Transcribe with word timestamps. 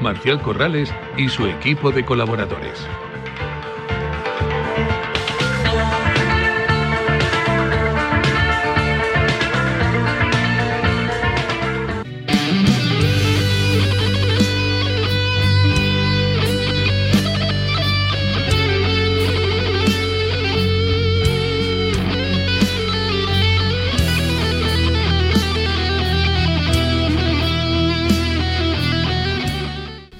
Marcial 0.00 0.40
Corrales 0.40 0.92
y 1.16 1.28
su 1.28 1.46
equipo 1.46 1.90
de 1.92 2.04
colaboradores. 2.04 2.86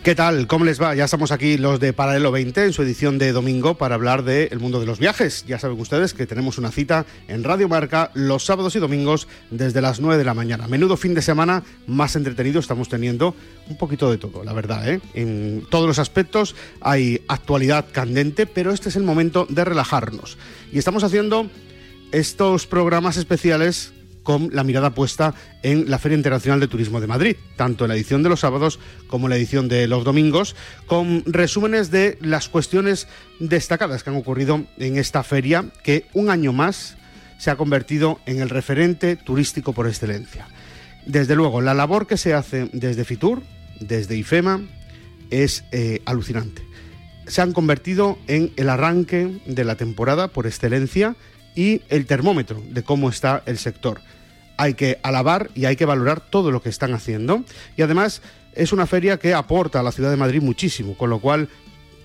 ¿Qué 0.03 0.15
tal? 0.15 0.47
¿Cómo 0.47 0.65
les 0.65 0.81
va? 0.81 0.95
Ya 0.95 1.05
estamos 1.05 1.31
aquí 1.31 1.59
los 1.59 1.79
de 1.79 1.93
Paralelo 1.93 2.33
20 2.33 2.65
en 2.65 2.73
su 2.73 2.81
edición 2.81 3.19
de 3.19 3.33
domingo 3.33 3.77
para 3.77 3.97
hablar 3.97 4.25
del 4.25 4.59
mundo 4.59 4.81
de 4.81 4.87
los 4.87 4.99
viajes. 4.99 5.45
Ya 5.47 5.59
saben 5.59 5.79
ustedes 5.79 6.15
que 6.15 6.27
tenemos 6.27 6.57
una 6.57 6.71
cita 6.71 7.05
en 7.29 7.45
Radio 7.45 7.69
Marca 7.69 8.11
los 8.15 8.47
sábados 8.47 8.75
y 8.77 8.79
domingos 8.79 9.29
desde 9.51 9.83
las 9.83 10.01
9 10.01 10.17
de 10.17 10.25
la 10.25 10.33
mañana. 10.33 10.69
Menudo 10.69 10.97
fin 10.97 11.13
de 11.13 11.21
semana 11.21 11.65
más 11.87 12.17
entretenido 12.17 12.61
estamos 12.61 12.89
teniendo. 12.89 13.35
Un 13.69 13.77
poquito 13.77 14.11
de 14.11 14.17
todo, 14.17 14.43
la 14.43 14.55
verdad. 14.55 14.89
¿eh? 14.89 15.03
En 15.13 15.67
todos 15.69 15.87
los 15.87 15.99
aspectos 15.99 16.57
hay 16.81 17.23
actualidad 17.29 17.85
candente, 17.93 18.47
pero 18.47 18.73
este 18.73 18.89
es 18.89 18.97
el 18.97 19.03
momento 19.03 19.47
de 19.51 19.67
relajarnos. 19.67 20.39
Y 20.73 20.79
estamos 20.79 21.05
haciendo 21.05 21.47
estos 22.11 22.67
programas 22.67 23.19
especiales 23.19 23.93
con 24.23 24.51
la 24.53 24.65
mirada 24.65 24.95
puesta 24.95 25.35
en 25.63 25.91
la 25.91 25.99
Feria 25.99 26.17
Internacional 26.17 26.61
de 26.61 26.69
Turismo 26.69 27.01
de 27.01 27.07
Madrid, 27.07 27.37
tanto 27.57 27.85
en 27.85 27.89
la 27.89 27.97
edición 27.97 28.23
de 28.23 28.29
los 28.29 28.41
sábados 28.41 28.79
como 29.07 29.27
en 29.27 29.31
la 29.31 29.37
edición 29.37 29.69
de 29.69 29.87
los 29.87 30.05
domingos, 30.05 30.57
con 30.87 31.23
resúmenes 31.27 31.91
de 31.91 32.19
las 32.21 32.49
cuestiones 32.49 33.09
destacadas 33.39 34.03
que 34.03 34.11
han 34.11 34.17
ocurrido 34.17 34.65
en 34.79 34.99
esta 34.99 35.23
feria, 35.23 35.67
que 35.83 36.07
un 36.13 36.31
año 36.31 36.53
más 36.53 36.97
se 37.39 37.51
ha 37.51 37.57
convertido 37.57 38.21
en 38.27 38.41
el 38.41 38.51
referente 38.51 39.17
turístico 39.17 39.73
por 39.73 39.87
excelencia. 39.87 40.47
Desde 41.07 41.35
luego, 41.35 41.61
la 41.61 41.75
labor 41.75 42.07
que 42.07 42.19
se 42.19 42.35
hace 42.35 42.69
desde 42.73 43.05
Fitur, 43.05 43.43
desde 43.81 44.17
IFEMA, 44.17 44.61
es 45.31 45.65
eh, 45.73 46.03
alucinante. 46.05 46.63
Se 47.27 47.41
han 47.41 47.53
convertido 47.53 48.19
en 48.27 48.53
el 48.57 48.69
arranque 48.69 49.41
de 49.47 49.65
la 49.65 49.77
temporada 49.77 50.29
por 50.29 50.47
excelencia 50.47 51.17
y 51.55 51.83
el 51.89 52.07
termómetro 52.07 52.63
de 52.71 52.83
cómo 52.83 53.09
está 53.09 53.43
el 53.47 53.59
sector. 53.59 54.01
Hay 54.57 54.75
que 54.75 54.99
alabar 55.03 55.51
y 55.55 55.65
hay 55.65 55.77
que 55.77 55.87
valorar 55.87 56.21
todo 56.21 56.51
lo 56.51 56.63
que 56.63 56.69
están 56.69 56.93
haciendo 56.95 57.45
y 57.77 57.83
además 57.83 58.23
es 58.55 58.73
una 58.73 58.87
feria 58.87 59.19
que 59.19 59.35
aporta 59.35 59.81
a 59.81 59.83
la 59.83 59.93
ciudad 59.93 60.11
de 60.11 60.17
Madrid 60.17 60.43
muchísimo, 60.43 60.97
con 60.97 61.11
lo 61.11 61.21
cual 61.21 61.49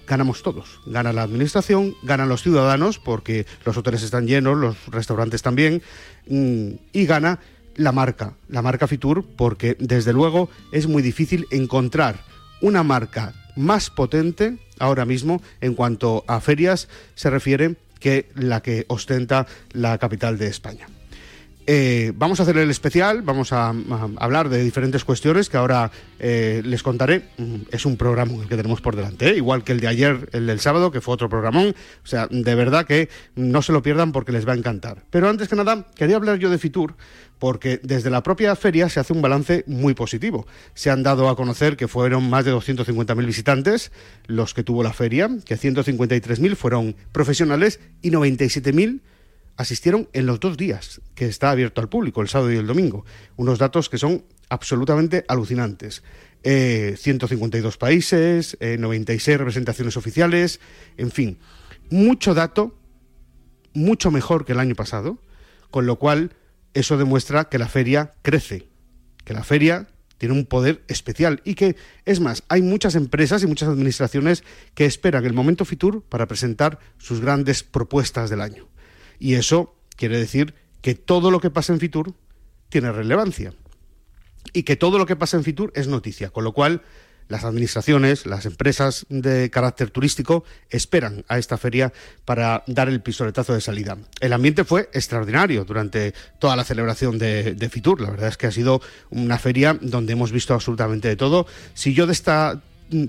ganamos 0.07 0.43
todos. 0.43 0.79
Gana 0.85 1.13
la 1.13 1.23
administración, 1.23 1.95
ganan 2.03 2.29
los 2.29 2.43
ciudadanos 2.43 2.99
porque 2.99 3.45
los 3.65 3.77
hoteles 3.77 4.03
están 4.03 4.27
llenos, 4.27 4.57
los 4.57 4.85
restaurantes 4.87 5.41
también 5.41 5.81
mm, 6.27 6.69
y 6.93 7.05
gana 7.05 7.39
la 7.75 7.91
marca, 7.91 8.35
la 8.47 8.61
marca 8.61 8.87
Fitur, 8.87 9.25
porque 9.35 9.75
desde 9.79 10.13
luego 10.13 10.49
es 10.71 10.87
muy 10.87 11.01
difícil 11.01 11.47
encontrar 11.51 12.23
una 12.61 12.83
marca 12.83 13.33
más 13.55 13.89
potente 13.89 14.57
ahora 14.79 15.05
mismo 15.05 15.41
en 15.61 15.75
cuanto 15.75 16.23
a 16.27 16.39
ferias 16.39 16.87
se 17.15 17.29
refiere 17.29 17.75
que 17.99 18.29
la 18.35 18.61
que 18.61 18.85
ostenta 18.87 19.47
la 19.73 19.97
capital 19.97 20.37
de 20.37 20.47
España. 20.47 20.87
Eh, 21.67 22.13
vamos 22.15 22.39
a 22.39 22.43
hacer 22.43 22.57
el 22.57 22.69
especial, 22.69 23.23
vamos 23.23 23.51
a, 23.51 23.73
hablar 24.17 24.49
de 24.49 24.63
diferentes 24.63 25.03
cuestiones 25.03 25.49
que 25.49 25.57
ahora 25.57 25.91
eh, 26.19 26.61
les 26.63 26.83
contaré. 26.83 27.23
Mm, 27.37 27.55
es 27.71 27.85
un 27.87 27.97
programa 27.97 28.33
que 28.47 28.55
tenemos 28.55 28.81
por 28.81 28.95
delante, 28.95 29.29
¿eh? 29.29 29.37
igual 29.37 29.63
que 29.63 29.71
el 29.71 29.79
de 29.79 29.87
ayer, 29.87 30.29
el 30.31 30.45
del 30.45 30.59
sábado, 30.59 30.91
que 30.91 31.01
fue 31.01 31.15
otro 31.15 31.27
programón. 31.27 31.75
O 32.03 32.07
sea, 32.07 32.27
de 32.29 32.55
verdad 32.55 32.85
que 32.85 33.09
no 33.35 33.63
se 33.63 33.71
lo 33.71 33.81
pierdan 33.81 34.11
porque 34.11 34.31
les 34.31 34.47
va 34.47 34.53
a 34.53 34.55
encantar. 34.55 35.03
Pero 35.09 35.27
antes 35.27 35.47
que 35.47 35.55
nada, 35.55 35.87
quería 35.95 36.17
hablar 36.17 36.37
yo 36.37 36.51
de 36.51 36.59
Fitur, 36.59 36.95
porque 37.39 37.79
desde 37.83 38.09
la 38.09 38.23
propia 38.23 38.55
feria 38.55 38.89
se 38.89 38.99
hace 38.99 39.13
un 39.13 39.21
balance 39.21 39.63
muy 39.67 39.93
positivo. 39.93 40.47
Se 40.73 40.89
han 40.89 41.03
dado 41.03 41.29
a 41.29 41.35
conocer 41.35 41.77
que 41.77 41.87
fueron 41.87 42.29
más 42.29 42.45
de 42.45 42.53
250.000 42.53 43.25
visitantes 43.25 43.91
los 44.27 44.53
que 44.53 44.63
tuvo 44.63 44.83
la 44.83 44.93
feria, 44.93 45.29
que 45.45 45.57
153.000 45.57 46.55
fueron 46.55 46.95
profesionales 47.11 47.79
y 48.01 48.11
97.000 48.11 49.01
asistieron 49.57 50.09
en 50.13 50.25
los 50.25 50.39
dos 50.39 50.57
días 50.57 51.01
que 51.13 51.25
está 51.25 51.51
abierto 51.51 51.81
al 51.81 51.89
público, 51.89 52.21
el 52.21 52.27
sábado 52.27 52.51
y 52.51 52.57
el 52.57 52.67
domingo. 52.67 53.05
Unos 53.35 53.59
datos 53.59 53.89
que 53.89 53.97
son 53.97 54.25
absolutamente 54.49 55.25
alucinantes. 55.27 56.03
152 56.43 57.73
eh, 57.73 57.77
países, 57.79 58.57
96 58.61 59.27
eh, 59.27 59.37
representaciones 59.37 59.97
oficiales, 59.97 60.59
en 60.95 61.09
fin, 61.09 61.39
mucho 61.89 62.35
dato, 62.35 62.77
mucho 63.73 64.11
mejor 64.11 64.45
que 64.45 64.51
el 64.51 64.59
año 64.59 64.75
pasado, 64.75 65.17
con 65.71 65.87
lo 65.87 65.97
cual 65.97 66.35
eso 66.75 66.97
demuestra 66.97 67.45
que 67.45 67.57
la 67.57 67.67
feria 67.67 68.13
crece, 68.21 68.67
que 69.23 69.33
la 69.33 69.43
feria 69.43 69.87
tiene 70.17 70.35
un 70.35 70.45
poder 70.45 70.83
especial 70.87 71.41
y 71.43 71.55
que, 71.55 71.75
es 72.05 72.19
más, 72.19 72.43
hay 72.47 72.61
muchas 72.61 72.95
empresas 72.95 73.41
y 73.43 73.47
muchas 73.47 73.69
administraciones 73.69 74.43
que 74.73 74.85
esperan 74.85 75.25
el 75.25 75.33
momento 75.33 75.65
Fitur 75.65 76.03
para 76.03 76.27
presentar 76.27 76.79
sus 76.97 77.21
grandes 77.21 77.63
propuestas 77.63 78.29
del 78.29 78.41
año. 78.41 78.67
Y 79.19 79.33
eso 79.33 79.75
quiere 79.95 80.19
decir 80.19 80.53
que 80.81 80.95
todo 80.95 81.31
lo 81.31 81.39
que 81.39 81.49
pasa 81.49 81.73
en 81.73 81.79
Fitur 81.79 82.13
tiene 82.69 82.91
relevancia 82.91 83.53
y 84.53 84.63
que 84.63 84.75
todo 84.75 84.97
lo 84.97 85.05
que 85.05 85.15
pasa 85.15 85.37
en 85.37 85.43
Fitur 85.43 85.71
es 85.75 85.87
noticia, 85.87 86.29
con 86.29 86.43
lo 86.43 86.53
cual 86.53 86.83
las 87.27 87.43
administraciones, 87.43 88.25
las 88.25 88.45
empresas 88.45 89.05
de 89.09 89.49
carácter 89.49 89.89
turístico 89.89 90.43
esperan 90.69 91.25
a 91.27 91.37
esta 91.37 91.57
feria 91.57 91.93
para 92.25 92.63
dar 92.67 92.89
el 92.89 93.01
pistoletazo 93.01 93.53
de 93.53 93.61
salida. 93.61 93.97
El 94.19 94.33
ambiente 94.33 94.63
fue 94.63 94.89
extraordinario 94.93 95.65
durante 95.65 96.13
toda 96.39 96.55
la 96.55 96.63
celebración 96.63 97.17
de, 97.17 97.69
Fitur. 97.71 97.99
La 97.99 98.11
verdad 98.11 98.29
es 98.29 98.37
que 98.37 98.47
ha 98.47 98.51
sido 98.51 98.81
una 99.09 99.37
feria 99.37 99.77
donde 99.81 100.13
hemos 100.13 100.31
visto 100.31 100.53
absolutamente 100.53 101.07
de 101.07 101.15
todo. 101.15 101.47
Si 101.73 101.93
yo 101.93 102.05
de 102.05 102.13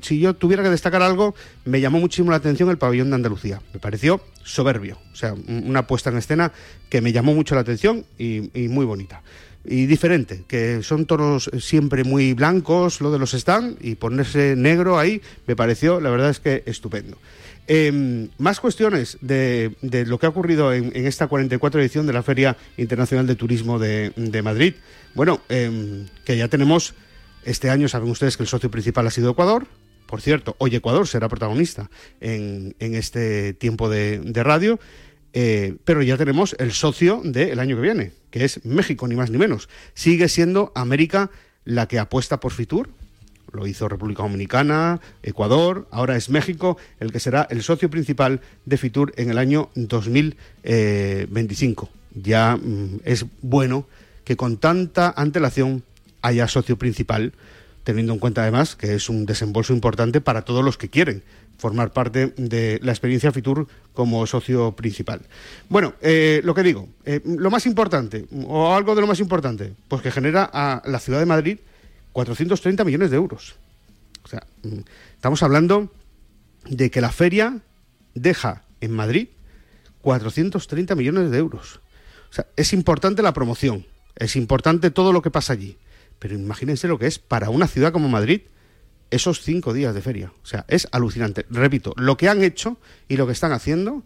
si 0.02 0.18
yo 0.18 0.34
tuviera 0.34 0.62
que 0.62 0.70
destacar 0.70 1.02
algo, 1.02 1.34
me 1.64 1.80
llamó 1.80 1.98
muchísimo 1.98 2.30
la 2.30 2.38
atención 2.38 2.70
el 2.70 2.78
pabellón 2.78 3.10
de 3.10 3.16
Andalucía. 3.16 3.60
Me 3.72 3.80
pareció 3.80 4.20
soberbio, 4.42 4.98
o 5.12 5.16
sea, 5.16 5.34
una 5.34 5.86
puesta 5.86 6.10
en 6.10 6.16
escena 6.16 6.52
que 6.88 7.00
me 7.00 7.12
llamó 7.12 7.34
mucho 7.34 7.54
la 7.54 7.60
atención 7.60 8.06
y, 8.18 8.50
muy 8.68 8.86
bonita. 8.86 9.22
Y 9.68 9.86
diferente, 9.86 10.44
que 10.46 10.82
son 10.82 11.06
tonos 11.06 11.50
siempre 11.58 12.04
muy 12.04 12.34
blancos, 12.34 13.00
lo 13.00 13.10
de 13.10 13.18
los 13.18 13.34
stand, 13.34 13.78
y 13.80 13.96
ponerse 13.96 14.54
negro 14.56 14.98
ahí 14.98 15.20
me 15.46 15.56
pareció, 15.56 16.00
la 16.00 16.10
verdad 16.10 16.30
es 16.30 16.40
que 16.40 16.62
estupendo. 16.66 17.18
Em, 17.68 18.28
más 18.38 18.60
cuestiones 18.60 19.18
de, 19.20 19.74
lo 20.06 20.18
que 20.18 20.26
ha 20.26 20.28
ocurrido 20.28 20.72
en, 20.72 20.94
esta 20.94 21.26
44 21.26 21.80
edición 21.80 22.06
de 22.06 22.12
la 22.12 22.22
Feria 22.22 22.56
Internacional 22.76 23.26
de 23.26 23.34
Turismo 23.34 23.80
de, 23.80 24.40
Madrid. 24.44 24.74
Bueno, 25.14 25.40
em, 25.48 26.06
que 26.24 26.36
ya 26.36 26.46
tenemos 26.46 26.94
este 27.44 27.70
año 27.70 27.88
saben 27.88 28.10
ustedes 28.10 28.36
que 28.36 28.42
el 28.42 28.48
socio 28.48 28.70
principal 28.70 29.06
ha 29.06 29.10
sido 29.10 29.30
Ecuador. 29.30 29.66
Por 30.06 30.20
cierto, 30.20 30.54
hoy 30.58 30.74
Ecuador 30.74 31.08
será 31.08 31.28
protagonista 31.28 31.90
en, 32.20 32.74
este 32.78 33.54
tiempo 33.54 33.88
de, 33.88 34.20
radio. 34.34 34.78
Eh, 35.38 35.76
pero 35.84 36.02
ya 36.02 36.16
tenemos 36.16 36.56
el 36.58 36.72
socio 36.72 37.20
del 37.22 37.60
año 37.60 37.76
que 37.76 37.82
viene, 37.82 38.12
que 38.30 38.46
es 38.46 38.64
México, 38.64 39.06
ni 39.06 39.16
más 39.16 39.30
ni 39.30 39.36
menos. 39.36 39.68
Sigue 39.92 40.30
siendo 40.30 40.72
América 40.74 41.30
la 41.66 41.88
que 41.88 41.98
apuesta 41.98 42.40
por 42.40 42.52
Fitur. 42.52 42.88
Lo 43.52 43.66
hizo 43.66 43.86
República 43.86 44.22
Dominicana, 44.22 44.98
Ecuador, 45.22 45.88
ahora 45.90 46.16
es 46.16 46.30
México 46.30 46.78
el 47.00 47.12
que 47.12 47.20
será 47.20 47.46
el 47.50 47.62
socio 47.62 47.90
principal 47.90 48.40
de 48.64 48.78
Fitur 48.78 49.12
en 49.18 49.28
el 49.28 49.36
año 49.36 49.68
2025. 49.74 51.90
Ya 52.14 52.56
mm, 52.56 53.00
es 53.04 53.26
bueno 53.42 53.86
que 54.24 54.38
con 54.38 54.56
tanta 54.56 55.12
antelación 55.14 55.82
haya 56.22 56.48
socio 56.48 56.78
principal, 56.78 57.34
teniendo 57.84 58.14
en 58.14 58.20
cuenta 58.20 58.40
además 58.40 58.74
que 58.74 58.94
es 58.94 59.10
un 59.10 59.26
desembolso 59.26 59.74
importante 59.74 60.22
para 60.22 60.46
todos 60.46 60.64
los 60.64 60.78
que 60.78 60.88
quieren 60.88 61.22
formar 61.58 61.92
parte 61.92 62.34
de 62.36 62.78
la 62.82 62.92
experiencia 62.92 63.32
Fitur 63.32 63.66
como 63.92 64.26
socio 64.26 64.72
principal. 64.72 65.22
Bueno, 65.68 65.94
eh, 66.00 66.40
lo 66.44 66.54
que 66.54 66.62
digo, 66.62 66.88
eh, 67.04 67.20
lo 67.24 67.50
más 67.50 67.66
importante, 67.66 68.26
o 68.46 68.74
algo 68.74 68.94
de 68.94 69.00
lo 69.00 69.06
más 69.06 69.20
importante, 69.20 69.74
pues 69.88 70.02
que 70.02 70.10
genera 70.10 70.48
a 70.52 70.82
la 70.84 70.98
ciudad 70.98 71.18
de 71.18 71.26
Madrid 71.26 71.58
430 72.12 72.84
millones 72.84 73.10
de 73.10 73.16
euros. 73.16 73.56
O 74.24 74.28
sea, 74.28 74.46
mm, 74.62 74.80
estamos 75.14 75.42
hablando 75.42 75.92
de 76.68 76.90
que 76.90 77.00
la 77.00 77.12
feria 77.12 77.58
deja 78.14 78.62
en 78.80 78.92
Madrid 78.92 79.28
430 80.02 80.94
millones 80.94 81.30
de 81.30 81.38
euros. 81.38 81.80
O 82.30 82.32
sea, 82.32 82.46
es 82.56 82.72
importante 82.72 83.22
la 83.22 83.32
promoción, 83.32 83.86
es 84.16 84.36
importante 84.36 84.90
todo 84.90 85.12
lo 85.12 85.22
que 85.22 85.30
pasa 85.30 85.52
allí. 85.52 85.76
Pero 86.18 86.34
imagínense 86.34 86.88
lo 86.88 86.98
que 86.98 87.06
es 87.06 87.18
para 87.18 87.50
una 87.50 87.66
ciudad 87.66 87.92
como 87.92 88.08
Madrid 88.08 88.42
esos 89.10 89.42
cinco 89.42 89.72
días 89.72 89.94
de 89.94 90.02
feria. 90.02 90.32
O 90.42 90.46
sea, 90.46 90.64
es 90.68 90.88
alucinante. 90.92 91.46
Repito, 91.50 91.92
lo 91.96 92.16
que 92.16 92.28
han 92.28 92.42
hecho 92.42 92.78
y 93.08 93.16
lo 93.16 93.26
que 93.26 93.32
están 93.32 93.52
haciendo 93.52 94.02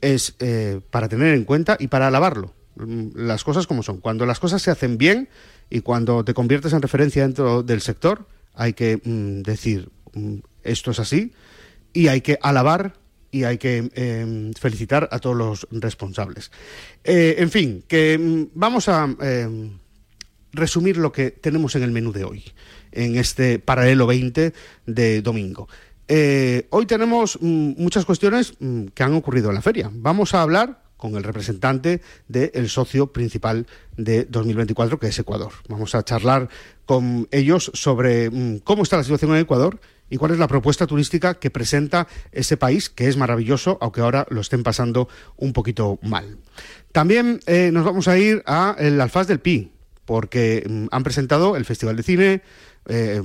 es 0.00 0.34
eh, 0.38 0.80
para 0.90 1.08
tener 1.08 1.34
en 1.34 1.44
cuenta 1.44 1.76
y 1.78 1.88
para 1.88 2.08
alabarlo. 2.08 2.54
Mm, 2.76 3.08
las 3.14 3.44
cosas 3.44 3.66
como 3.66 3.82
son. 3.82 3.98
Cuando 3.98 4.26
las 4.26 4.40
cosas 4.40 4.62
se 4.62 4.70
hacen 4.70 4.98
bien 4.98 5.28
y 5.68 5.80
cuando 5.80 6.24
te 6.24 6.34
conviertes 6.34 6.72
en 6.72 6.82
referencia 6.82 7.22
dentro 7.22 7.62
del 7.62 7.80
sector, 7.80 8.26
hay 8.54 8.72
que 8.72 9.00
mm, 9.02 9.42
decir 9.42 9.90
mm, 10.14 10.36
esto 10.62 10.90
es 10.90 11.00
así 11.00 11.32
y 11.92 12.08
hay 12.08 12.20
que 12.20 12.38
alabar 12.42 12.94
y 13.32 13.44
hay 13.44 13.58
que 13.58 13.90
em, 13.94 14.52
felicitar 14.54 15.08
a 15.12 15.18
todos 15.18 15.36
los 15.36 15.68
responsables. 15.70 16.50
Eh, 17.04 17.36
en 17.38 17.50
fin, 17.50 17.84
que 17.86 18.48
vamos 18.54 18.88
a 18.88 19.08
em, 19.20 19.78
resumir 20.52 20.96
lo 20.96 21.12
que 21.12 21.30
tenemos 21.30 21.76
en 21.76 21.84
el 21.84 21.92
menú 21.92 22.12
de 22.12 22.24
hoy, 22.24 22.44
en 22.92 23.16
este 23.16 23.58
paralelo 23.58 24.06
20 24.06 24.52
de 24.86 25.22
domingo. 25.22 25.68
Eh, 26.08 26.66
hoy 26.70 26.86
tenemos 26.86 27.38
mm, 27.40 27.74
muchas 27.76 28.04
cuestiones 28.04 28.54
mm, 28.58 28.86
que 28.86 29.02
han 29.02 29.14
ocurrido 29.14 29.48
en 29.48 29.54
la 29.54 29.62
feria. 29.62 29.90
Vamos 29.92 30.34
a 30.34 30.42
hablar 30.42 30.82
con 30.96 31.14
el 31.14 31.22
representante 31.22 32.02
del 32.28 32.68
socio 32.68 33.12
principal 33.12 33.66
de 33.96 34.24
2024, 34.24 34.98
que 34.98 35.06
es 35.06 35.18
Ecuador. 35.18 35.52
Vamos 35.68 35.94
a 35.94 36.02
charlar 36.02 36.48
con 36.84 37.26
ellos 37.30 37.70
sobre 37.74 38.28
mm, 38.28 38.58
cómo 38.58 38.82
está 38.82 38.96
la 38.96 39.04
situación 39.04 39.30
en 39.30 39.38
Ecuador 39.38 39.80
y 40.10 40.16
cuál 40.16 40.32
es 40.32 40.38
la 40.38 40.48
propuesta 40.48 40.86
turística 40.86 41.34
que 41.34 41.50
presenta 41.50 42.08
ese 42.32 42.56
país, 42.56 42.90
que 42.90 43.08
es 43.08 43.16
maravilloso, 43.16 43.78
aunque 43.80 44.00
ahora 44.00 44.26
lo 44.28 44.40
estén 44.40 44.62
pasando 44.62 45.08
un 45.36 45.52
poquito 45.52 45.98
mal. 46.02 46.38
También 46.92 47.40
eh, 47.46 47.70
nos 47.72 47.84
vamos 47.84 48.08
a 48.08 48.18
ir 48.18 48.42
al 48.46 49.00
Alfaz 49.00 49.28
del 49.28 49.40
Pi, 49.40 49.72
porque 50.04 50.68
han 50.90 51.02
presentado 51.04 51.56
el 51.56 51.64
Festival 51.64 51.94
de 51.94 52.02
Cine, 52.02 52.42
eh, 52.86 53.20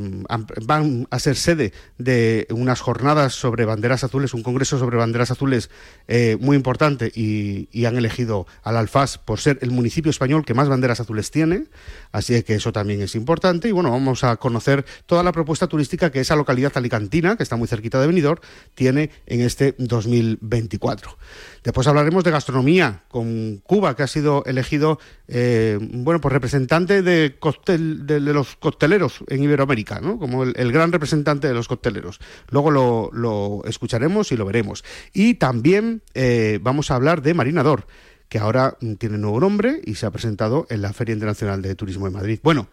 van 0.63 1.07
a 1.10 1.19
ser 1.19 1.36
sede 1.36 1.74
de 1.98 2.46
unas 2.50 2.81
jornadas 2.81 3.34
sobre 3.34 3.66
banderas 3.66 4.04
azules, 4.04 4.34
un 4.34 4.44
congreso 4.44 4.78
sobre 4.78 4.98
banderas 4.98 5.31
azules 5.31 5.69
eh, 6.07 6.38
muy 6.40 6.56
importante 6.56 7.12
y, 7.13 7.68
han 7.86 7.98
elegido 7.98 8.48
al 8.63 8.78
Alfaz 8.78 9.19
por 9.19 9.40
ser 9.40 9.60
el 9.62 9.69
municipio 9.69 10.10
español 10.10 10.44
que 10.44 10.56
más 10.56 10.68
banderas 10.68 11.00
azules 11.00 11.30
tiene, 11.30 11.66
así 12.12 12.42
que 12.42 12.56
eso 12.56 12.72
también 12.72 13.00
es 13.04 13.13
importante 13.13 13.68
y 13.68 13.72
bueno, 13.72 13.92
vamos 13.92 14.24
a 14.24 14.38
conocer 14.38 14.86
toda 15.06 15.22
la 15.22 15.31
propuesta 15.31 15.68
turística 15.68 16.12
que 16.12 16.19
esa 16.19 16.36
localidad 16.36 16.72
alicantina, 16.75 17.38
que 17.38 17.44
está 17.44 17.57
muy 17.57 17.68
cerquita 17.68 18.02
de 18.02 18.07
Benidorm, 18.07 18.42
tiene 18.74 19.12
en 19.28 19.42
este 19.42 19.75
2024. 19.78 21.16
Después 21.63 21.86
hablaremos 21.86 22.24
de 22.24 22.31
gastronomía 22.31 23.04
con 23.07 23.57
Cuba, 23.57 23.96
que 23.96 24.04
ha 24.04 24.07
sido 24.07 24.44
elegido 24.46 25.00
eh, 25.28 25.78
bueno, 25.81 26.22
pues 26.22 26.34
representante 26.34 27.02
de, 27.02 27.36
de, 27.38 28.19
los 28.19 28.56
cocteleros 28.57 29.24
en 29.28 29.44
Iberoamérica, 29.45 30.00
¿no? 30.00 30.19
como 30.19 30.44
el, 30.44 30.71
gran 30.71 30.92
representante 30.92 31.47
de 31.47 31.53
los 31.53 31.68
cocteleros. 31.68 32.19
Luego 32.50 33.12
lo, 33.12 33.62
escucharemos 33.65 34.31
y 34.31 34.38
lo 34.38 34.45
veremos. 34.45 34.83
Y 35.13 35.36
también 35.36 36.01
eh, 36.13 36.59
vamos 36.62 36.92
a 36.92 36.95
hablar 36.95 37.21
de 37.21 37.33
Marinador, 37.33 37.88
que 38.30 38.39
ahora 38.39 38.77
tiene 38.97 39.18
nuevo 39.18 39.39
nombre 39.39 39.81
y 39.86 39.95
se 39.95 40.06
ha 40.06 40.12
presentado 40.12 40.68
en 40.69 40.81
la 40.81 40.94
Feria 40.94 41.13
Internacional 41.13 41.62
de 41.62 41.75
Turismo 41.75 42.06
de 42.06 42.12
Madrid. 42.12 42.39
Bueno, 42.44 42.68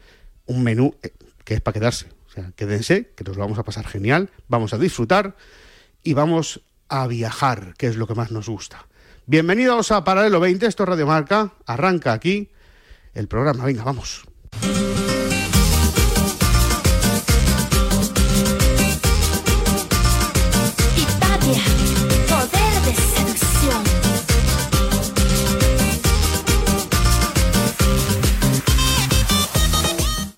un 0.47 0.63
menú 0.63 0.95
eh, 1.03 1.13
que 1.45 1.55
es 1.55 1.61
para 1.61 1.75
quedarse. 1.75 2.07
O 2.27 2.31
sea, 2.31 2.53
quédense, 2.57 3.13
que 3.15 3.25
nos 3.25 3.37
lo 3.37 3.43
vamos 3.43 3.59
a 3.59 3.63
pasar 3.63 3.87
genial, 3.87 4.31
vamos 4.49 4.73
a 4.73 4.79
disfrutar 4.79 5.37
y 6.03 6.15
vamos 6.15 6.63
a 6.89 7.07
viajar, 7.07 7.75
que 7.77 7.87
es 7.87 7.97
lo 7.97 8.07
que 8.07 8.15
más 8.15 8.31
nos 8.31 8.49
gusta. 8.49 8.87
Bienvenidos 9.27 9.93
a 9.93 10.03
Paralelo 10.03 10.41
20, 10.41 10.67
esto 10.67 10.83
es 10.83 10.89
Radio 10.89 11.07
Marca, 11.07 11.53
arranca 11.67 12.13
aquí 12.13 12.51
el 13.15 13.29
programa, 13.29 13.65
venga, 13.65 13.85
vamos. 13.85 14.25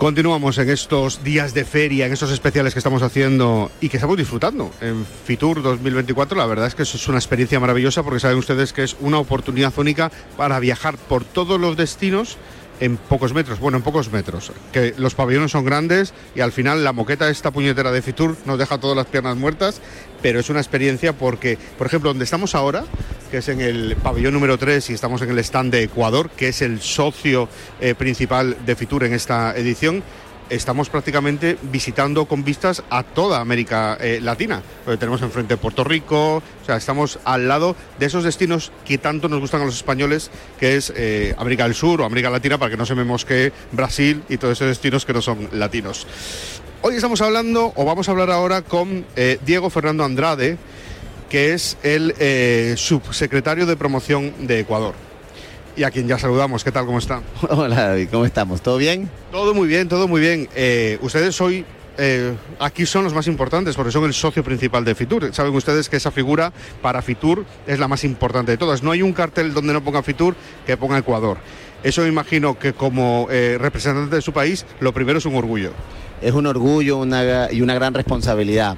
Continuamos 0.05 0.59
en 0.59 0.69
estos 0.69 1.25
días 1.25 1.55
de 1.55 1.65
feria, 1.65 2.05
en 2.05 2.12
estos 2.12 2.31
especiales 2.31 2.75
que 2.75 2.79
estamos 2.79 3.01
haciendo 3.01 3.71
y 3.81 3.89
que 3.89 3.97
estamos 3.97 4.19
disfrutando 4.19 4.71
en 4.83 5.06
Fitur 5.06 5.62
2024. 5.62 6.37
La 6.37 6.45
verdad 6.45 6.67
es 6.67 6.75
que 6.75 6.83
es 6.83 7.09
una 7.09 7.17
experiencia 7.17 7.59
maravillosa 7.59 8.03
porque 8.03 8.21
saben 8.21 8.37
ustedes 8.37 8.75
que 8.75 8.83
es 8.83 8.99
una 9.01 9.19
oportunidad 9.19 9.73
única 9.79 10.12
para 10.37 10.61
viajar 10.61 10.99
por 10.99 11.25
todos 11.25 11.59
los 11.59 11.79
destinos 11.79 12.37
en 12.84 12.98
pocos 12.98 13.32
metros, 13.32 13.60
bueno, 13.60 13.78
en 13.78 13.82
pocos 13.82 14.12
metros, 14.12 14.52
que 14.70 14.92
los 14.98 15.14
pabellones 15.14 15.50
son 15.50 15.64
grandes 15.64 16.12
y 16.34 16.40
al 16.40 16.52
final 16.52 16.84
la 16.84 16.92
moqueta 16.92 17.31
esta 17.31 17.50
puñetera 17.50 17.90
de 17.90 18.02
Fitur 18.02 18.36
nos 18.44 18.58
deja 18.58 18.76
todas 18.76 18.94
las 18.94 19.06
piernas 19.06 19.38
muertas, 19.38 19.81
pero 20.20 20.38
es 20.38 20.50
una 20.50 20.60
experiencia 20.60 21.14
porque, 21.14 21.56
por 21.78 21.86
ejemplo, 21.86 22.10
donde 22.10 22.25
estamos 22.25 22.54
ahora, 22.54 22.84
que 23.31 23.38
es 23.38 23.48
en 23.48 23.62
el 23.62 23.96
pabellón 23.96 24.34
número 24.34 24.58
3 24.58 24.90
y 24.90 24.92
estamos 24.92 25.22
en 25.22 25.31
el 25.31 25.38
stand 25.38 25.72
de 25.72 25.84
Ecuador, 25.84 26.28
que 26.28 26.48
es 26.48 26.60
el 26.60 26.82
socio 26.82 27.48
eh, 27.81 27.94
principal 27.94 28.54
de 28.66 28.76
Fitur 28.76 29.04
en 29.04 29.14
esta 29.14 29.56
edición, 29.56 30.02
estamos 30.50 30.88
prácticamente 30.88 31.56
visitando 31.62 32.26
con 32.26 32.44
vistas 32.44 32.82
a 32.91 33.02
toda 33.02 33.41
América 33.41 33.96
eh, 34.00 34.20
Latina. 34.23 34.62
tenemos 34.99 35.23
enfrente 35.23 35.56
Puerto 35.56 35.85
Rico, 35.85 36.37
o 36.37 36.64
sea, 36.64 36.76
estamos 36.76 37.19
al 37.25 37.49
lado 37.49 37.76
de 37.99 38.06
esos 38.06 38.25
destinos 38.25 38.73
que 38.85 38.99
tanto 38.99 39.29
nos 39.29 39.41
gustan 39.41 39.62
a 39.62 39.64
los 39.64 39.76
españoles, 39.76 40.31
que 40.58 40.76
es 40.76 40.93
eh, 40.96 41.35
América 41.38 41.64
del 41.64 41.75
Sur 41.75 42.00
o 42.00 42.05
América 42.05 42.31
Latina, 42.31 42.58
para 42.58 42.70
que 42.70 42.76
no 42.76 42.87
se 42.87 42.94
me 42.94 43.05
mosque 43.05 43.52
Brasil 43.73 44.23
y 44.29 44.37
todos 44.37 44.58
esos 44.58 44.69
destinos 44.69 45.05
que 45.05 45.12
no 45.12 45.23
son 45.23 45.49
latinos. 45.52 46.06
Hoy 46.82 46.96
estamos 46.96 47.20
hablando, 47.20 47.73
o 47.76 47.85
vamos 47.85 48.08
a 48.08 48.12
hablar 48.12 48.31
ahora 48.31 48.62
con 48.62 49.06
eh, 49.17 49.38
Diego 49.44 49.70
Fernando 49.70 50.05
Andrade, 50.05 50.58
que 51.31 51.55
es 51.55 51.79
el 51.82 52.15
subsecretario 52.77 53.67
de 53.67 53.77
promoción 53.77 54.46
de 54.46 54.60
Ecuador 54.60 54.94
y 55.76 55.82
a 55.82 55.90
quien 55.90 56.06
ya 56.06 56.19
saludamos. 56.19 56.64
¿Qué 56.64 56.72
tal? 56.72 56.86
¿Cómo 56.86 56.98
está? 56.98 57.22
Hola 57.50 57.88
David, 57.88 58.08
¿cómo 58.10 58.24
estamos? 58.24 58.62
¿Todo 58.62 58.76
bien? 58.76 59.08
Todo 59.31 59.54
muy 59.54 59.69
bien, 59.69 59.88
todo 59.88 60.08
muy 60.08 60.20
bien. 60.20 60.48
Eh, 60.54 60.98
ustedes 61.02 61.40
hoy 61.40 61.64
eh, 61.96 62.34
aquí 62.58 62.86
son 62.86 63.04
los 63.04 63.14
más 63.14 63.26
importantes 63.26 63.76
porque 63.76 63.93
son 63.93 64.04
el 64.04 64.14
socio 64.14 64.43
principal 64.43 64.84
de 64.84 64.94
Fitur. 64.94 65.32
Saben 65.34 65.54
ustedes 65.54 65.88
que 65.88 65.96
esa 65.96 66.10
figura 66.10 66.52
para 66.82 67.02
Fitur 67.02 67.44
es 67.66 67.78
la 67.78 67.88
más 67.88 68.04
importante 68.04 68.52
de 68.52 68.58
todas. 68.58 68.82
No 68.82 68.90
hay 68.90 69.02
un 69.02 69.12
cartel 69.12 69.54
donde 69.54 69.72
no 69.72 69.82
ponga 69.82 70.02
Fitur 70.02 70.34
que 70.66 70.76
ponga 70.76 70.98
Ecuador. 70.98 71.38
Eso 71.82 72.02
me 72.02 72.08
imagino 72.08 72.58
que 72.58 72.72
como 72.72 73.28
eh, 73.31 73.58
representante 73.60 74.16
de 74.16 74.22
su 74.22 74.32
país, 74.32 74.64
lo 74.81 74.93
primero 74.93 75.19
es 75.19 75.26
un 75.26 75.34
orgullo. 75.34 75.72
Es 76.22 76.32
un 76.32 76.46
orgullo 76.46 77.04
y 77.50 77.60
una 77.60 77.74
gran 77.74 77.93
responsabilidad. 77.93 78.76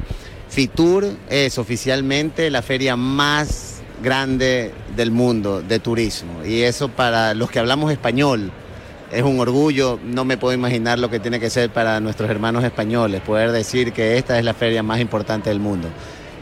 Fitur 0.48 1.06
es 1.28 1.58
oficialmente 1.58 2.50
la 2.50 2.62
feria 2.62 2.96
más 2.96 3.75
grande 4.02 4.72
del 4.96 5.10
mundo 5.10 5.62
de 5.62 5.78
turismo. 5.78 6.44
Y 6.44 6.62
eso 6.62 6.88
para 6.88 7.34
los 7.34 7.50
que 7.50 7.58
hablamos 7.58 7.92
español 7.92 8.50
es 9.10 9.22
un 9.22 9.38
orgullo. 9.40 9.98
No 10.04 10.24
me 10.24 10.36
puedo 10.36 10.54
imaginar 10.54 10.98
lo 10.98 11.10
que 11.10 11.20
tiene 11.20 11.40
que 11.40 11.50
ser 11.50 11.70
para 11.70 12.00
nuestros 12.00 12.30
hermanos 12.30 12.64
españoles, 12.64 13.20
poder 13.22 13.52
decir 13.52 13.92
que 13.92 14.18
esta 14.18 14.38
es 14.38 14.44
la 14.44 14.54
feria 14.54 14.82
más 14.82 15.00
importante 15.00 15.50
del 15.50 15.60
mundo. 15.60 15.88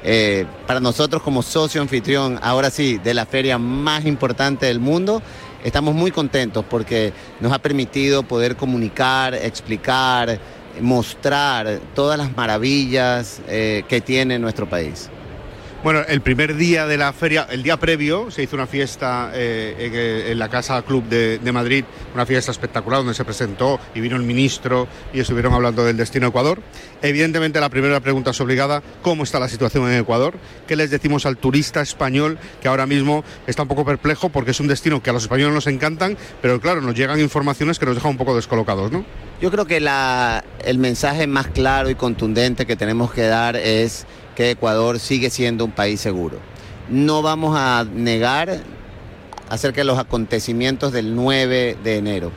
Eh, 0.06 0.44
para 0.66 0.80
nosotros 0.80 1.22
como 1.22 1.42
socio 1.42 1.80
anfitrión, 1.80 2.38
ahora 2.42 2.70
sí, 2.70 2.98
de 2.98 3.14
la 3.14 3.24
feria 3.24 3.56
más 3.56 4.04
importante 4.04 4.66
del 4.66 4.78
mundo, 4.78 5.22
estamos 5.64 5.94
muy 5.94 6.10
contentos 6.10 6.62
porque 6.68 7.14
nos 7.40 7.52
ha 7.52 7.58
permitido 7.58 8.22
poder 8.22 8.54
comunicar, 8.54 9.34
explicar, 9.34 10.38
mostrar 10.80 11.80
todas 11.94 12.18
las 12.18 12.36
maravillas 12.36 13.40
eh, 13.48 13.84
que 13.88 14.02
tiene 14.02 14.38
nuestro 14.38 14.68
país. 14.68 15.08
Bueno, 15.84 16.00
el 16.08 16.22
primer 16.22 16.56
día 16.56 16.86
de 16.86 16.96
la 16.96 17.12
feria, 17.12 17.46
el 17.50 17.62
día 17.62 17.76
previo, 17.76 18.30
se 18.30 18.42
hizo 18.42 18.56
una 18.56 18.66
fiesta 18.66 19.32
eh, 19.34 19.74
eh, 19.78 20.32
en, 20.32 20.38
la 20.38 20.48
Casa 20.48 20.80
Club 20.80 21.04
de, 21.10 21.52
Madrid, 21.52 21.84
una 22.14 22.24
fiesta 22.24 22.52
espectacular 22.52 23.00
donde 23.00 23.12
se 23.12 23.22
presentó 23.22 23.78
y 23.94 24.00
vino 24.00 24.16
el 24.16 24.22
ministro 24.22 24.88
y 25.12 25.20
estuvieron 25.20 25.52
hablando 25.52 25.84
del 25.84 25.98
destino 25.98 26.28
Ecuador. 26.28 26.62
Evidentemente 27.02 27.60
la 27.60 27.68
primera 27.68 28.00
pregunta 28.00 28.30
es 28.30 28.40
obligada, 28.40 28.82
¿cómo 29.02 29.24
está 29.24 29.38
la 29.38 29.46
situación 29.50 29.86
en 29.92 30.00
Ecuador? 30.00 30.36
¿Qué 30.66 30.74
les 30.74 30.90
decimos 30.90 31.26
al 31.26 31.36
turista 31.36 31.82
español 31.82 32.38
que 32.62 32.68
ahora 32.68 32.86
mismo 32.86 33.22
está 33.46 33.60
un 33.60 33.68
poco 33.68 33.84
perplejo 33.84 34.30
porque 34.30 34.52
es 34.52 34.60
un 34.60 34.68
destino 34.68 35.02
que 35.02 35.10
a 35.10 35.12
los 35.12 35.24
españoles 35.24 35.52
nos 35.52 35.66
encantan, 35.66 36.16
pero 36.40 36.62
claro, 36.62 36.80
nos 36.80 36.94
llegan 36.94 37.20
informaciones 37.20 37.78
que 37.78 37.84
nos 37.84 37.96
dejan 37.96 38.12
un 38.12 38.16
poco 38.16 38.34
descolocados, 38.34 38.90
¿no? 38.90 39.04
Yo 39.38 39.50
creo 39.50 39.66
que 39.66 39.76
el 39.76 40.78
mensaje 40.78 41.26
más 41.26 41.48
claro 41.48 41.90
y 41.90 41.94
contundente 41.94 42.64
que 42.64 42.76
tenemos 42.76 43.12
que 43.12 43.24
dar 43.24 43.56
es 43.56 44.06
que 44.34 44.50
Ecuador 44.50 44.98
sigue 44.98 45.30
siendo 45.30 45.64
un 45.64 45.72
país 45.72 46.00
seguro. 46.00 46.38
No 46.88 47.22
vamos 47.22 47.56
a 47.58 47.84
negar 47.84 48.60
acerca 49.48 49.80
de 49.80 49.84
los 49.84 49.98
acontecimientos 49.98 50.92
del 50.92 51.14
9 51.14 51.78
de 51.82 51.96
enero. 51.96 52.32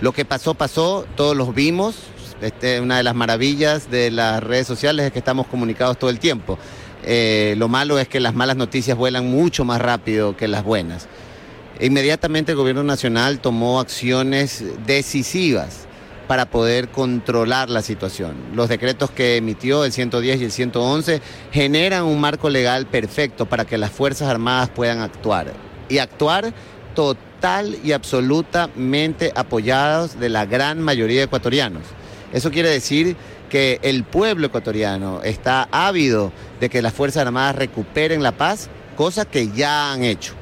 Lo 0.00 0.12
que 0.12 0.24
pasó, 0.24 0.54
pasó, 0.54 1.06
todos 1.16 1.36
los 1.36 1.54
vimos. 1.54 1.96
Este, 2.40 2.80
una 2.80 2.96
de 2.96 3.02
las 3.02 3.14
maravillas 3.14 3.90
de 3.90 4.10
las 4.10 4.42
redes 4.42 4.66
sociales 4.66 5.06
es 5.06 5.12
que 5.12 5.20
estamos 5.20 5.46
comunicados 5.46 5.98
todo 5.98 6.10
el 6.10 6.18
tiempo. 6.18 6.58
Eh, 7.04 7.54
lo 7.58 7.68
malo 7.68 7.98
es 7.98 8.08
que 8.08 8.18
las 8.18 8.34
malas 8.34 8.56
noticias 8.56 8.96
vuelan 8.96 9.30
mucho 9.30 9.64
más 9.64 9.80
rápido 9.80 10.36
que 10.36 10.48
las 10.48 10.64
buenas. 10.64 11.06
Inmediatamente 11.80 12.52
el 12.52 12.58
gobierno 12.58 12.82
nacional 12.82 13.40
tomó 13.40 13.80
acciones 13.80 14.64
decisivas 14.86 15.86
para 16.26 16.46
poder 16.50 16.88
controlar 16.88 17.70
la 17.70 17.82
situación. 17.82 18.34
Los 18.54 18.68
decretos 18.68 19.10
que 19.10 19.36
emitió 19.36 19.84
el 19.84 19.92
110 19.92 20.40
y 20.40 20.44
el 20.44 20.52
111 20.52 21.20
generan 21.52 22.04
un 22.04 22.20
marco 22.20 22.48
legal 22.48 22.86
perfecto 22.86 23.46
para 23.46 23.64
que 23.64 23.78
las 23.78 23.90
Fuerzas 23.90 24.28
Armadas 24.28 24.70
puedan 24.70 25.00
actuar. 25.00 25.52
Y 25.88 25.98
actuar 25.98 26.52
total 26.94 27.76
y 27.84 27.92
absolutamente 27.92 29.32
apoyados 29.34 30.18
de 30.18 30.28
la 30.28 30.46
gran 30.46 30.80
mayoría 30.80 31.18
de 31.18 31.24
ecuatorianos. 31.24 31.82
Eso 32.32 32.50
quiere 32.50 32.70
decir 32.70 33.16
que 33.50 33.78
el 33.82 34.04
pueblo 34.04 34.46
ecuatoriano 34.46 35.22
está 35.22 35.68
ávido 35.70 36.32
de 36.58 36.68
que 36.68 36.82
las 36.82 36.92
Fuerzas 36.92 37.26
Armadas 37.26 37.56
recuperen 37.56 38.22
la 38.22 38.32
paz, 38.32 38.68
cosa 38.96 39.24
que 39.24 39.50
ya 39.50 39.92
han 39.92 40.02
hecho. 40.02 40.34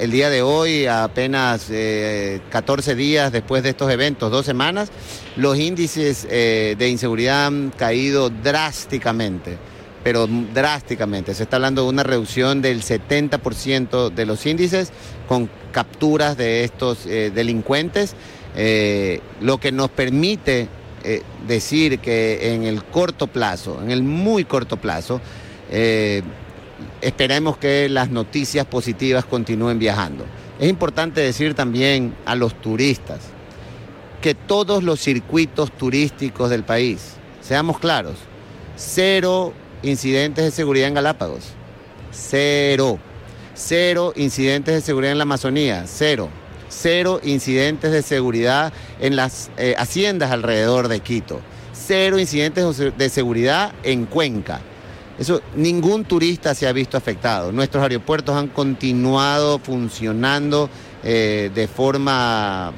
El 0.00 0.12
día 0.12 0.30
de 0.30 0.40
hoy, 0.40 0.86
apenas 0.86 1.66
14 1.66 1.72
eh, 1.72 2.94
días 2.94 3.32
después 3.32 3.62
de 3.62 3.68
estos 3.68 3.92
eventos, 3.92 4.30
dos 4.32 4.46
semanas, 4.46 4.90
los 5.36 5.58
índices 5.58 6.26
eh, 6.30 6.74
de 6.78 6.88
inseguridad 6.88 7.48
han 7.48 7.68
caído 7.68 8.30
drásticamente, 8.30 9.58
pero 10.02 10.26
drásticamente. 10.26 11.34
Se 11.34 11.42
está 11.42 11.56
hablando 11.56 11.82
de 11.82 11.90
una 11.90 12.02
reducción 12.02 12.62
del 12.62 12.82
70% 12.82 14.08
de 14.08 14.24
los 14.24 14.46
índices 14.46 14.90
con 15.28 15.50
capturas 15.70 16.38
de 16.38 16.64
estos 16.64 17.04
eh, 17.04 17.30
delincuentes, 17.34 18.14
lo 19.42 19.58
que 19.58 19.70
nos 19.70 19.90
permite 19.90 20.68
decir 21.46 21.98
que 21.98 22.54
en 22.54 22.64
el 22.64 22.84
corto 22.84 23.26
plazo, 23.26 23.78
en 23.82 23.90
el 23.90 24.02
muy 24.02 24.46
corto 24.46 24.78
plazo, 24.78 25.20
esperemos 27.00 27.56
que 27.56 27.88
las 27.88 28.10
noticias 28.10 28.66
positivas 28.66 29.24
continúen 29.24 29.78
viajando. 29.78 30.24
Es 30.58 30.68
importante 30.68 31.20
decir 31.20 31.54
también 31.54 32.14
a 32.26 32.34
los 32.34 32.54
turistas 32.60 33.20
que 34.20 34.34
todos 34.34 34.82
los 34.82 35.00
circuitos 35.00 35.72
turísticos 35.72 36.50
del 36.50 36.64
país, 36.64 37.14
seamos 37.40 37.78
claros, 37.78 38.16
cero 38.76 39.54
incidentes 39.82 40.44
de 40.44 40.50
seguridad 40.50 40.88
en 40.88 40.94
Galápagos, 40.94 41.44
cero, 42.10 42.98
cero 43.54 44.12
incidentes 44.16 44.74
de 44.74 44.80
seguridad 44.82 45.12
en 45.12 45.18
la 45.18 45.22
Amazonía, 45.22 45.84
cero, 45.86 46.28
cero 46.68 47.20
incidentes 47.24 47.92
de 47.92 48.02
seguridad 48.02 48.72
en 49.00 49.16
las 49.16 49.50
eh, 49.56 49.74
haciendas 49.78 50.30
alrededor 50.30 50.88
de 50.88 51.00
Quito, 51.00 51.40
cero 51.72 52.18
incidentes 52.18 52.76
de 52.96 53.08
seguridad 53.08 53.72
en 53.82 54.04
Cuenca 54.04 54.60
eso, 55.20 55.42
ningún 55.54 56.04
turista 56.04 56.54
se 56.54 56.66
ha 56.66 56.72
visto 56.72 56.96
afectado. 56.96 57.52
Nuestros 57.52 57.82
aeropuertos 57.82 58.34
han 58.34 58.48
continuado 58.48 59.58
funcionando 59.58 60.70
eh, 61.04 61.50
de 61.54 61.68
forma 61.68 62.72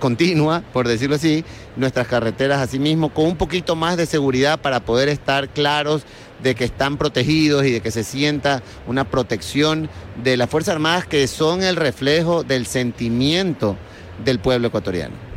continua, 0.00 0.64
por 0.72 0.88
decirlo 0.88 1.14
así, 1.14 1.44
nuestras 1.76 2.08
carreteras 2.08 2.60
asimismo, 2.60 3.14
con 3.14 3.26
un 3.26 3.36
poquito 3.36 3.76
más 3.76 3.96
de 3.96 4.06
seguridad 4.06 4.58
para 4.58 4.80
poder 4.80 5.08
estar 5.08 5.48
claros 5.48 6.02
de 6.42 6.56
que 6.56 6.64
están 6.64 6.96
protegidos 6.96 7.64
y 7.64 7.70
de 7.70 7.80
que 7.80 7.92
se 7.92 8.02
sienta 8.02 8.64
una 8.88 9.04
protección 9.04 9.88
de 10.24 10.36
las 10.36 10.50
Fuerzas 10.50 10.74
Armadas 10.74 11.06
que 11.06 11.28
son 11.28 11.62
el 11.62 11.76
reflejo 11.76 12.42
del 12.42 12.66
sentimiento 12.66 13.76
del 14.24 14.40
pueblo 14.40 14.66
ecuatoriano. 14.66 15.29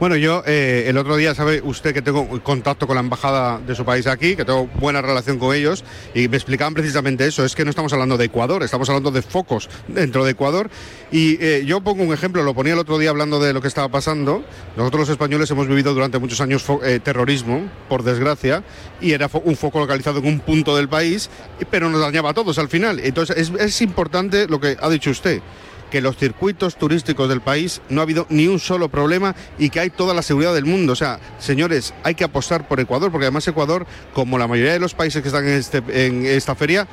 Bueno, 0.00 0.14
yo 0.14 0.44
eh, 0.46 0.84
el 0.86 0.96
otro 0.96 1.16
día, 1.16 1.34
sabe 1.34 1.60
usted 1.60 1.92
que 1.92 2.02
tengo 2.02 2.28
contacto 2.44 2.86
con 2.86 2.94
la 2.94 3.00
embajada 3.00 3.58
de 3.58 3.74
su 3.74 3.84
país 3.84 4.06
aquí, 4.06 4.36
que 4.36 4.44
tengo 4.44 4.68
buena 4.78 5.02
relación 5.02 5.40
con 5.40 5.52
ellos, 5.52 5.82
y 6.14 6.28
me 6.28 6.36
explicaban 6.36 6.72
precisamente 6.72 7.26
eso, 7.26 7.44
es 7.44 7.56
que 7.56 7.64
no 7.64 7.70
estamos 7.70 7.92
hablando 7.92 8.16
de 8.16 8.26
Ecuador, 8.26 8.62
estamos 8.62 8.88
hablando 8.88 9.10
de 9.10 9.22
focos 9.22 9.68
dentro 9.88 10.24
de 10.24 10.30
Ecuador. 10.30 10.70
Y 11.10 11.42
eh, 11.44 11.64
yo 11.66 11.80
pongo 11.80 12.04
un 12.04 12.12
ejemplo, 12.12 12.44
lo 12.44 12.54
ponía 12.54 12.74
el 12.74 12.78
otro 12.78 12.96
día 12.96 13.10
hablando 13.10 13.40
de 13.40 13.52
lo 13.52 13.60
que 13.60 13.66
estaba 13.66 13.88
pasando. 13.88 14.44
Nosotros 14.76 15.00
los 15.00 15.08
españoles 15.08 15.50
hemos 15.50 15.66
vivido 15.66 15.92
durante 15.94 16.20
muchos 16.20 16.40
años 16.40 16.64
eh, 16.84 17.00
terrorismo, 17.02 17.68
por 17.88 18.04
desgracia, 18.04 18.62
y 19.00 19.14
era 19.14 19.28
un 19.42 19.56
foco 19.56 19.80
localizado 19.80 20.20
en 20.20 20.26
un 20.26 20.38
punto 20.38 20.76
del 20.76 20.88
país, 20.88 21.28
pero 21.72 21.90
nos 21.90 22.00
dañaba 22.00 22.30
a 22.30 22.34
todos 22.34 22.56
al 22.60 22.68
final. 22.68 23.00
Entonces 23.00 23.36
es, 23.36 23.50
es 23.58 23.82
importante 23.82 24.46
lo 24.46 24.60
que 24.60 24.76
ha 24.80 24.88
dicho 24.88 25.10
usted 25.10 25.42
que 25.90 26.00
los 26.00 26.16
circuitos 26.16 26.76
turísticos 26.76 27.28
del 27.28 27.40
país 27.40 27.80
no 27.88 28.00
ha 28.00 28.04
habido 28.04 28.26
ni 28.28 28.46
un 28.46 28.58
solo 28.58 28.88
problema 28.88 29.34
y 29.58 29.70
que 29.70 29.80
hay 29.80 29.90
toda 29.90 30.14
la 30.14 30.22
seguridad 30.22 30.54
del 30.54 30.64
mundo. 30.64 30.92
O 30.92 30.96
sea, 30.96 31.20
señores, 31.38 31.94
hay 32.02 32.14
que 32.14 32.24
apostar 32.24 32.68
por 32.68 32.80
Ecuador, 32.80 33.10
porque 33.10 33.26
además 33.26 33.46
Ecuador, 33.48 33.86
como 34.12 34.38
la 34.38 34.46
mayoría 34.46 34.72
de 34.72 34.80
los 34.80 34.94
países 34.94 35.22
que 35.22 35.28
están 35.28 35.46
en, 35.46 35.54
este, 35.54 36.36
esta 36.36 36.54
feria, 36.54 36.86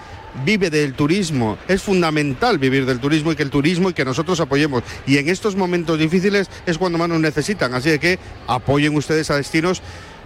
vive 0.43 0.69
del 0.69 0.93
turismo. 0.93 1.57
Es 1.67 1.81
fundamental 1.81 2.57
vivir 2.57 2.85
del 2.85 2.99
turismo 2.99 3.31
y 3.31 3.35
que 3.35 3.43
el 3.43 3.49
turismo 3.49 3.89
y 3.89 3.93
que 3.93 4.05
nosotros 4.05 4.39
apoyemos. 4.39 4.83
Y 5.05 5.17
en 5.17 5.29
estos 5.29 5.55
momentos 5.55 5.99
difíciles 5.99 6.49
es 6.65 6.77
cuando 6.77 6.97
más 6.97 7.09
nos 7.09 7.19
necesitan. 7.19 7.73
Así 7.73 7.97
que 7.99 8.19
apoyen 8.47 8.95
ustedes 8.95 9.29
a 9.31 9.37
destinos 9.37 9.81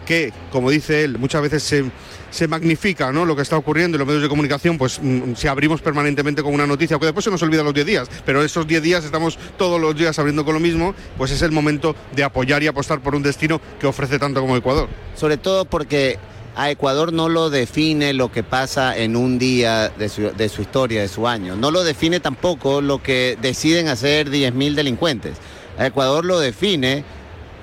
que, 0.09 0.33
como 0.51 0.71
dice 0.71 1.03
él, 1.03 1.19
muchas 1.19 1.39
veces 1.39 1.61
se, 1.61 1.85
se 2.31 2.47
magnifica 2.47 3.11
¿no? 3.11 3.25
lo 3.25 3.35
que 3.35 3.43
está 3.43 3.55
ocurriendo 3.57 3.95
en 3.95 3.99
los 3.99 4.07
medios 4.07 4.23
de 4.23 4.27
comunicación, 4.27 4.75
pues 4.75 4.99
mm, 4.99 5.35
si 5.35 5.47
abrimos 5.47 5.81
permanentemente 5.81 6.41
con 6.41 6.51
una 6.51 6.65
noticia, 6.65 6.97
que 6.97 7.05
después 7.05 7.23
se 7.23 7.29
nos 7.29 7.43
olvida 7.43 7.61
los 7.61 7.75
10 7.75 7.85
días, 7.85 8.09
pero 8.25 8.43
esos 8.43 8.65
10 8.65 8.81
días 8.81 9.05
estamos 9.05 9.37
todos 9.55 9.79
los 9.79 9.95
días 9.95 10.17
abriendo 10.17 10.43
con 10.43 10.55
lo 10.55 10.59
mismo, 10.59 10.95
pues 11.15 11.29
es 11.29 11.43
el 11.43 11.51
momento 11.51 11.95
de 12.15 12.23
apoyar 12.23 12.63
y 12.63 12.65
apostar 12.65 13.01
por 13.01 13.13
un 13.13 13.21
destino 13.21 13.61
que 13.79 13.85
ofrece 13.85 14.17
tanto 14.17 14.41
como 14.41 14.57
Ecuador. 14.57 14.89
Sobre 15.13 15.37
todo 15.37 15.65
porque 15.65 16.17
a 16.55 16.71
Ecuador 16.71 17.13
no 17.13 17.29
lo 17.29 17.51
define 17.51 18.13
lo 18.13 18.31
que 18.31 18.41
pasa 18.41 18.97
en 18.97 19.15
un 19.15 19.37
día 19.37 19.89
de 19.89 20.09
su, 20.09 20.31
de 20.35 20.49
su 20.49 20.63
historia, 20.63 21.01
de 21.01 21.07
su 21.07 21.27
año. 21.27 21.55
No 21.55 21.69
lo 21.69 21.83
define 21.83 22.19
tampoco 22.19 22.81
lo 22.81 23.03
que 23.03 23.37
deciden 23.39 23.89
hacer 23.89 24.31
10.000 24.31 24.73
delincuentes. 24.73 25.37
A 25.77 25.85
Ecuador 25.85 26.25
lo 26.25 26.39
define 26.39 27.05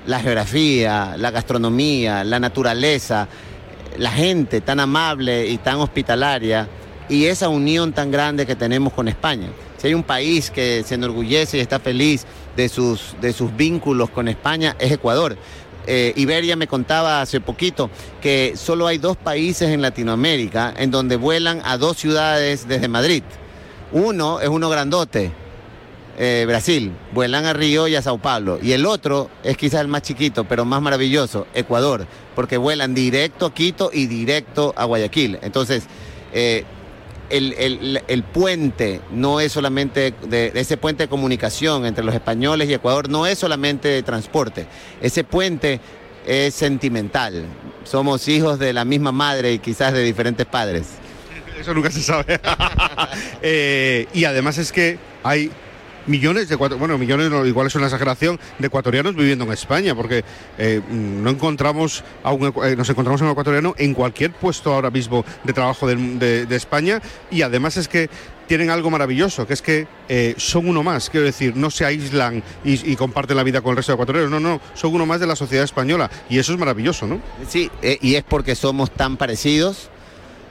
la 0.07 0.19
geografía, 0.19 1.15
la 1.17 1.31
gastronomía, 1.31 2.23
la 2.23 2.39
naturaleza, 2.39 3.27
la 3.97 4.11
gente 4.11 4.61
tan 4.61 4.79
amable 4.79 5.47
y 5.47 5.57
tan 5.57 5.75
hospitalaria 5.77 6.67
y 7.09 7.25
esa 7.25 7.49
unión 7.49 7.93
tan 7.93 8.09
grande 8.09 8.45
que 8.45 8.55
tenemos 8.55 8.93
con 8.93 9.07
España. 9.07 9.49
Si 9.77 9.87
hay 9.87 9.93
un 9.93 10.03
país 10.03 10.49
que 10.49 10.83
se 10.83 10.95
enorgullece 10.95 11.57
y 11.57 11.59
está 11.59 11.79
feliz 11.79 12.25
de 12.55 12.69
sus, 12.69 13.15
de 13.21 13.33
sus 13.33 13.55
vínculos 13.55 14.09
con 14.09 14.27
España, 14.27 14.75
es 14.79 14.91
Ecuador. 14.91 15.37
Eh, 15.85 16.13
Iberia 16.15 16.55
me 16.55 16.67
contaba 16.67 17.21
hace 17.21 17.39
poquito 17.39 17.89
que 18.21 18.53
solo 18.57 18.87
hay 18.87 18.97
dos 18.97 19.15
países 19.15 19.69
en 19.69 19.81
Latinoamérica 19.81 20.73
en 20.75 20.91
donde 20.91 21.15
vuelan 21.15 21.61
a 21.63 21.77
dos 21.77 21.97
ciudades 21.97 22.67
desde 22.67 22.87
Madrid. 22.87 23.23
Uno 23.91 24.41
es 24.41 24.49
uno 24.49 24.69
grandote, 24.69 25.31
eh, 26.17 26.45
Brasil, 26.47 26.91
vuelan 27.13 27.45
a 27.45 27.53
Río 27.53 27.87
y 27.87 27.95
a 27.95 28.01
Sao 28.01 28.17
Paulo. 28.17 28.59
Y 28.61 28.71
el 28.71 28.85
otro 28.85 29.29
es 29.43 29.55
quizás 29.55 29.81
el 29.81 29.87
más 29.87 30.01
chiquito, 30.01 30.45
pero 30.45 30.65
más 30.65 30.81
maravilloso, 30.81 31.45
Ecuador, 31.53 32.07
porque 32.35 32.57
vuelan 32.57 32.95
directo 32.95 33.45
a 33.45 33.53
Quito 33.53 33.91
y 33.93 34.07
directo 34.07 34.73
a 34.75 34.85
Guayaquil. 34.85 35.37
Entonces, 35.43 35.83
eh, 36.33 36.65
el, 37.29 38.23
puente 38.33 39.01
no 39.11 39.39
es 39.39 39.51
solamente 39.51 40.13
de, 40.27 40.51
ese 40.55 40.77
puente 40.77 41.03
de 41.03 41.09
comunicación 41.09 41.85
entre 41.85 42.03
los 42.03 42.15
españoles 42.15 42.69
y 42.69 42.73
Ecuador 42.73 43.09
no 43.09 43.27
es 43.27 43.37
solamente 43.37 43.87
de 43.87 44.01
transporte. 44.01 44.65
Ese 45.01 45.23
puente 45.23 45.79
es 46.25 46.55
sentimental. 46.55 47.45
Somos 47.83 48.27
hijos 48.27 48.59
de 48.59 48.73
la 48.73 48.85
misma 48.85 49.11
madre 49.11 49.53
y 49.53 49.59
quizás 49.59 49.93
de 49.93 50.03
diferentes 50.03 50.45
padres. 50.45 50.87
Eso 51.59 51.73
nunca 51.73 51.91
se 51.91 52.01
sabe. 52.01 52.39
Eh, 53.41 54.07
y 54.13 54.25
además 54.25 54.57
es 54.57 54.71
que 54.71 54.97
hay 55.23 55.51
millones 56.07 56.49
de 56.49 56.55
bueno, 56.55 56.97
millones 56.97 57.31
igual 57.47 57.67
es 57.67 57.75
una 57.75 57.85
exageración 57.85 58.39
de 58.57 58.67
ecuatorianos 58.67 59.15
viviendo 59.15 59.45
en 59.45 59.51
España, 59.51 59.93
porque 59.93 60.23
eh, 60.57 60.81
no 60.89 61.29
encontramos 61.29 62.03
a 62.23 62.31
un, 62.31 62.53
eh, 62.63 62.75
nos 62.75 62.89
encontramos 62.89 63.21
a 63.21 63.25
un 63.25 63.31
ecuatoriano 63.31 63.75
en 63.77 63.93
cualquier 63.93 64.31
puesto 64.31 64.73
ahora 64.73 64.89
mismo 64.89 65.23
de 65.43 65.53
trabajo 65.53 65.87
de, 65.87 66.47
España 66.57 67.01
y 67.29 67.43
además 67.43 67.77
es 67.77 67.87
que 67.87 68.09
tienen 68.47 68.71
algo 68.71 68.89
maravilloso, 68.89 69.45
que 69.45 69.53
es 69.53 69.61
que 69.61 69.87
eh, 70.09 70.33
son 70.37 70.67
uno 70.67 70.81
más, 70.81 71.09
quiero 71.09 71.25
decir, 71.25 71.55
no 71.55 71.69
se 71.69 71.85
aíslan 71.85 72.41
y, 72.63 72.95
comparten 72.95 73.37
la 73.37 73.43
vida 73.43 73.61
con 73.61 73.71
el 73.71 73.77
resto 73.77 73.91
de 73.91 73.95
ecuatorianos, 73.95 74.31
no, 74.31 74.39
no, 74.39 74.61
son 74.73 74.95
uno 74.95 75.05
más 75.05 75.19
de 75.19 75.27
la 75.27 75.35
sociedad 75.35 75.63
española 75.63 76.09
y 76.29 76.39
eso 76.39 76.53
es 76.53 76.59
maravilloso, 76.59 77.05
¿no? 77.05 77.21
Sí, 77.47 77.69
y 78.01 78.15
es 78.15 78.23
porque 78.23 78.55
somos 78.55 78.89
tan 78.91 79.17
parecidos, 79.17 79.89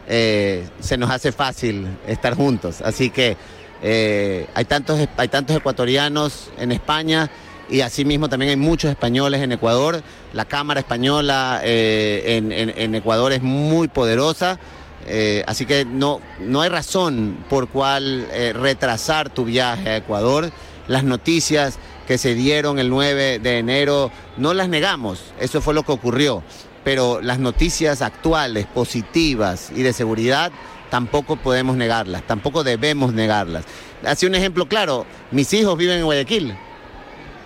se 0.06 0.96
nos 0.98 1.10
hace 1.10 1.32
fácil 1.32 1.88
estar 2.06 2.34
juntos, 2.34 2.82
así 2.82 3.10
que 3.10 3.36
eh, 3.82 4.46
hay, 4.54 4.64
tantos, 4.64 5.00
hay 5.16 5.28
tantos 5.28 5.56
ecuatorianos 5.56 6.50
en 6.58 6.72
España 6.72 7.30
y 7.68 7.80
asimismo 7.80 8.28
también 8.28 8.50
hay 8.50 8.56
muchos 8.56 8.90
españoles 8.90 9.42
en 9.42 9.52
Ecuador. 9.52 10.02
La 10.32 10.44
Cámara 10.44 10.80
Española 10.80 11.60
eh, 11.64 12.74
en, 12.76 12.94
Ecuador 12.94 13.32
es 13.32 13.42
muy 13.42 13.88
poderosa, 13.88 14.58
eh, 15.06 15.44
así 15.46 15.66
que 15.66 15.84
no, 15.84 16.20
no 16.40 16.62
hay 16.62 16.68
razón 16.68 17.44
por 17.48 17.68
cual 17.68 18.26
retrasar 18.54 19.30
tu 19.30 19.44
viaje 19.44 19.88
a 19.88 19.96
Ecuador. 19.96 20.50
Las 20.88 21.02
noticias 21.02 21.78
que 22.06 22.18
se 22.18 22.34
dieron 22.34 22.78
el 22.78 22.88
9 22.88 23.40
de 23.40 23.58
enero 23.58 24.12
no 24.36 24.54
las 24.54 24.68
negamos, 24.68 25.20
eso 25.40 25.60
fue 25.60 25.74
lo 25.74 25.82
que 25.82 25.92
ocurrió, 25.92 26.44
pero 26.84 27.20
las 27.20 27.40
noticias 27.40 28.00
actuales, 28.00 28.66
positivas 28.66 29.72
y 29.74 29.82
de 29.82 29.92
seguridad 29.92 30.52
tampoco 30.90 31.36
podemos 31.36 31.76
negarlas, 31.76 32.22
tampoco 32.26 32.64
debemos 32.64 33.12
negarlas. 33.12 33.64
Hace 34.04 34.26
un 34.26 34.34
ejemplo 34.34 34.66
claro, 34.66 35.06
mis 35.30 35.52
hijos 35.52 35.76
viven 35.76 35.98
en 35.98 36.04
Guayaquil. 36.04 36.54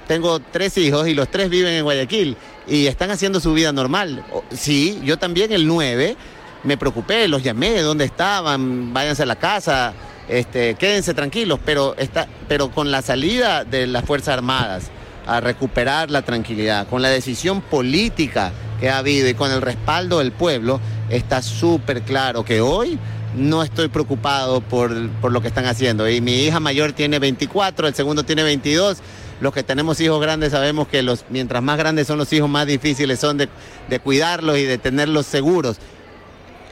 Tengo 0.06 0.40
tres 0.40 0.76
hijos 0.78 1.06
y 1.06 1.14
los 1.14 1.30
tres 1.30 1.49
viven 1.50 1.73
en 1.73 1.85
Guayaquil 1.85 2.37
y 2.66 2.87
están 2.87 3.11
haciendo 3.11 3.40
su 3.40 3.52
vida 3.52 3.73
normal. 3.73 4.25
Sí, 4.50 5.00
yo 5.04 5.18
también 5.18 5.52
el 5.52 5.66
9 5.66 6.16
me 6.64 6.76
preocupé, 6.76 7.28
los 7.28 7.42
llamé, 7.42 7.80
¿dónde 7.80 8.04
estaban? 8.04 8.92
Váyanse 8.92 9.23
a 9.23 9.26
la 9.26 9.37
casa, 9.37 9.94
este, 10.28 10.75
quédense 10.75 11.14
tranquilos, 11.14 11.59
pero, 11.64 11.94
está, 11.97 12.28
pero 12.49 12.70
con 12.70 12.90
la 12.90 13.02
salida 13.02 13.64
de 13.64 13.87
las 13.87 14.04
Fuerzas 14.04 14.35
Armadas 14.35 14.90
a 15.26 15.40
recuperar 15.40 16.11
la 16.11 16.23
tranquilidad, 16.23 16.88
con 16.88 17.02
la 17.02 17.09
decisión 17.09 17.61
política 17.61 18.52
que 18.80 18.90
ha 18.90 18.99
habido 18.99 19.28
y 19.28 19.35
con 19.35 19.52
el 19.52 19.61
respaldo 19.61 20.18
del 20.18 20.32
pueblo, 20.32 20.80
está 21.09 21.42
súper 21.42 22.02
claro 22.02 22.44
que 22.44 22.61
hoy 22.61 22.99
no 23.37 23.62
estoy 23.62 23.88
preocupado 23.88 24.60
por, 24.60 24.90
lo 24.90 25.40
que 25.42 25.49
están 25.49 25.66
haciendo. 25.66 26.08
Y 26.08 26.20
mi 26.20 26.44
hija 26.44 26.60
mayor 26.60 26.92
tiene 26.92 27.18
24, 27.18 27.88
el 27.88 27.94
segundo 27.94 28.25
tiene 28.25 28.42
22. 28.42 28.99
Los 29.40 29.54
que 29.54 29.62
tenemos 29.62 30.00
hijos 30.00 30.20
grandes 30.20 30.52
sabemos 30.52 30.88
que 30.88 31.02
los, 31.02 31.25
mientras 31.30 31.62
más 31.62 31.78
grandes 31.78 32.06
son 32.06 32.18
los 32.18 32.32
hijos, 32.32 32.49
más 32.50 32.66
difíciles 32.66 33.18
son 33.18 33.38
de, 33.38 33.49
de 33.88 34.00
cuidarlos 34.00 34.58
y 34.58 34.64
de 34.64 34.78
tenerlos 34.78 35.26
seguros 35.26 35.78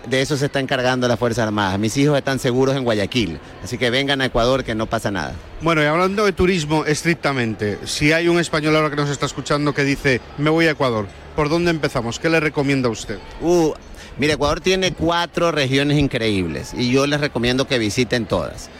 de 0.09 0.23
eso 0.23 0.37
se 0.37 0.47
está 0.47 0.61
encargando 0.61 1.07
la 1.09 1.17
Fuerza 1.17 1.43
Armada. 1.43 1.77
Mis 1.79 1.97
hijos 1.97 2.17
están 2.17 2.39
seguros 2.39 2.77
en 2.77 2.85
Guayaquil, 2.85 3.39
así 3.63 3.79
que 3.79 3.91
vengan 3.91 4.21
a 4.21 4.27
Ecuador 4.27 4.65
que 4.65 4.75
no 4.75 4.87
pasa 4.87 5.11
nada. 5.11 5.35
Bueno, 5.61 5.83
y 5.83 5.87
hablando 5.87 6.25
de 6.25 6.33
turismo 6.33 6.85
estrictamente, 6.85 7.79
si 7.85 8.13
hay 8.13 8.29
un 8.29 8.39
español 8.39 8.77
ahora 8.77 8.91
que 8.91 8.97
nos 8.97 9.11
está 9.11 9.27
escuchando 9.27 9.75
que 9.75 9.85
dice, 9.85 10.21
me 10.39 10.51
voy 10.51 10.67
a 10.67 10.71
Ecuador, 10.71 11.07
¿por 11.37 11.49
dónde 11.49 11.71
empezamos? 11.71 12.19
¿Qué 12.19 12.29
le 12.29 12.41
recomienda 12.41 12.89
usted? 12.89 13.19
Uh, 13.41 13.73
mire, 14.19 14.35
Ecuador 14.35 14.61
tiene 14.61 14.93
cuatro 14.93 15.53
regiones 15.53 15.99
increíbles 15.99 16.75
y 16.77 16.91
yo 16.91 17.07
les 17.07 17.21
recomiendo 17.21 17.67
que 17.67 17.79
visiten 17.79 18.27
todas. 18.27 18.71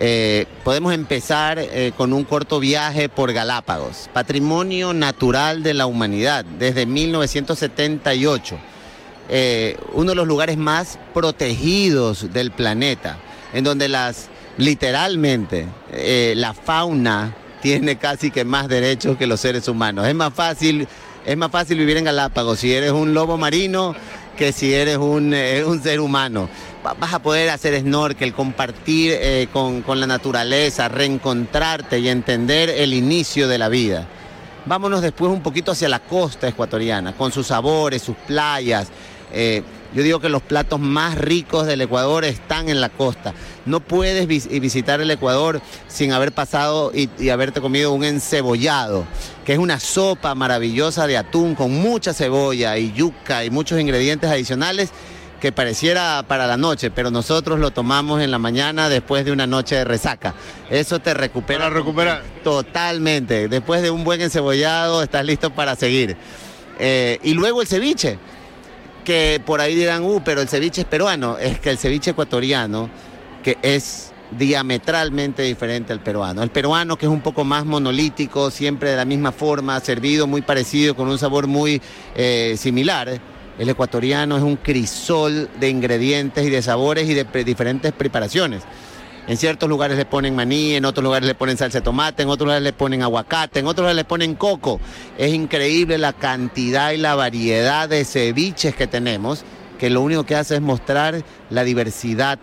Eh, 0.00 0.46
podemos 0.62 0.94
empezar 0.94 1.58
eh, 1.58 1.92
con 1.96 2.12
un 2.12 2.22
corto 2.22 2.60
viaje 2.60 3.08
por 3.08 3.32
Galápagos, 3.32 4.08
patrimonio 4.12 4.94
natural 4.94 5.64
de 5.64 5.74
la 5.74 5.86
humanidad 5.86 6.44
desde 6.44 6.86
1978 6.86 8.56
eh, 9.28 9.76
uno 9.94 10.10
de 10.10 10.14
los 10.14 10.28
lugares 10.28 10.56
más 10.56 11.00
protegidos 11.12 12.32
del 12.32 12.52
planeta, 12.52 13.18
en 13.52 13.64
donde 13.64 13.88
las 13.88 14.28
literalmente 14.56 15.66
la 16.34 16.54
fauna 16.54 17.34
tiene 17.60 17.96
casi 17.98 18.30
que 18.30 18.44
más 18.44 18.68
derechos 18.68 19.16
que 19.16 19.26
los 19.26 19.40
seres 19.40 19.68
humanos. 19.68 20.06
Es 20.06 20.14
más 20.14 20.32
fácil, 20.32 20.86
es 21.26 21.36
más 21.36 21.50
fácil 21.50 21.76
vivir 21.76 21.96
en 21.96 22.04
Galápagos 22.04 22.60
si 22.60 22.72
eres 22.72 22.92
un 22.92 23.14
lobo 23.14 23.36
marino 23.36 23.94
que 24.38 24.52
si 24.52 24.72
eres 24.72 24.96
un, 24.96 25.34
eh, 25.34 25.64
ser 25.82 26.00
humano. 26.00 26.48
Vas 26.98 27.12
a 27.12 27.18
poder 27.18 27.50
hacer 27.50 27.78
snorkel, 27.80 28.32
compartir 28.32 29.18
con, 29.52 29.82
con 29.82 30.00
la 30.00 30.06
naturaleza, 30.06 30.88
reencontrarte 30.88 31.98
y 31.98 32.08
entender 32.08 32.70
el 32.70 32.94
inicio 32.94 33.46
de 33.48 33.58
la 33.58 33.68
vida. 33.68 34.06
Vámonos 34.68 35.00
después 35.00 35.32
un 35.32 35.40
poquito 35.40 35.72
hacia 35.72 35.88
la 35.88 35.98
costa 35.98 36.46
ecuatoriana, 36.46 37.14
con 37.14 37.32
sus 37.32 37.46
sabores, 37.46 38.02
sus 38.02 38.16
playas, 38.16 38.88
eh, 39.32 39.62
yo 39.94 40.02
digo 40.02 40.20
que 40.20 40.28
los 40.28 40.42
platos 40.42 40.80
más 40.80 41.16
ricos 41.16 41.66
del 41.66 41.80
Ecuador 41.80 42.24
están 42.24 42.68
en 42.68 42.80
la 42.80 42.88
costa. 42.88 43.34
No 43.66 43.80
puedes 43.80 44.26
visitar 44.26 45.00
el 45.00 45.10
Ecuador 45.10 45.60
sin 45.88 46.12
haber 46.12 46.32
pasado 46.32 46.92
y, 46.94 47.08
y, 47.18 47.30
haberte 47.30 47.60
comido 47.60 47.92
un 47.92 48.04
encebollado, 48.04 49.04
que 49.44 49.54
es 49.54 49.58
una 49.58 49.80
sopa 49.80 50.34
maravillosa 50.34 51.06
de 51.06 51.16
atún 51.16 51.54
con 51.54 51.72
mucha 51.72 52.12
cebolla 52.12 52.76
y 52.78 52.92
yuca 52.92 53.44
y 53.44 53.50
muchos 53.50 53.80
ingredientes 53.80 54.30
adicionales 54.30 54.90
que 55.40 55.52
pareciera 55.52 56.24
para 56.26 56.46
la 56.46 56.56
noche, 56.56 56.90
pero 56.90 57.10
nosotros 57.10 57.58
lo 57.58 57.70
tomamos 57.70 58.20
en 58.20 58.30
la 58.30 58.38
mañana 58.38 58.88
después 58.88 59.24
de 59.24 59.32
una 59.32 59.46
noche 59.46 59.76
de 59.76 59.84
resaca. 59.84 60.34
Eso 60.68 60.98
te 60.98 61.14
recupera. 61.14 61.60
Para 61.60 61.70
recuperar. 61.74 62.22
Totalmente. 62.42 63.48
Después 63.48 63.82
de 63.82 63.90
un 63.90 64.04
buen 64.04 64.20
encebollado 64.20 65.02
estás 65.02 65.24
listo 65.24 65.50
para 65.50 65.76
seguir. 65.76 66.16
Eh, 66.78 67.18
y 67.22 67.34
luego 67.34 67.60
el 67.62 67.68
ceviche 67.68 68.18
que 69.08 69.40
por 69.42 69.62
ahí 69.62 69.74
dirán, 69.74 70.04
uh, 70.04 70.20
pero 70.22 70.42
el 70.42 70.50
ceviche 70.50 70.82
es 70.82 70.86
peruano. 70.86 71.38
Es 71.38 71.58
que 71.60 71.70
el 71.70 71.78
ceviche 71.78 72.10
ecuatoriano, 72.10 72.90
que 73.42 73.56
es 73.62 74.12
diametralmente 74.32 75.44
diferente 75.44 75.94
al 75.94 76.00
peruano. 76.00 76.42
El 76.42 76.50
peruano, 76.50 76.98
que 76.98 77.06
es 77.06 77.10
un 77.10 77.22
poco 77.22 77.42
más 77.42 77.64
monolítico, 77.64 78.50
siempre 78.50 78.90
de 78.90 78.96
la 78.96 79.06
misma 79.06 79.32
forma, 79.32 79.80
servido 79.80 80.26
muy 80.26 80.42
parecido, 80.42 80.94
con 80.94 81.08
un 81.08 81.18
sabor 81.18 81.46
muy 81.46 81.80
eh, 82.14 82.56
similar. 82.58 83.18
El 83.58 83.68
ecuatoriano 83.70 84.36
es 84.36 84.42
un 84.42 84.56
crisol 84.56 85.48
de 85.58 85.70
ingredientes 85.70 86.46
y 86.46 86.50
de 86.50 86.60
sabores 86.60 87.08
y 87.08 87.14
de 87.14 87.24
diferentes 87.44 87.94
preparaciones. 87.94 88.64
En 89.28 89.36
ciertos 89.36 89.68
lugares 89.68 89.98
le 89.98 90.06
ponen 90.06 90.34
maní, 90.34 90.74
en 90.74 90.86
otros 90.86 91.04
lugares 91.04 91.26
le 91.26 91.34
ponen 91.34 91.58
salsa 91.58 91.80
de 91.80 91.84
tomate, 91.84 92.22
en 92.22 92.30
otros 92.30 92.46
lugares 92.46 92.62
le 92.62 92.72
ponen 92.72 93.02
aguacate, 93.02 93.60
en 93.60 93.66
otros 93.66 93.82
lugares 93.82 93.96
le 93.96 94.04
ponen 94.04 94.34
coco. 94.34 94.80
Es 95.18 95.34
increíble 95.34 95.98
la 95.98 96.14
cantidad 96.14 96.92
y 96.92 96.96
la 96.96 97.14
variedad 97.14 97.90
de 97.90 98.06
ceviches 98.06 98.74
que 98.74 98.86
tenemos, 98.86 99.44
que 99.78 99.90
lo 99.90 100.00
único 100.00 100.24
que 100.24 100.34
hace 100.34 100.54
es 100.54 100.62
mostrar 100.62 101.22
la 101.50 101.62
diversidad 101.62 102.38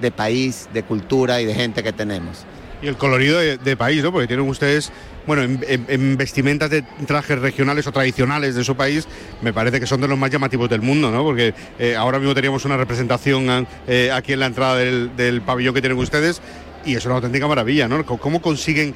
de 0.00 0.10
país, 0.10 0.68
de 0.74 0.82
cultura 0.82 1.40
y 1.40 1.44
de 1.44 1.54
gente 1.54 1.84
que 1.84 1.92
tenemos. 1.92 2.44
Y 2.82 2.88
el 2.88 2.96
colorido 2.96 3.38
de, 3.38 3.76
país, 3.76 4.02
¿no? 4.02 4.12
Porque 4.12 4.26
tienen 4.26 4.48
ustedes 4.48 4.92
bueno, 5.26 5.42
en, 5.42 6.16
vestimentas 6.16 6.70
de 6.70 6.82
trajes 7.06 7.38
regionales 7.38 7.86
o 7.86 7.92
tradicionales 7.92 8.54
de 8.54 8.64
su 8.64 8.76
país, 8.76 9.08
me 9.42 9.52
parece 9.52 9.80
que 9.80 9.86
son 9.86 10.00
de 10.00 10.08
los 10.08 10.18
más 10.18 10.30
llamativos 10.30 10.68
del 10.68 10.82
mundo, 10.82 11.10
¿no? 11.10 11.24
Porque 11.24 11.54
eh, 11.78 11.96
ahora 11.96 12.18
mismo 12.18 12.34
teníamos 12.34 12.64
una 12.64 12.76
representación 12.76 13.66
eh, 13.88 14.10
aquí 14.12 14.34
en 14.34 14.40
la 14.40 14.46
entrada 14.46 14.76
del, 14.76 15.42
pabellón 15.44 15.74
que 15.74 15.80
tienen 15.80 15.98
ustedes 15.98 16.40
y 16.84 16.94
es 16.94 17.04
una 17.06 17.16
auténtica 17.16 17.48
maravilla, 17.48 17.88
¿no? 17.88 18.04
¿Cómo 18.04 18.40
consiguen 18.40 18.94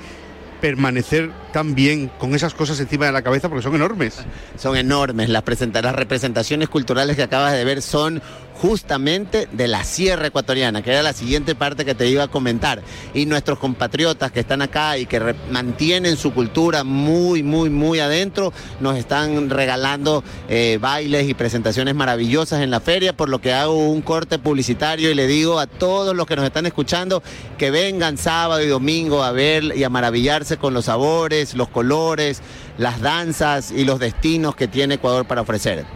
permanecer 0.60 1.30
tan 1.52 1.74
bien 1.74 2.10
con 2.18 2.34
esas 2.34 2.54
cosas 2.54 2.78
encima 2.80 3.06
de 3.06 3.12
la 3.12 3.22
cabeza 3.22 3.48
porque 3.48 3.62
son 3.62 3.74
enormes. 3.74 4.18
Son 4.56 4.76
enormes. 4.76 5.28
Las, 5.28 5.44
las 5.46 5.94
representaciones 5.94 6.68
culturales 6.68 7.16
que 7.16 7.22
acabas 7.22 7.54
de 7.54 7.64
ver 7.64 7.82
son 7.82 8.22
justamente 8.60 9.48
de 9.52 9.68
la 9.68 9.84
Sierra 9.84 10.26
Ecuatoriana, 10.26 10.82
que 10.82 10.90
era 10.90 11.02
la 11.02 11.14
siguiente 11.14 11.54
parte 11.54 11.84
que 11.84 11.94
te 11.94 12.08
iba 12.08 12.24
a 12.24 12.28
comentar. 12.28 12.82
Y 13.14 13.24
nuestros 13.24 13.58
compatriotas 13.58 14.32
que 14.32 14.40
están 14.40 14.60
acá 14.60 14.98
y 14.98 15.06
que 15.06 15.34
mantienen 15.50 16.16
su 16.16 16.34
cultura 16.34 16.84
muy, 16.84 17.42
muy, 17.42 17.70
muy 17.70 18.00
adentro, 18.00 18.52
nos 18.80 18.98
están 18.98 19.48
regalando 19.48 20.22
eh, 20.48 20.78
bailes 20.80 21.28
y 21.28 21.34
presentaciones 21.34 21.94
maravillosas 21.94 22.60
en 22.60 22.70
la 22.70 22.80
feria, 22.80 23.16
por 23.16 23.30
lo 23.30 23.40
que 23.40 23.54
hago 23.54 23.88
un 23.88 24.02
corte 24.02 24.38
publicitario 24.38 25.10
y 25.10 25.14
le 25.14 25.26
digo 25.26 25.58
a 25.58 25.66
todos 25.66 26.14
los 26.14 26.26
que 26.26 26.36
nos 26.36 26.44
están 26.44 26.66
escuchando 26.66 27.22
que 27.56 27.70
vengan 27.70 28.18
sábado 28.18 28.62
y 28.62 28.66
domingo 28.66 29.22
a 29.22 29.32
ver 29.32 29.64
y 29.76 29.84
a 29.84 29.88
maravillarse 29.88 30.58
con 30.58 30.74
los 30.74 30.84
sabores, 30.84 31.54
los 31.54 31.68
colores, 31.68 32.42
las 32.76 33.00
danzas 33.00 33.70
y 33.70 33.84
los 33.84 33.98
destinos 33.98 34.54
que 34.54 34.68
tiene 34.68 34.94
Ecuador 34.94 35.24
para 35.24 35.40
ofrecer. 35.40 35.86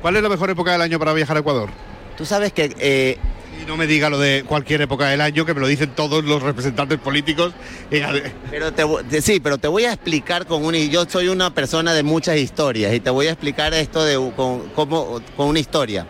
¿Cuál 0.00 0.16
es 0.16 0.22
la 0.22 0.28
mejor 0.28 0.50
época 0.50 0.72
del 0.72 0.82
año 0.82 0.98
para 0.98 1.12
viajar 1.12 1.36
a 1.36 1.40
Ecuador? 1.40 1.91
Tú 2.22 2.26
sabes 2.26 2.52
que... 2.52 2.72
Eh, 2.78 3.18
y 3.60 3.66
no 3.66 3.76
me 3.76 3.88
diga 3.88 4.08
lo 4.08 4.16
de 4.16 4.44
cualquier 4.46 4.80
época 4.80 5.08
del 5.08 5.20
año, 5.20 5.44
que 5.44 5.54
me 5.54 5.60
lo 5.60 5.66
dicen 5.66 5.90
todos 5.90 6.22
los 6.22 6.40
representantes 6.40 7.00
políticos. 7.00 7.52
Pero 8.48 8.72
te, 8.72 9.20
sí, 9.20 9.40
pero 9.40 9.58
te 9.58 9.66
voy 9.66 9.86
a 9.86 9.92
explicar 9.92 10.46
con 10.46 10.64
una... 10.64 10.78
Yo 10.78 11.04
soy 11.06 11.26
una 11.26 11.52
persona 11.52 11.92
de 11.92 12.04
muchas 12.04 12.36
historias 12.36 12.94
y 12.94 13.00
te 13.00 13.10
voy 13.10 13.26
a 13.26 13.32
explicar 13.32 13.74
esto 13.74 14.04
de, 14.04 14.14
con, 14.36 14.68
con 14.68 15.48
una 15.48 15.58
historia. 15.58 16.06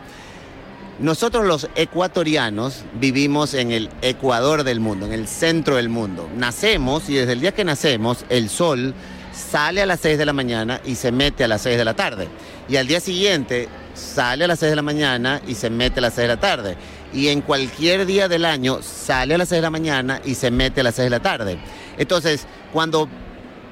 Nosotros 0.98 1.46
los 1.46 1.70
ecuatorianos 1.76 2.84
vivimos 3.00 3.54
en 3.54 3.72
el 3.72 3.88
Ecuador 4.02 4.64
del 4.64 4.80
mundo, 4.80 5.06
en 5.06 5.12
el 5.14 5.26
centro 5.26 5.76
del 5.76 5.88
mundo. 5.88 6.28
Nacemos 6.36 7.08
y 7.08 7.14
desde 7.14 7.32
el 7.32 7.40
día 7.40 7.54
que 7.54 7.64
nacemos 7.64 8.26
el 8.28 8.50
sol 8.50 8.94
sale 9.32 9.82
a 9.82 9.86
las 9.86 10.00
6 10.00 10.18
de 10.18 10.26
la 10.26 10.32
mañana 10.32 10.80
y 10.84 10.94
se 10.94 11.12
mete 11.12 11.44
a 11.44 11.48
las 11.48 11.62
6 11.62 11.76
de 11.76 11.84
la 11.84 11.94
tarde. 11.94 12.28
Y 12.68 12.76
al 12.76 12.86
día 12.86 13.00
siguiente 13.00 13.68
sale 13.94 14.44
a 14.44 14.48
las 14.48 14.58
6 14.58 14.70
de 14.70 14.76
la 14.76 14.82
mañana 14.82 15.40
y 15.46 15.54
se 15.54 15.70
mete 15.70 16.00
a 16.00 16.02
las 16.02 16.14
6 16.14 16.22
de 16.22 16.34
la 16.34 16.40
tarde. 16.40 16.76
Y 17.12 17.28
en 17.28 17.40
cualquier 17.40 18.06
día 18.06 18.28
del 18.28 18.44
año 18.44 18.80
sale 18.82 19.34
a 19.34 19.38
las 19.38 19.48
6 19.48 19.58
de 19.58 19.62
la 19.62 19.70
mañana 19.70 20.20
y 20.24 20.34
se 20.34 20.50
mete 20.50 20.80
a 20.80 20.84
las 20.84 20.94
6 20.94 21.06
de 21.06 21.10
la 21.10 21.20
tarde. 21.20 21.58
Entonces, 21.98 22.46
cuando 22.72 23.08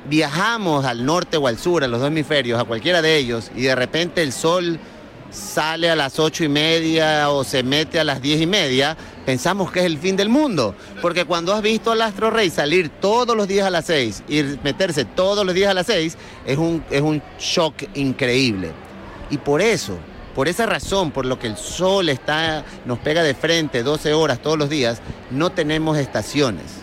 viajamos 0.09 0.85
al 0.85 1.05
norte 1.05 1.37
o 1.37 1.47
al 1.47 1.59
sur, 1.59 1.85
a 1.85 1.89
los 1.89 2.01
dos 2.01 2.09
hemisferios, 2.09 2.61
a 2.61 2.65
cualquiera 2.65 3.03
de 3.03 3.17
ellos, 3.17 3.51
y 3.55 3.63
de 3.63 3.75
repente 3.75 4.23
el 4.23 4.33
sol 4.33 4.79
sale 5.31 5.89
a 5.91 5.97
las 5.97 6.19
ocho 6.19 6.45
y 6.45 6.49
media 6.49 7.31
o 7.31 7.45
se 7.45 7.63
mete 7.63 8.01
a 8.01 8.05
las 8.05 8.21
diez 8.21 8.41
y 8.41 8.47
media, 8.47 8.97
pensamos 9.31 9.71
que 9.71 9.79
es 9.79 9.87
el 9.87 9.97
fin 9.97 10.17
del 10.17 10.29
mundo. 10.29 10.75
Porque 11.01 11.25
cuando 11.25 11.55
has 11.55 11.63
visto 11.63 11.93
al 11.93 12.03
astro 12.03 12.31
rey 12.31 12.51
salir 12.51 12.89
todos 12.89 13.37
los 13.37 13.47
días 13.47 13.65
a 13.65 13.71
las 13.71 13.85
6 13.85 14.25
y 14.29 14.43
meterse 14.65 15.05
todos 15.05 15.47
los 15.47 15.55
días 15.55 15.71
a 15.71 15.75
las 15.75 15.87
6, 15.87 16.17
es 16.45 16.59
un, 16.59 16.83
es 16.91 17.01
un 17.01 17.23
shock 17.39 17.75
increíble. 17.95 18.73
Y 19.31 19.39
por 19.39 19.63
eso, 19.63 19.97
por 20.35 20.49
esa 20.49 20.67
razón, 20.67 21.13
por 21.13 21.27
lo 21.27 21.39
que 21.39 21.47
el 21.47 21.57
sol 21.57 22.09
está, 22.09 22.65
nos 22.87 22.99
pega 22.99 23.23
de 23.23 23.35
frente 23.35 23.85
12 23.85 24.13
horas 24.15 24.43
todos 24.43 24.59
los 24.59 24.69
días, 24.69 25.01
no 25.31 25.51
tenemos 25.51 25.97
estaciones. 25.97 26.83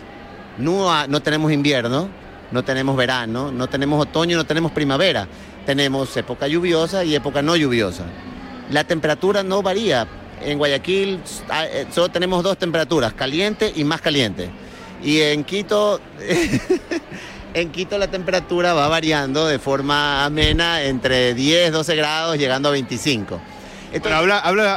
No, 0.56 1.06
no 1.06 1.20
tenemos 1.20 1.52
invierno, 1.52 2.08
no 2.50 2.64
tenemos 2.64 2.96
verano, 2.96 3.52
no 3.52 3.68
tenemos 3.68 4.00
otoño, 4.00 4.38
no 4.38 4.46
tenemos 4.46 4.72
primavera. 4.72 5.28
Tenemos 5.66 6.16
época 6.16 6.48
lluviosa 6.48 7.04
y 7.04 7.14
época 7.14 7.42
no 7.42 7.56
lluviosa. 7.56 8.04
La 8.70 8.84
temperatura 8.84 9.42
no 9.42 9.60
varía 9.60 10.08
en 10.42 10.58
Guayaquil 10.58 11.20
ah, 11.48 11.66
eh, 11.66 11.86
solo 11.92 12.08
tenemos 12.08 12.42
dos 12.42 12.58
temperaturas, 12.58 13.12
caliente 13.12 13.72
y 13.74 13.84
más 13.84 14.00
caliente. 14.00 14.50
Y 15.02 15.20
en 15.20 15.44
Quito, 15.44 16.00
en 17.54 17.70
Quito 17.70 17.98
la 17.98 18.08
temperatura 18.08 18.72
va 18.74 18.88
variando 18.88 19.46
de 19.46 19.58
forma 19.58 20.24
amena 20.24 20.82
entre 20.82 21.34
10, 21.34 21.72
12 21.72 21.96
grados, 21.96 22.36
llegando 22.36 22.68
a 22.68 22.72
25. 22.72 23.40
Pero 23.92 24.14
habla, 24.14 24.38
habla, 24.38 24.76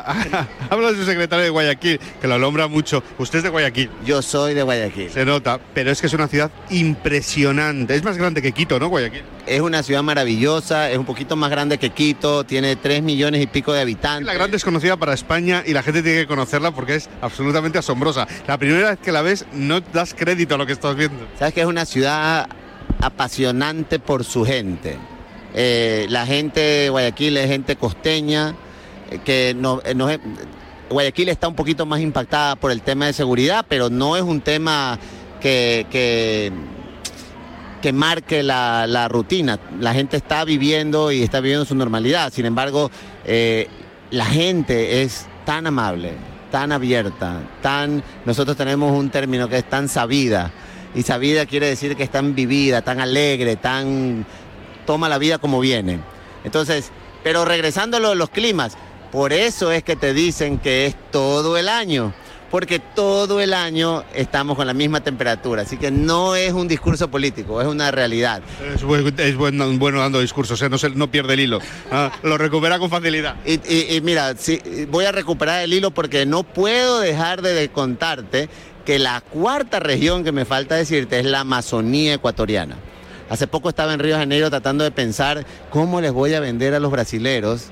habla 0.69 0.91
de 0.91 0.97
su 0.97 1.06
secretario 1.06 1.43
de 1.43 1.50
Guayaquil, 1.50 2.00
que 2.19 2.28
lo 2.28 2.36
alombra 2.36 2.67
mucho. 2.67 3.04
Usted 3.17 3.39
es 3.39 3.43
de 3.43 3.50
Guayaquil. 3.50 3.89
Yo 4.06 4.21
soy 4.21 4.54
de 4.54 4.63
Guayaquil. 4.63 5.10
Se 5.10 5.26
nota, 5.26 5.60
pero 5.74 5.91
es 5.91 6.02
que 6.02 6.08
es 6.08 6.13
una 6.13 6.28
ciudad 6.28 6.52
impresionante. 6.69 7.95
Es 7.95 8.04
más 8.04 8.17
grande 8.17 8.41
que 8.41 8.52
Quito, 8.52 8.80
¿no, 8.80 8.88
Guayaquil? 8.88 9.24
Es 9.45 9.62
una 9.62 9.84
ciudad 9.84 10.04
maravillosa, 10.04 10.89
es 10.91 10.97
un 10.97 11.06
poquito 11.06 11.36
más 11.36 11.50
grande 11.50 11.78
que 11.78 11.89
Quito, 11.89 12.43
tiene 12.43 12.76
3 12.76 13.04
millones 13.04 13.41
y 13.41 13.47
pico 13.47 13.74
de 13.74 13.82
habitantes. 13.82 14.26
La 14.26 14.34
gran 14.34 14.52
desconocida 14.52 14.97
para 14.97 15.13
España 15.13 15.63
y 15.65 15.74
la 15.74 15.84
gente 15.84 16.04
tiene 16.04 16.21
que 16.21 16.28
conocerla 16.28 16.71
porque 16.71 16.95
es 16.95 17.10
absolutamente 17.21 17.78
asombrosa. 17.78 18.28
La 18.47 18.58
primera 18.58 18.91
vez 18.91 19.00
que 19.00 19.12
la 19.12 19.21
ves 19.21 19.45
no 19.54 19.82
das 19.82 20.13
crédito 20.13 20.56
a 20.56 20.58
lo 20.58 20.65
que 20.65 20.74
estás 20.74 20.95
viendo. 20.95 21.28
Sabes 21.38 21.54
que 21.54 21.62
es 21.62 21.67
una 21.67 21.86
ciudad 21.86 22.47
apasionante 23.02 24.00
por 24.00 24.24
su 24.24 24.45
gente. 24.45 24.97
Eh, 25.54 26.06
la 26.10 26.26
gente 26.26 26.60
de 26.60 26.89
Guayaquil 26.89 27.38
es 27.38 27.47
gente 27.47 27.76
costeña, 27.76 28.56
que 29.19 29.56
no, 29.58 29.82
eh, 29.84 29.93
no, 29.93 30.08
Guayaquil 30.89 31.30
está 31.30 31.47
un 31.47 31.56
poquito 31.56 31.86
más 31.86 32.02
impactada 32.02 32.56
por 32.56 32.71
el 32.71 32.82
tema 32.82 33.06
de 33.06 33.13
seguridad, 33.13 33.65
pero 33.67 33.89
no 33.89 34.15
es 34.15 34.24
un 34.24 34.41
tema 34.41 35.00
que, 35.39 35.86
que, 35.89 36.52
que 37.82 37.93
marque 37.93 38.43
la, 38.43 38.86
la, 38.88 39.08
rutina. 39.08 39.60
La 39.80 39.93
gente 39.93 40.17
está 40.17 40.43
viviendo 40.43 41.12
y 41.12 41.24
está 41.24 41.39
viviendo 41.39 41.65
su 41.65 41.76
normalidad. 41.76 42.32
Sin 42.32 42.45
embargo, 42.45 42.91
eh, 43.26 43.67
la 44.12 44.26
gente 44.26 45.02
es 45.02 45.28
tan 45.45 45.67
amable, 45.67 46.13
tan 46.52 46.71
abierta, 46.71 47.41
tan... 47.62 48.04
Nosotros 48.26 48.58
tenemos 48.58 48.91
un 48.91 49.10
término 49.10 49.47
que 49.47 49.58
es 49.58 49.69
tan 49.69 49.88
sabida. 49.88 50.52
Y 50.93 51.04
sabida 51.04 51.45
quiere 51.45 51.67
decir 51.67 51.95
que 51.95 52.04
es 52.04 52.12
tan 52.12 52.36
vivida, 52.36 52.82
tan 52.82 53.00
alegre, 53.00 53.56
tan... 53.56 54.26
toma 54.86 55.08
la 55.08 55.17
vida 55.17 55.38
como 55.38 55.62
viene. 55.62 56.00
Entonces, 56.43 56.91
pero 57.24 57.45
regresando 57.45 57.97
a 57.97 58.15
los 58.15 58.30
climas, 58.30 58.78
por 59.12 59.34
eso 59.34 59.71
es 59.71 59.84
que 59.84 59.95
te 59.95 60.13
dicen 60.13 60.58
que 60.58 60.86
es 60.86 60.95
todo 61.12 61.58
el 61.58 61.67
año, 61.67 62.13
porque 62.50 62.80
todo 62.80 63.39
el 63.41 63.54
año 63.54 64.04
estamos 64.13 64.56
con 64.58 64.67
la 64.67 64.74
misma 64.74 65.02
temperatura, 65.02 65.63
así 65.63 65.78
que 65.78 65.91
no 65.91 66.36
es 66.36 66.54
un 66.54 66.67
discurso 66.67 67.10
político, 67.10 67.62
es 67.62 67.67
una 67.67 67.91
realidad. 67.91 68.41
Es, 68.74 68.84
bueno, 69.36 69.71
bueno, 69.78 70.00
dando 70.00 70.19
discursos, 70.19 70.62
no, 70.69 70.78
se, 70.78 70.89
no 70.91 71.12
pierde 71.12 71.34
el 71.34 71.41
hilo, 71.41 71.60
¿ah? 71.91 72.12
lo 72.24 72.38
recupera 72.38 72.80
con 72.80 72.89
facilidad. 72.89 73.36
Y, 73.45 74.02
mira, 74.02 74.34
voy 74.89 75.06
a 75.06 75.12
recuperar 75.12 75.62
el 75.62 75.74
hilo 75.74 75.91
porque 75.91 76.26
no 76.26 76.43
puedo 76.43 77.00
dejar 77.00 77.41
de 77.41 77.69
contarte 77.69 78.50
que 78.86 78.97
la 78.97 79.21
cuarta 79.21 79.80
región 79.80 80.24
que 80.24 80.32
me 80.32 80.45
falta 80.45 80.76
decirte 80.76 81.19
es 81.19 81.26
la 81.26 81.41
Amazonía 81.41 82.13
ecuatoriana. 82.13 82.78
Hace 83.30 83.47
poco 83.47 83.69
estaba 83.69 83.93
en 83.93 84.00
Río 84.00 84.15
de 84.15 84.21
Janeiro 84.21 84.50
tratando 84.50 84.84
de 84.84 84.91
pensar 84.91 85.45
cómo 85.69 86.02
les 86.02 86.12
voy 86.12 86.34
a 86.34 86.41
vender 86.41 86.74
a 86.74 86.80
los 86.80 86.91
brasileros 86.91 87.71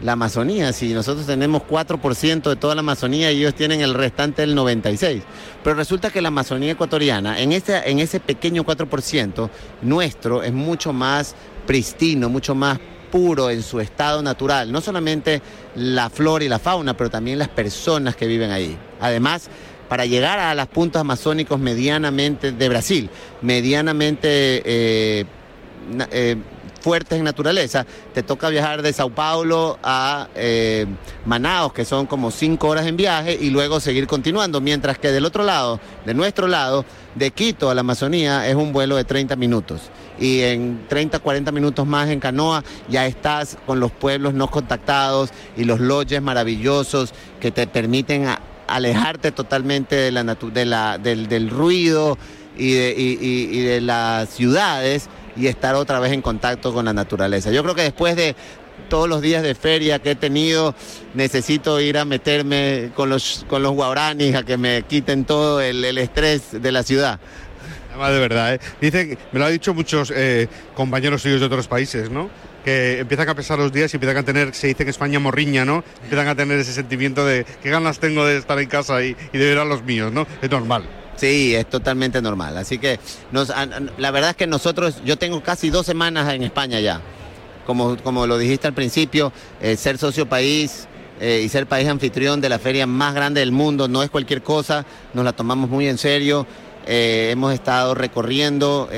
la 0.00 0.12
Amazonía. 0.12 0.72
Si 0.72 0.92
nosotros 0.92 1.26
tenemos 1.26 1.62
4% 1.62 2.48
de 2.48 2.56
toda 2.56 2.74
la 2.74 2.80
Amazonía 2.80 3.32
y 3.32 3.38
ellos 3.38 3.54
tienen 3.54 3.80
el 3.80 3.94
restante 3.94 4.42
del 4.42 4.56
96%. 4.56 5.22
Pero 5.62 5.76
resulta 5.76 6.10
que 6.10 6.22
la 6.22 6.28
Amazonía 6.28 6.72
ecuatoriana, 6.72 7.40
en 7.40 7.52
ese, 7.52 7.78
en 7.88 7.98
ese 7.98 8.20
pequeño 8.20 8.64
4%, 8.64 9.50
nuestro 9.82 10.42
es 10.42 10.52
mucho 10.52 10.92
más 10.92 11.34
pristino, 11.66 12.28
mucho 12.28 12.54
más 12.54 12.78
puro 13.10 13.50
en 13.50 13.62
su 13.62 13.80
estado 13.80 14.22
natural. 14.22 14.70
No 14.70 14.80
solamente 14.80 15.42
la 15.74 16.10
flora 16.10 16.44
y 16.44 16.48
la 16.48 16.58
fauna, 16.58 16.96
pero 16.96 17.10
también 17.10 17.38
las 17.38 17.48
personas 17.48 18.16
que 18.16 18.26
viven 18.26 18.50
ahí. 18.50 18.76
Además, 19.00 19.48
para 19.88 20.04
llegar 20.06 20.38
a 20.38 20.54
las 20.54 20.66
puntos 20.68 21.00
amazónicos 21.00 21.58
medianamente 21.58 22.52
de 22.52 22.68
Brasil, 22.68 23.10
medianamente... 23.42 24.62
Eh, 24.64 25.24
eh, 26.10 26.36
fuertes 26.88 27.18
en 27.18 27.24
naturaleza, 27.24 27.84
te 28.14 28.22
toca 28.22 28.48
viajar 28.48 28.80
de 28.80 28.94
Sao 28.94 29.10
Paulo 29.10 29.78
a 29.82 30.26
eh, 30.34 30.86
Manaos, 31.26 31.74
que 31.74 31.84
son 31.84 32.06
como 32.06 32.30
cinco 32.30 32.68
horas 32.68 32.86
en 32.86 32.96
viaje, 32.96 33.36
y 33.38 33.50
luego 33.50 33.78
seguir 33.78 34.06
continuando, 34.06 34.62
mientras 34.62 34.98
que 34.98 35.12
del 35.12 35.26
otro 35.26 35.44
lado, 35.44 35.80
de 36.06 36.14
nuestro 36.14 36.46
lado, 36.46 36.86
de 37.14 37.30
Quito 37.30 37.68
a 37.68 37.74
la 37.74 37.82
Amazonía, 37.82 38.48
es 38.48 38.54
un 38.54 38.72
vuelo 38.72 38.96
de 38.96 39.04
30 39.04 39.36
minutos. 39.36 39.82
Y 40.18 40.40
en 40.40 40.86
30, 40.88 41.18
40 41.18 41.52
minutos 41.52 41.86
más 41.86 42.08
en 42.08 42.20
canoa 42.20 42.64
ya 42.88 43.04
estás 43.04 43.58
con 43.66 43.80
los 43.80 43.92
pueblos 43.92 44.32
no 44.32 44.50
contactados 44.50 45.28
y 45.58 45.64
los 45.64 45.80
lodges 45.80 46.22
maravillosos 46.22 47.12
que 47.38 47.50
te 47.50 47.66
permiten 47.66 48.28
alejarte 48.66 49.30
totalmente 49.30 49.94
de 49.94 50.10
la, 50.10 50.24
de 50.24 50.64
la, 50.64 50.96
del, 50.96 51.50
ruido 51.50 52.16
y 52.56 52.72
de, 52.72 52.94
y 52.96 53.60
de 53.60 53.82
las 53.82 54.30
ciudades 54.30 55.10
y 55.38 55.46
estar 55.46 55.74
otra 55.74 56.00
vez 56.00 56.12
en 56.12 56.22
contacto 56.22 56.72
con 56.72 56.84
la 56.84 56.92
naturaleza. 56.92 57.50
Yo 57.50 57.62
creo 57.62 57.74
que 57.74 57.82
después 57.82 58.16
de 58.16 58.34
todos 58.88 59.08
los 59.08 59.20
días 59.20 59.42
de 59.42 59.54
feria 59.54 59.98
que 59.98 60.12
he 60.12 60.14
tenido, 60.14 60.74
necesito 61.14 61.80
ir 61.80 61.98
a 61.98 62.04
meterme 62.04 62.90
con 62.94 63.10
los, 63.10 63.44
con 63.48 63.62
los 63.62 63.72
guaranis 63.72 64.34
a 64.34 64.42
que 64.42 64.56
me 64.56 64.82
quiten 64.82 65.24
todo 65.24 65.60
el, 65.60 65.98
estrés 65.98 66.62
de 66.62 66.72
la 66.72 66.82
ciudad. 66.82 67.20
Además, 67.90 68.12
de 68.12 68.18
verdad, 68.18 68.54
¿eh? 68.54 69.18
Me 69.32 69.38
lo 69.38 69.46
han 69.46 69.52
dicho 69.52 69.74
muchos 69.74 70.12
eh, 70.14 70.48
compañeros 70.74 71.22
suyos 71.22 71.40
de 71.40 71.46
otros 71.46 71.66
países, 71.66 72.10
¿no? 72.10 72.30
Que 72.64 73.00
empiezan 73.00 73.28
a 73.28 73.34
pesar 73.34 73.58
los 73.58 73.72
días 73.72 73.92
y 73.92 73.96
empiezan 73.96 74.18
a 74.18 74.22
tener, 74.22 74.54
se 74.54 74.68
dice 74.68 74.84
en 74.84 74.88
España, 74.90 75.18
morriña, 75.18 75.64
¿no? 75.64 75.84
Empiezan 76.02 76.28
a 76.28 76.34
tener 76.34 76.58
ese 76.58 76.72
sentimiento 76.72 77.26
de 77.26 77.44
qué 77.62 77.70
ganas 77.70 77.98
tengo 77.98 78.24
de 78.24 78.38
estar 78.38 78.58
en 78.58 78.68
casa 78.68 79.02
y, 79.02 79.16
y 79.32 79.38
de 79.38 79.46
ver 79.46 79.58
a 79.58 79.64
los 79.64 79.82
míos, 79.82 80.12
¿no? 80.12 80.26
Es 80.40 80.50
normal. 80.50 80.84
Sí, 81.18 81.54
es 81.54 81.68
totalmente 81.68 82.22
normal. 82.22 82.56
Así 82.56 82.78
que 82.78 83.00
nos, 83.32 83.48
la 83.98 84.10
verdad 84.10 84.30
es 84.30 84.36
que 84.36 84.46
nosotros, 84.46 85.02
yo 85.04 85.18
tengo 85.18 85.42
casi 85.42 85.68
dos 85.68 85.84
semanas 85.84 86.32
en 86.32 86.44
España 86.44 86.78
ya. 86.80 87.00
Como, 87.66 87.96
como 87.98 88.26
lo 88.26 88.38
dijiste 88.38 88.66
al 88.66 88.72
principio, 88.72 89.32
eh, 89.60 89.76
ser 89.76 89.98
socio 89.98 90.26
país 90.26 90.86
eh, 91.20 91.42
y 91.44 91.48
ser 91.48 91.66
país 91.66 91.88
anfitrión 91.88 92.40
de 92.40 92.48
la 92.48 92.58
feria 92.58 92.86
más 92.86 93.14
grande 93.14 93.40
del 93.40 93.52
mundo 93.52 93.88
no 93.88 94.02
es 94.02 94.08
cualquier 94.08 94.42
cosa, 94.42 94.86
nos 95.12 95.24
la 95.24 95.32
tomamos 95.32 95.68
muy 95.68 95.88
en 95.88 95.98
serio. 95.98 96.46
Eh, 96.86 97.28
hemos 97.30 97.52
estado 97.52 97.94
recorriendo 97.94 98.88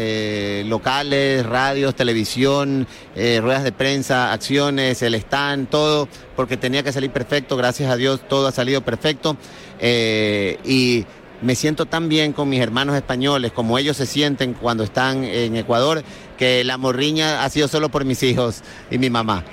locales, 0.67 1.45
radios, 1.45 1.97
televisión, 1.97 2.87
ruedas 3.17 3.65
de 3.65 3.73
prensa, 3.73 4.33
acciones, 4.33 5.03
el 5.03 5.17
stand, 5.17 5.69
todo, 5.69 6.07
porque 6.37 6.57
tenía 6.57 6.85
que 6.85 6.93
salir 6.93 7.11
perfecto. 7.11 7.57
Gracias 7.57 7.91
a 7.91 7.97
Dios 7.97 8.21
todo 8.29 8.47
ha 8.47 8.53
salido 8.53 8.83
perfecto. 8.83 9.37
y 9.81 11.05
me 11.43 11.55
siento 11.55 11.87
tan 11.87 12.09
bien 12.09 12.33
con 12.33 12.49
mis 12.49 12.61
hermanos 12.61 12.97
españoles 12.97 13.53
como 13.53 13.79
ellos 13.79 13.97
se 13.97 14.07
sienten 14.07 14.55
cuando 14.55 14.85
están 14.85 15.25
en 15.25 15.57
Ecuador, 15.57 16.03
que 16.39 16.65
la 16.65 16.79
morriña 16.79 17.45
ha 17.45 17.51
sido 17.51 17.69
solo 17.69 17.89
por 17.89 18.05
mis 18.05 18.23
hijos 18.23 18.63
y 18.91 18.99
mi 18.99 19.11
mamá. 19.11 19.45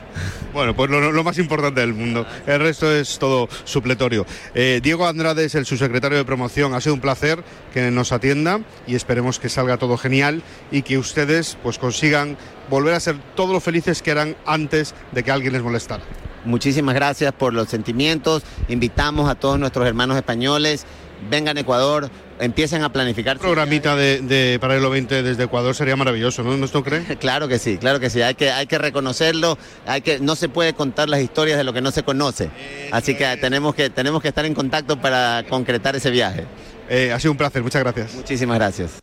Bueno, 0.54 0.76
pues 0.76 0.90
lo, 0.90 1.24
más 1.24 1.38
importante 1.38 1.82
del 1.82 1.94
mundo. 1.94 2.26
El 2.48 2.60
resto 2.60 2.92
es 2.92 3.20
todo 3.20 3.48
supletorio. 3.64 4.26
Eh, 4.56 4.80
Diego 4.82 5.06
Andrade 5.06 5.46
es 5.46 5.56
el 5.56 5.66
subsecretario 5.66 6.18
de 6.18 6.26
promoción. 6.26 6.74
Ha 6.74 6.82
sido 6.82 6.96
un 6.96 7.02
placer 7.02 7.44
que 7.74 7.92
nos 7.92 8.12
atienda 8.12 8.62
y 8.88 8.96
esperemos 8.96 9.40
que 9.40 9.50
salga 9.50 9.78
todo 9.78 9.98
genial 9.98 10.42
y 10.72 10.82
que 10.82 10.98
ustedes 10.98 11.58
pues 11.62 11.78
consigan 11.78 12.38
volver 12.70 12.94
a 12.94 13.00
ser 13.00 13.18
todos 13.36 13.52
los 13.52 13.64
felices 13.64 14.02
que 14.02 14.12
eran 14.12 14.36
antes 14.46 14.96
de 15.12 15.24
que 15.24 15.32
alguien 15.32 15.54
les 15.54 15.62
molestara. 15.62 16.04
Muchísimas 16.46 16.96
gracias 16.96 17.34
por 17.34 17.54
los 17.54 17.68
sentimientos. 17.68 18.44
Invitamos 18.70 19.30
a 19.30 19.36
todos 19.36 19.60
nuestros 19.60 19.86
hermanos 19.86 20.16
españoles 20.16 20.86
vengan 21.30 21.58
a 21.58 21.62
Ecuador, 21.62 22.10
empiecen 22.40 22.84
a 22.84 22.92
planificar. 22.92 23.38
Un 23.38 23.42
programita 23.42 23.96
de, 23.96 24.22
de 24.22 24.58
Paralelo 24.60 24.90
20 24.90 25.24
desde 25.24 25.44
Ecuador 25.44 25.76
sería 25.76 25.96
maravilloso, 25.96 26.44
¿no? 26.44 26.56
¿No 26.58 26.66
esto 26.66 26.84
cree? 26.84 27.04
claro 27.20 27.48
que 27.48 27.60
sí, 27.60 27.78
claro 27.78 28.00
que 28.00 28.10
sí. 28.10 28.22
Hay 28.22 28.36
que, 28.36 28.52
hay 28.52 28.68
que 28.68 28.78
reconocerlo, 28.78 29.58
hay 29.86 30.02
que, 30.02 30.20
no 30.20 30.36
se 30.36 30.50
puede 30.50 30.74
contar 30.74 31.10
las 31.10 31.22
historias 31.22 31.58
de 31.58 31.64
lo 31.64 31.74
que 31.74 31.82
no 31.82 31.92
se 31.92 32.04
conoce. 32.04 32.50
Así 32.92 33.16
que 33.16 33.38
tenemos 33.38 33.76
que, 33.76 33.90
tenemos 33.90 34.22
que 34.22 34.30
estar 34.30 34.46
en 34.46 34.54
contacto 34.54 35.00
para 35.00 35.44
concretar 35.50 35.96
ese 35.96 36.12
viaje. 36.12 36.46
Eh, 36.90 37.12
ha 37.12 37.20
sido 37.20 37.32
un 37.32 37.38
placer, 37.38 37.64
muchas 37.64 37.84
gracias. 37.84 38.14
Muchísimas 38.14 38.58
gracias. 38.58 39.00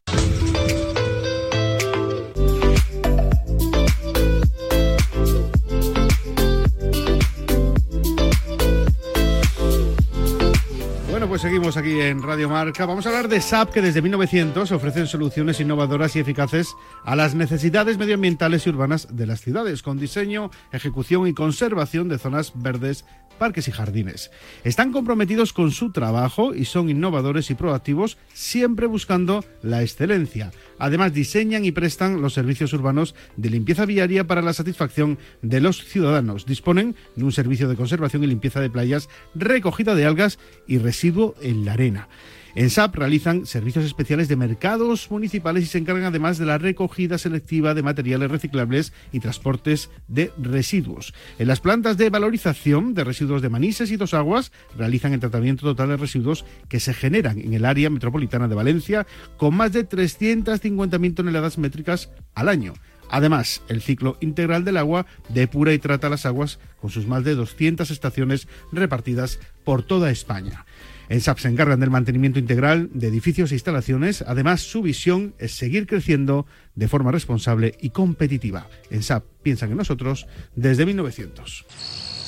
Bueno, 11.25 11.33
pues 11.33 11.41
seguimos 11.41 11.79
aquí 11.79 12.03
en 12.03 12.23
Radio 12.23 12.51
Marca. 12.51 12.85
Vamos 12.85 13.07
a 13.07 13.09
hablar 13.09 13.29
de 13.29 13.41
SAP, 13.41 13.71
que 13.71 13.81
desde 13.81 14.03
1900 14.03 14.71
ofrecen 14.73 15.07
soluciones 15.07 15.59
innovadoras 15.59 16.15
y 16.17 16.19
eficaces 16.19 16.77
a 17.03 17.17
las 17.17 17.35
necesidades 17.35 17.97
medioambientales 17.97 18.67
y 18.67 18.69
urbanas 18.69 19.09
de 19.11 19.27
las 19.27 19.41
ciudades, 19.41 19.83
con 19.83 19.97
diseño, 19.97 20.51
ejecución 20.71 21.27
y 21.27 21.33
conservación 21.33 22.11
de 22.11 22.19
zonas 22.19 22.53
verdes 22.55 23.07
parques 23.35 23.69
y 23.69 23.73
jardines. 23.73 24.31
Están 24.65 24.93
comprometidos 24.93 25.53
con 25.53 25.71
su 25.71 25.93
trabajo 25.93 26.55
y 26.55 26.65
son 26.65 26.91
innovadores 26.91 27.51
y 27.51 27.55
proactivos, 27.55 28.17
siempre 28.33 28.87
buscando 28.87 29.45
la 29.63 29.83
excelencia. 29.83 30.51
Además, 30.79 31.13
diseñan 31.13 31.65
y 31.65 31.73
prestan 31.73 32.21
los 32.21 32.35
servicios 32.35 32.73
urbanos 32.73 33.15
de 33.37 33.51
limpieza 33.51 33.85
viaria 33.85 34.27
para 34.27 34.43
la 34.43 34.53
satisfacción 34.53 35.19
de 35.43 35.61
los 35.61 35.85
ciudadanos. 35.85 36.47
Disponen 36.47 36.97
de 37.17 37.25
un 37.25 37.33
servicio 37.33 37.69
de 37.69 37.77
conservación 37.77 38.25
y 38.25 38.27
limpieza 38.27 38.61
de 38.61 38.71
playas, 38.71 39.09
recogida 39.35 39.95
de 39.95 40.07
algas 40.07 40.39
y 40.67 40.79
residuo 40.79 41.35
en 41.41 41.65
la 41.65 41.75
arena. 41.75 42.09
En 42.57 42.71
SAP 42.71 42.95
realizan 42.95 43.47
servicios 43.47 43.85
especiales 43.85 44.29
de 44.29 44.37
mercados 44.37 45.11
municipales 45.11 45.65
y 45.65 45.67
se 45.67 45.79
encargan 45.79 46.05
además 46.05 46.39
de 46.39 46.47
la 46.47 46.57
recogida 46.57 47.19
selectiva 47.19 47.75
de 47.75 47.83
materiales 47.83 48.31
reciclables 48.31 48.93
y 49.11 49.19
transportes 49.19 49.91
de 50.07 50.31
residuos. 50.39 51.15
En 51.41 51.49
las 51.49 51.59
plantas 51.59 51.97
de 51.97 52.11
valorización 52.11 52.95
de 52.95 53.03
residuos 53.03 53.43
de 53.43 53.49
Manises 53.49 53.91
y 53.91 53.97
Dos 53.97 54.15
Aguas 54.15 54.53
realizan 54.79 55.13
el 55.13 55.21
tratamiento 55.21 55.67
total 55.67 55.89
de 55.89 55.97
residuos 55.97 56.45
que 56.69 56.79
se 56.79 56.95
generan 56.95 57.41
en 57.41 57.55
el 57.55 57.65
área 57.65 57.91
metropolitana 57.91 58.47
de 58.47 58.55
Valencia 58.55 59.05
con 59.37 59.57
más 59.57 59.73
de 59.73 59.89
350.000 59.89 61.15
toneladas 61.15 61.59
métricas 61.59 62.11
al 62.37 62.49
año. 62.49 62.75
Además, 63.11 63.63
el 63.69 63.83
ciclo 63.83 64.17
integral 64.21 64.65
del 64.65 64.77
agua 64.77 65.07
depura 65.29 65.73
y 65.73 65.79
trata 65.79 66.09
las 66.09 66.27
aguas 66.27 66.59
con 66.81 66.91
sus 66.91 67.07
más 67.07 67.25
de 67.25 67.35
200 67.35 67.91
estaciones 67.91 68.49
repartidas 68.73 69.39
por 69.65 69.83
toda 69.83 70.11
España. 70.11 70.65
En 71.09 71.21
SAP 71.21 71.39
se 71.39 71.49
encargan 71.49 71.81
del 71.81 71.91
mantenimiento 71.91 72.39
integral 72.39 72.91
de 72.93 73.09
edificios 73.09 73.51
e 73.53 73.55
instalaciones. 73.55 74.23
Además, 74.27 74.63
su 74.63 74.83
visión 74.83 75.35
es 75.39 75.57
seguir 75.57 75.87
creciendo 75.87 76.47
de 76.75 76.89
forma 76.89 77.13
responsable 77.13 77.75
y 77.81 77.91
competitiva. 77.91 78.69
En 78.91 79.03
SAP 79.03 79.25
piensan 79.43 79.71
en 79.71 79.77
nosotros 79.77 80.27
desde 80.57 80.87
1900. 80.87 81.67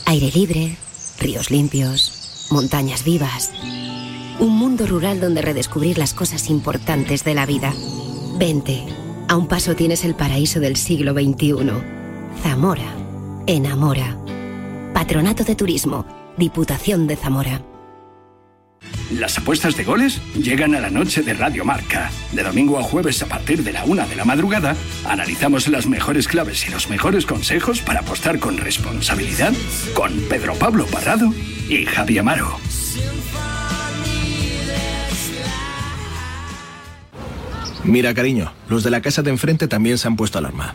Aire 0.06 0.30
libre, 0.34 0.76
ríos 1.18 1.50
limpios, 1.50 2.48
montañas 2.50 3.04
vivas. 3.04 3.50
Un 4.38 4.58
mundo 4.58 4.86
rural 4.86 5.20
donde 5.20 5.42
redescubrir 5.42 5.96
las 5.98 6.12
cosas 6.12 6.50
importantes 6.50 7.24
de 7.24 7.34
la 7.34 7.46
vida. 7.46 7.72
Vente. 8.38 8.84
A 9.28 9.36
un 9.36 9.48
paso 9.48 9.74
tienes 9.74 10.04
el 10.04 10.14
paraíso 10.14 10.60
del 10.60 10.76
siglo 10.76 11.12
XXI. 11.12 11.56
Zamora. 12.42 12.94
Enamora. 13.46 14.16
Patronato 14.92 15.42
de 15.42 15.56
Turismo. 15.56 16.06
Diputación 16.36 17.06
de 17.06 17.16
Zamora. 17.16 17.62
Las 19.10 19.38
apuestas 19.38 19.76
de 19.76 19.84
goles 19.84 20.20
llegan 20.34 20.74
a 20.74 20.80
la 20.80 20.90
noche 20.90 21.22
de 21.22 21.32
Radio 21.32 21.64
Marca. 21.64 22.10
De 22.32 22.42
domingo 22.42 22.78
a 22.78 22.82
jueves 22.82 23.22
a 23.22 23.26
partir 23.26 23.62
de 23.62 23.72
la 23.72 23.84
una 23.84 24.04
de 24.06 24.16
la 24.16 24.24
madrugada, 24.24 24.74
analizamos 25.04 25.68
las 25.68 25.86
mejores 25.86 26.26
claves 26.26 26.66
y 26.66 26.72
los 26.72 26.90
mejores 26.90 27.24
consejos 27.24 27.80
para 27.80 28.00
apostar 28.00 28.40
con 28.40 28.58
responsabilidad 28.58 29.52
con 29.94 30.12
Pedro 30.28 30.54
Pablo 30.54 30.86
Parrado 30.86 31.32
y 31.68 31.84
Javi 31.84 32.18
Amaro. 32.18 32.58
Mira, 37.84 38.12
cariño, 38.12 38.52
los 38.68 38.82
de 38.82 38.90
la 38.90 39.00
casa 39.00 39.22
de 39.22 39.30
enfrente 39.30 39.68
también 39.68 39.98
se 39.98 40.08
han 40.08 40.16
puesto 40.16 40.38
alarma. 40.38 40.74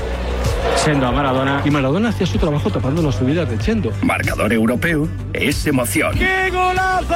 Sendo 0.75 1.07
a 1.07 1.11
Maradona. 1.11 1.61
Y 1.63 1.71
Maradona 1.71 2.09
hacía 2.09 2.25
su 2.25 2.37
trabajo 2.37 2.69
tapando 2.69 3.01
las 3.01 3.15
subidas 3.15 3.49
de 3.49 3.57
Chendo. 3.57 3.91
Marcador 4.01 4.51
europeo 4.51 5.07
es 5.33 5.67
emoción. 5.67 6.17
¡Qué 6.17 6.49
golazo! 6.49 7.15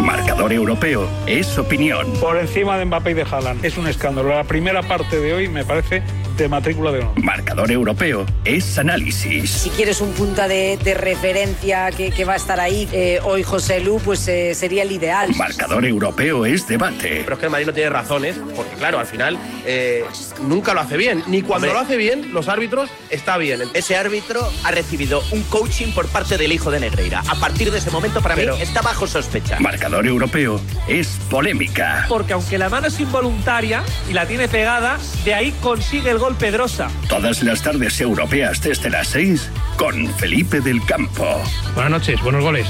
Marcador 0.00 0.52
europeo 0.52 1.08
es 1.26 1.58
opinión. 1.58 2.12
Por 2.20 2.36
encima 2.36 2.78
de 2.78 2.84
Mbappé 2.84 3.12
y 3.12 3.14
de 3.14 3.22
Haaland. 3.22 3.64
Es 3.64 3.76
un 3.78 3.86
escándalo. 3.86 4.30
La 4.30 4.44
primera 4.44 4.82
parte 4.82 5.18
de 5.18 5.34
hoy 5.34 5.48
me 5.48 5.64
parece 5.64 6.02
de 6.42 6.48
matrícula 6.48 6.90
de 6.90 6.98
honor. 6.98 7.22
Marcador 7.22 7.70
europeo 7.70 8.26
es 8.44 8.76
análisis. 8.76 9.48
Si 9.48 9.70
quieres 9.70 10.00
un 10.00 10.10
punto 10.12 10.42
de, 10.48 10.76
de 10.82 10.94
referencia 10.94 11.90
que, 11.92 12.10
que, 12.10 12.24
va 12.24 12.32
a 12.32 12.36
estar 12.36 12.58
ahí 12.58 12.88
eh, 12.92 13.20
hoy 13.22 13.44
José 13.44 13.78
Lu, 13.78 14.00
pues 14.00 14.26
eh, 14.26 14.52
sería 14.56 14.82
el 14.82 14.90
ideal. 14.90 15.32
Marcador 15.36 15.84
europeo 15.84 16.44
es 16.44 16.66
debate. 16.66 17.20
Pero 17.22 17.34
es 17.34 17.38
que 17.38 17.46
el 17.46 17.52
Madrid 17.52 17.66
no 17.66 17.72
tiene 17.72 17.90
razones, 17.90 18.36
porque 18.56 18.74
claro, 18.74 18.98
al 18.98 19.06
final 19.06 19.38
eh, 19.64 20.04
nunca 20.48 20.74
lo 20.74 20.80
hace 20.80 20.96
bien. 20.96 21.22
Ni 21.28 21.42
cuando 21.42 21.68
Hombre. 21.68 21.80
lo 21.80 21.86
hace 21.86 21.96
bien, 21.96 22.32
los 22.34 22.48
árbitros 22.48 22.90
está 23.08 23.36
bien. 23.38 23.62
Ese 23.72 23.96
árbitro 23.96 24.50
ha 24.64 24.72
recibido 24.72 25.22
un 25.30 25.44
coaching 25.44 25.92
por 25.92 26.08
parte 26.08 26.38
del 26.38 26.50
hijo 26.50 26.72
de 26.72 26.80
Negreira. 26.80 27.22
A 27.28 27.36
partir 27.36 27.70
de 27.70 27.78
ese 27.78 27.92
momento, 27.92 28.20
para 28.20 28.34
Pero... 28.34 28.56
mí, 28.56 28.62
está 28.62 28.82
bajo 28.82 29.06
sospecha. 29.06 29.60
Marcador 29.60 30.06
europeo 30.06 30.60
es 30.88 31.20
polémica. 31.30 32.06
Porque 32.08 32.32
aunque 32.32 32.58
la 32.58 32.68
mano 32.68 32.88
es 32.88 32.98
involuntaria 32.98 33.84
y 34.10 34.12
la 34.12 34.26
tiene 34.26 34.48
pegada, 34.48 34.98
de 35.24 35.34
ahí 35.34 35.52
consigue 35.62 36.10
el 36.10 36.18
gol 36.18 36.31
Pedrosa. 36.34 36.90
Todas 37.08 37.42
las 37.42 37.62
tardes 37.62 38.00
europeas 38.00 38.62
desde 38.62 38.90
las 38.90 39.08
6 39.08 39.50
con 39.76 40.06
Felipe 40.14 40.60
del 40.60 40.84
Campo. 40.84 41.26
Buenas 41.74 41.90
noches, 41.92 42.22
buenos 42.22 42.42
goles. 42.42 42.66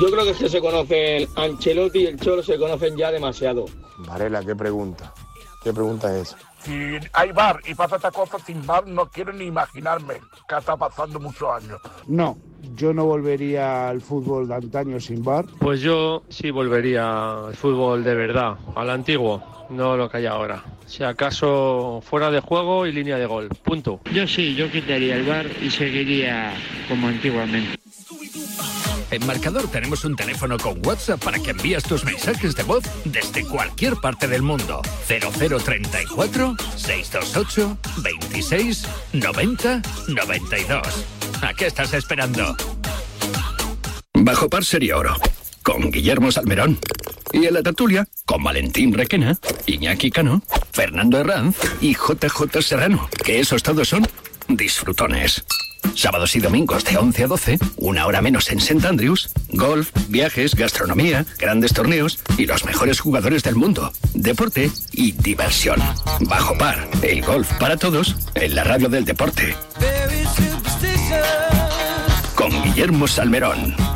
Yo 0.00 0.10
creo 0.10 0.24
que 0.24 0.30
es 0.32 0.36
que 0.36 0.48
se 0.48 0.60
conocen 0.60 1.26
Ancelotti 1.36 2.00
y 2.00 2.06
el 2.06 2.20
Cholo 2.20 2.42
se 2.42 2.58
conocen 2.58 2.96
ya 2.96 3.10
demasiado. 3.10 3.64
Varela, 3.98 4.44
qué 4.44 4.54
pregunta. 4.54 5.14
¿Qué 5.62 5.72
pregunta 5.72 6.14
es 6.14 6.28
esa? 6.28 6.38
Si 6.66 6.98
hay 7.12 7.30
bar 7.30 7.60
y 7.64 7.76
pasa 7.76 7.94
esta 7.94 8.10
cosa 8.10 8.40
sin 8.40 8.66
bar, 8.66 8.88
no 8.88 9.06
quiero 9.06 9.32
ni 9.32 9.44
imaginarme 9.44 10.14
que 10.48 10.56
está 10.56 10.76
pasando 10.76 11.20
muchos 11.20 11.48
años. 11.48 11.80
No, 12.08 12.36
yo 12.74 12.92
no 12.92 13.04
volvería 13.04 13.88
al 13.88 14.00
fútbol 14.00 14.48
de 14.48 14.56
antaño 14.56 14.98
sin 14.98 15.22
bar. 15.22 15.44
Pues 15.60 15.80
yo 15.80 16.24
sí 16.28 16.50
volvería 16.50 17.46
al 17.46 17.54
fútbol 17.54 18.02
de 18.02 18.16
verdad, 18.16 18.56
al 18.74 18.90
antiguo, 18.90 19.40
no 19.70 19.96
lo 19.96 20.10
que 20.10 20.16
hay 20.16 20.26
ahora. 20.26 20.64
Si 20.86 21.04
acaso 21.04 22.00
fuera 22.02 22.32
de 22.32 22.40
juego 22.40 22.84
y 22.84 22.92
línea 22.92 23.16
de 23.16 23.26
gol. 23.26 23.48
Punto. 23.62 24.00
Yo 24.12 24.26
sí, 24.26 24.56
yo 24.56 24.68
quitaría 24.68 25.14
el 25.14 25.24
bar 25.24 25.46
y 25.62 25.70
seguiría 25.70 26.52
como 26.88 27.06
antiguamente. 27.06 27.78
En 29.10 29.24
Marcador 29.24 29.68
tenemos 29.70 30.04
un 30.04 30.16
teléfono 30.16 30.58
con 30.58 30.84
WhatsApp 30.84 31.22
para 31.22 31.38
que 31.38 31.50
envíes 31.50 31.84
tus 31.84 32.04
mensajes 32.04 32.56
de 32.56 32.64
voz 32.64 32.84
desde 33.04 33.44
cualquier 33.44 33.96
parte 33.96 34.26
del 34.26 34.42
mundo. 34.42 34.82
0034 35.06 36.56
628 36.76 37.78
26 37.98 38.86
90 39.12 39.82
92. 40.08 40.82
¿A 41.42 41.54
qué 41.54 41.66
estás 41.66 41.94
esperando? 41.94 42.56
Bajo 44.14 44.48
par 44.48 44.64
sería 44.64 44.96
oro. 44.96 45.16
Con 45.62 45.90
Guillermo 45.90 46.32
Salmerón. 46.32 46.78
Y 47.32 47.46
en 47.46 47.54
la 47.54 47.62
tertulia, 47.62 48.06
con 48.24 48.42
Valentín 48.42 48.92
Requena, 48.92 49.38
Iñaki 49.66 50.10
Cano, 50.10 50.42
Fernando 50.72 51.18
Herranz 51.18 51.56
y 51.80 51.94
JJ 51.94 52.62
Serrano. 52.62 53.08
Que 53.24 53.40
esos 53.40 53.62
todos 53.62 53.88
son 53.88 54.06
disfrutones. 54.48 55.44
Sábados 55.94 56.36
y 56.36 56.40
domingos 56.40 56.84
de 56.84 56.98
11 56.98 57.24
a 57.24 57.26
12, 57.26 57.58
una 57.76 58.06
hora 58.06 58.20
menos 58.20 58.50
en 58.50 58.58
St. 58.58 58.86
Andrews, 58.86 59.30
golf, 59.52 59.90
viajes, 60.08 60.54
gastronomía, 60.54 61.24
grandes 61.38 61.72
torneos 61.72 62.18
y 62.36 62.46
los 62.46 62.64
mejores 62.64 63.00
jugadores 63.00 63.42
del 63.42 63.56
mundo, 63.56 63.92
deporte 64.14 64.70
y 64.92 65.12
diversión. 65.12 65.80
Bajo 66.20 66.56
par, 66.58 66.88
el 67.02 67.22
golf 67.22 67.50
para 67.54 67.76
todos 67.76 68.16
en 68.34 68.54
la 68.54 68.64
radio 68.64 68.88
del 68.88 69.04
deporte. 69.04 69.56
Con 72.34 72.62
Guillermo 72.62 73.08
Salmerón. 73.08 73.95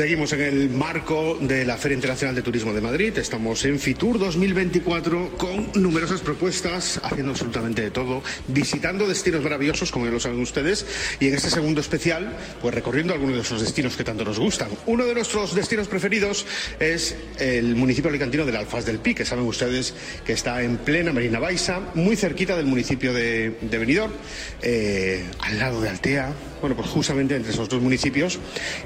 Seguimos 0.00 0.32
en 0.32 0.40
el 0.40 0.70
marco 0.70 1.36
de 1.42 1.66
la 1.66 1.76
Feria 1.76 1.94
Internacional 1.94 2.34
de 2.34 2.40
Turismo 2.40 2.72
de 2.72 2.80
Madrid. 2.80 3.18
Estamos 3.18 3.62
en 3.66 3.78
Fitur 3.78 4.18
2024 4.18 5.36
con 5.36 5.70
numerosas 5.74 6.22
propuestas, 6.22 6.98
haciendo 7.04 7.32
absolutamente 7.32 7.82
de 7.82 7.90
todo, 7.90 8.22
visitando 8.48 9.06
destinos 9.06 9.42
maravillosos, 9.42 9.92
como 9.92 10.06
ya 10.06 10.12
lo 10.12 10.18
saben 10.18 10.40
ustedes, 10.40 10.86
y 11.20 11.28
en 11.28 11.34
este 11.34 11.50
segundo 11.50 11.82
especial, 11.82 12.34
pues 12.62 12.74
recorriendo 12.74 13.12
algunos 13.12 13.36
de 13.36 13.42
esos 13.42 13.60
destinos 13.60 13.94
que 13.94 14.02
tanto 14.02 14.24
nos 14.24 14.38
gustan. 14.38 14.70
Uno 14.86 15.04
de 15.04 15.12
nuestros 15.12 15.54
destinos 15.54 15.86
preferidos 15.86 16.46
es 16.78 17.14
el 17.38 17.76
municipio 17.76 18.08
alicantino 18.08 18.46
del 18.46 18.56
Alfaz 18.56 18.86
del 18.86 19.00
Pi, 19.00 19.14
que 19.14 19.26
saben 19.26 19.44
ustedes 19.44 19.92
que 20.24 20.32
está 20.32 20.62
en 20.62 20.78
plena 20.78 21.12
Marina 21.12 21.40
Baixa, 21.40 21.78
muy 21.92 22.16
cerquita 22.16 22.56
del 22.56 22.64
municipio 22.64 23.12
de, 23.12 23.54
Benidorm, 23.60 24.14
eh, 24.62 25.26
al 25.40 25.58
lado 25.58 25.82
de 25.82 25.90
Altea, 25.90 26.32
bueno, 26.60 26.76
pues 26.76 26.88
justamente 26.88 27.36
entre 27.36 27.52
esos 27.52 27.68
dos 27.68 27.82
municipios, 27.82 28.38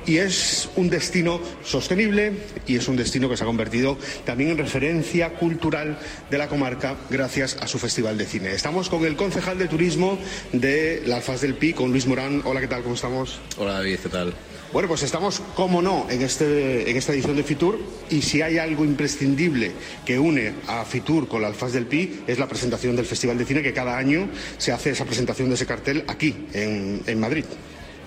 y 0.07 0.19
es 0.19 0.69
un 0.77 0.91
destino 0.91 1.41
sostenible 1.65 2.33
y 2.67 2.77
es 2.77 2.89
un 2.89 2.97
destino 2.97 3.29
que 3.29 3.37
se 3.37 3.45
ha 3.45 3.47
convertido 3.47 3.99
también 4.25 4.51
en 4.51 4.59
referencia 4.59 5.35
cultural 5.35 5.99
de 6.31 6.39
la 6.39 6.49
comarca 6.49 6.97
gracias 7.11 7.57
a 7.61 7.67
su 7.67 7.79
festival 7.79 8.19
de 8.19 8.27
cine. 8.27 8.53
Estamos 8.53 8.89
con 8.89 9.05
el 9.05 9.17
concejal 9.17 9.59
de 9.59 9.69
turismo 9.69 10.19
de 10.53 11.03
la 11.07 11.17
Alfaz 11.17 11.41
del 11.41 11.55
Pi, 11.55 11.73
con 11.73 11.91
Luis 11.91 12.07
Morán. 12.07 12.43
Hola, 12.45 12.61
¿qué 12.61 12.69
tal? 12.69 12.83
¿Cómo 12.83 12.95
estamos? 12.95 13.41
Hola 13.59 13.75
David, 13.75 13.99
¿qué 14.03 14.09
tal? 14.09 14.35
Bueno, 14.75 14.89
pues 14.89 15.05
estamos, 15.05 15.41
como 15.55 15.81
no, 15.81 16.11
en, 16.11 16.21
este, 16.21 16.91
en 16.91 16.97
esta 16.97 17.13
edición 17.13 17.37
de 17.37 17.45
Fitur 17.45 17.79
y 18.11 18.23
si 18.23 18.43
hay 18.43 18.59
algo 18.59 18.85
imprescindible 18.85 19.71
que 20.05 20.19
une 20.19 20.53
a 20.67 20.85
Fitur 20.85 21.29
con 21.29 21.43
la 21.43 21.47
Alfaz 21.47 21.73
del 21.73 21.87
Pi 21.87 22.23
es 22.27 22.41
la 22.41 22.49
presentación 22.49 22.97
del 22.97 23.07
Festival 23.07 23.39
de 23.39 23.45
Cine 23.45 23.63
que 23.63 23.73
cada 23.73 23.97
año 23.97 24.29
se 24.59 24.73
hace 24.73 24.91
esa 24.91 25.05
presentación 25.05 25.49
de 25.49 25.55
ese 25.55 25.65
cartel 25.65 26.03
aquí, 26.09 26.49
en, 26.55 27.03
en 27.07 27.21
Madrid. 27.21 27.45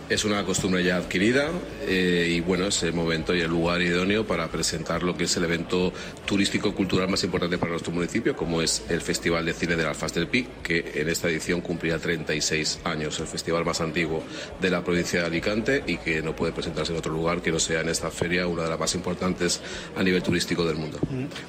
Es 0.10 0.24
una 0.24 0.46
costumbre 0.46 0.84
ya 0.86 0.96
adquirida 0.96 1.50
eh, 1.86 2.28
y 2.32 2.40
bueno, 2.40 2.68
es 2.68 2.82
el 2.84 2.94
momento 2.94 3.36
y 3.36 3.42
el 3.42 3.50
lugar 3.50 3.82
idóneo 3.82 4.26
para 4.26 4.48
presentar 4.48 5.04
lo 5.04 5.18
que 5.18 5.26
es 5.26 5.36
el 5.36 5.44
evento 5.44 5.92
turístico 6.26 6.74
cultural 6.74 7.10
más 7.10 7.26
importante 7.26 7.58
para 7.58 7.72
nuestro 7.72 7.92
municipio, 7.92 8.34
como 8.34 8.62
es 8.62 8.84
el 8.88 9.02
Festival 9.02 9.46
de 9.46 9.54
Cine 9.54 9.76
de 9.76 9.84
la 9.84 9.90
Alfaz 9.90 10.14
del 10.14 10.28
Pi, 10.28 10.48
que 10.64 10.94
en 10.96 11.10
esta 11.10 11.28
edición 11.28 11.60
cumplirá 11.60 12.00
36 12.00 12.80
años, 12.86 13.20
el 13.20 13.28
festival 13.28 13.66
más 13.66 13.82
antiguo 13.82 14.24
de 14.62 14.70
la 14.70 14.82
provincia 14.82 15.20
de 15.20 15.26
Alicante 15.26 15.84
y 15.86 15.98
que 15.98 16.22
no 16.22 16.34
puede 16.34 16.54
presentarse 16.54 16.94
en 16.94 17.00
otro 17.00 17.12
lugar 17.12 17.42
que 17.42 17.52
no 17.52 17.60
sea 17.60 17.82
en 17.82 17.90
esta 17.90 18.10
feria, 18.10 18.48
una 18.48 18.64
de 18.64 18.70
las 18.70 18.80
más 18.80 18.96
importantes 18.96 19.60
a 19.98 20.04
nivel 20.04 20.24
turístico 20.24 20.66
del 20.66 20.78
mundo. 20.78 21.00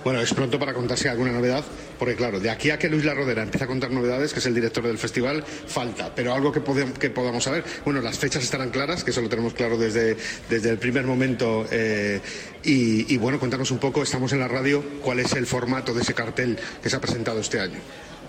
Bueno, 0.03 0.21
es 0.21 0.35
pronto 0.35 0.59
para 0.59 0.75
contarse 0.75 1.09
alguna 1.09 1.31
novedad, 1.31 1.65
porque 1.97 2.17
claro, 2.17 2.41
de 2.41 2.51
aquí 2.51 2.71
a 2.71 2.79
que 2.79 2.89
Luis 2.89 3.05
La 3.05 3.15
Rodera 3.15 3.45
empiece 3.45 3.63
a 3.65 3.67
contar 3.69 3.93
novedades, 3.93 4.33
que 4.33 4.41
es 4.41 4.47
el 4.47 4.55
director 4.57 4.85
del 4.85 4.99
festival, 4.99 5.45
falta, 5.45 6.13
pero 6.13 6.35
algo 6.35 6.51
que, 6.51 6.61
podem- 6.61 6.93
que 6.95 7.11
podamos 7.11 7.45
saber. 7.45 7.63
Bueno, 7.85 8.01
las 8.01 8.19
fechas 8.19 8.48
estarán 8.49 8.71
claras, 8.71 9.05
que 9.05 9.11
eso 9.11 9.21
lo 9.21 9.29
tenemos 9.29 9.53
claro 9.53 9.77
desde, 9.77 10.17
desde 10.49 10.71
el 10.71 10.79
primer 10.79 11.05
momento. 11.05 11.67
eh, 11.71 12.21
y, 12.69 13.13
y 13.13 13.17
bueno, 13.17 13.41
contanos 13.41 13.71
un 13.71 13.79
poco, 13.79 14.03
estamos 14.03 14.33
en 14.33 14.41
la 14.41 14.49
radio, 14.49 14.85
cuál 15.03 15.21
es 15.21 15.33
el 15.33 15.47
formato 15.47 15.95
de 15.95 16.03
ese 16.03 16.13
cartel 16.13 16.59
que 16.83 16.91
se 16.91 16.97
ha 16.97 17.01
presentado 17.01 17.41
este 17.41 17.61
año. 17.61 17.79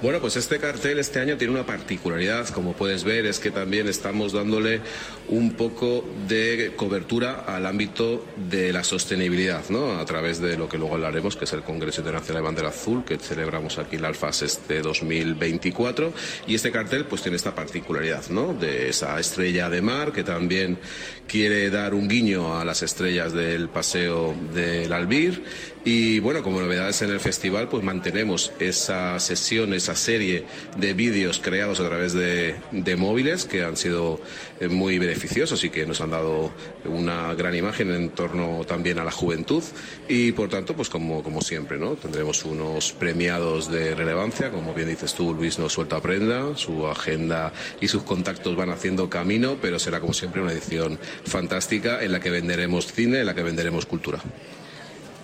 Bueno, 0.01 0.21
pues 0.21 0.37
este 0.37 0.59
cartel 0.59 0.97
este 0.97 1.19
año 1.19 1.35
tiene 1.35 1.51
una 1.51 1.65
particularidad, 1.65 2.47
como 2.47 2.71
puedes 2.71 3.03
ver, 3.03 3.25
es 3.25 3.39
que 3.39 3.51
también 3.51 3.85
estamos 3.89 4.31
dándole 4.31 4.79
un 5.27 5.55
poco 5.55 6.05
de 6.25 6.71
cobertura 6.77 7.43
al 7.45 7.65
ámbito 7.65 8.25
de 8.49 8.71
la 8.71 8.85
sostenibilidad, 8.85 9.67
¿no? 9.67 9.99
A 9.99 10.05
través 10.05 10.39
de 10.39 10.55
lo 10.55 10.69
que 10.69 10.77
luego 10.77 10.95
hablaremos, 10.95 11.35
que 11.35 11.43
es 11.43 11.51
el 11.51 11.63
Congreso 11.63 11.99
Internacional 11.99 12.41
de 12.41 12.45
Bandera 12.45 12.69
Azul, 12.69 13.03
que 13.03 13.17
celebramos 13.17 13.77
aquí 13.77 13.97
en 13.97 14.03
la 14.03 14.07
Alfas 14.07 14.41
este 14.41 14.81
2024. 14.81 16.13
Y 16.47 16.55
este 16.55 16.71
cartel 16.71 17.03
pues 17.03 17.21
tiene 17.21 17.35
esta 17.35 17.53
particularidad, 17.53 18.29
¿no? 18.29 18.53
De 18.53 18.87
esa 18.87 19.19
estrella 19.19 19.69
de 19.69 19.81
mar 19.81 20.13
que 20.13 20.23
también 20.23 20.79
quiere 21.27 21.69
dar 21.69 21.93
un 21.93 22.07
guiño 22.07 22.57
a 22.57 22.63
las 22.63 22.83
estrellas 22.83 23.33
del 23.33 23.67
Paseo 23.67 24.28
del 24.53 24.91
Albir. 24.93 25.43
Y 25.85 26.19
bueno, 26.19 26.43
como 26.43 26.59
novedades 26.59 27.01
en 27.03 27.09
el 27.09 27.21
festival, 27.21 27.69
pues 27.69 27.83
mantenemos 27.85 28.51
esa 28.59 29.17
sesión, 29.19 29.73
esa 29.73 29.95
serie 29.95 30.43
de 30.77 30.93
vídeos 30.93 31.39
creados 31.39 31.79
a 31.79 31.87
través 31.87 32.13
de, 32.13 32.55
móviles 32.97 33.45
que 33.45 33.63
han 33.63 33.77
sido 33.77 34.19
eh, 34.59 34.67
muy 34.67 34.99
beneficiosos 34.99 35.63
y 35.63 35.69
que 35.69 35.85
nos 35.85 36.01
han 36.01 36.11
dado 36.11 36.51
una 36.83 37.33
gran 37.33 37.55
imagen 37.55 37.91
en 37.91 38.09
torno 38.09 38.65
también 38.65 38.99
a 38.99 39.05
la 39.05 39.11
juventud. 39.11 39.63
Y 40.09 40.33
por 40.33 40.49
tanto, 40.49 40.75
pues 40.75 40.89
como, 40.89 41.23
como 41.23 41.41
siempre, 41.41 41.77
¿no? 41.77 41.95
Tendremos 41.95 42.43
unos 42.43 42.91
premiados 42.91 43.71
de 43.71 43.95
relevancia, 43.95 44.51
como 44.51 44.73
bien 44.73 44.89
dices 44.89 45.13
tú, 45.13 45.33
Luis 45.33 45.59
no 45.59 45.69
suelta 45.69 46.01
prenda, 46.01 46.57
su 46.57 46.87
agenda 46.87 47.53
y 47.79 47.87
sus 47.87 48.03
contactos 48.03 48.57
van 48.57 48.69
haciendo 48.69 49.09
camino, 49.09 49.57
pero 49.61 49.79
será 49.79 50.01
como 50.01 50.13
siempre 50.13 50.41
una 50.41 50.51
edición 50.51 50.99
fantástica 51.23 52.03
en 52.03 52.11
la 52.11 52.19
que 52.19 52.31
venderemos 52.31 52.91
cine, 52.91 53.21
en 53.21 53.25
la 53.25 53.33
que 53.33 53.43
venderemos 53.43 53.85
cultura. 53.85 54.19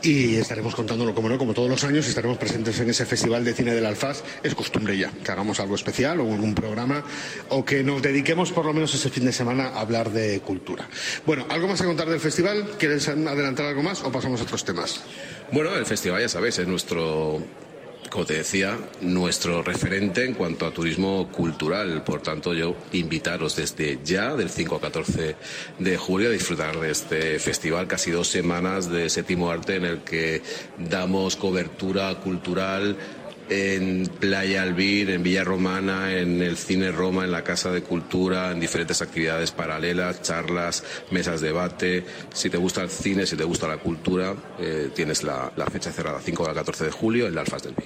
Y 0.05 0.35
estaremos 0.35 0.75
contándolo, 0.75 1.15
como 1.15 1.29
no, 1.29 1.39
como 1.39 1.55
todos 1.55 1.67
los 1.67 1.83
años, 1.83 2.07
estaremos 2.07 2.37
presentes 2.37 2.79
en 2.79 2.87
ese 2.91 3.07
Festival 3.07 3.43
de 3.43 3.55
Cine 3.55 3.73
del 3.73 3.87
Alfaz. 3.87 4.21
Es 4.43 4.53
costumbre 4.53 4.95
ya 4.95 5.09
que 5.09 5.31
hagamos 5.31 5.59
algo 5.59 5.73
especial 5.73 6.19
o 6.19 6.31
algún 6.31 6.53
programa 6.53 7.03
o 7.49 7.65
que 7.65 7.83
nos 7.83 8.03
dediquemos 8.03 8.51
por 8.51 8.67
lo 8.67 8.73
menos 8.73 8.93
ese 8.93 9.09
fin 9.09 9.25
de 9.25 9.33
semana 9.33 9.69
a 9.69 9.79
hablar 9.79 10.11
de 10.11 10.41
cultura. 10.41 10.87
Bueno, 11.25 11.47
¿algo 11.49 11.67
más 11.67 11.81
a 11.81 11.85
contar 11.85 12.07
del 12.07 12.19
festival? 12.19 12.73
¿Quieres 12.77 13.07
adelantar 13.07 13.65
algo 13.65 13.81
más 13.81 14.03
o 14.03 14.11
pasamos 14.11 14.39
a 14.41 14.43
otros 14.43 14.63
temas? 14.63 15.01
Bueno, 15.51 15.75
el 15.75 15.87
festival, 15.87 16.21
ya 16.21 16.29
sabéis, 16.29 16.59
es 16.59 16.67
nuestro, 16.67 17.41
como 18.09 18.25
te 18.25 18.35
decía, 18.35 18.77
nuestro 19.01 19.61
referente 19.63 20.23
en 20.25 20.33
cuanto 20.33 20.65
a 20.65 20.71
turismo 20.71 21.29
cultural. 21.31 22.03
Por 22.03 22.21
tanto, 22.21 22.53
yo 22.53 22.75
invitaros 22.93 23.55
desde 23.55 23.99
ya, 24.03 24.35
del 24.35 24.49
5 24.49 24.75
al 24.75 24.81
14 24.81 25.35
de 25.79 25.97
julio, 25.97 26.29
a 26.29 26.31
disfrutar 26.31 26.79
de 26.79 26.91
este 26.91 27.39
festival, 27.39 27.87
casi 27.87 28.11
dos 28.11 28.27
semanas 28.27 28.89
de 28.89 29.09
séptimo 29.09 29.49
arte 29.49 29.75
en 29.75 29.85
el 29.85 29.99
que 29.99 30.41
damos 30.77 31.35
cobertura 31.35 32.13
cultural 32.15 32.97
en 33.49 34.07
Playa 34.19 34.63
Albir, 34.63 35.09
en 35.09 35.23
Villa 35.23 35.43
Romana, 35.43 36.13
en 36.13 36.41
el 36.41 36.57
Cine 36.57 36.91
Roma, 36.91 37.25
en 37.25 37.31
la 37.31 37.43
Casa 37.43 37.71
de 37.71 37.81
Cultura, 37.81 38.51
en 38.51 38.59
diferentes 38.59 39.01
actividades 39.01 39.51
paralelas, 39.51 40.21
charlas, 40.21 40.83
mesas 41.11 41.41
de 41.41 41.47
debate. 41.47 42.03
Si 42.33 42.49
te 42.49 42.57
gusta 42.57 42.81
el 42.81 42.89
cine, 42.89 43.25
si 43.25 43.35
te 43.35 43.43
gusta 43.43 43.67
la 43.67 43.77
cultura, 43.77 44.35
eh, 44.59 44.89
tienes 44.93 45.23
la, 45.23 45.51
fecha 45.71 45.91
cerrada, 45.91 46.19
5 46.23 46.47
al 46.47 46.55
14 46.55 46.85
de 46.85 46.91
julio, 46.91 47.27
en 47.27 47.35
la 47.35 47.41
Alfaz 47.41 47.63
del 47.63 47.73
Pi. 47.73 47.83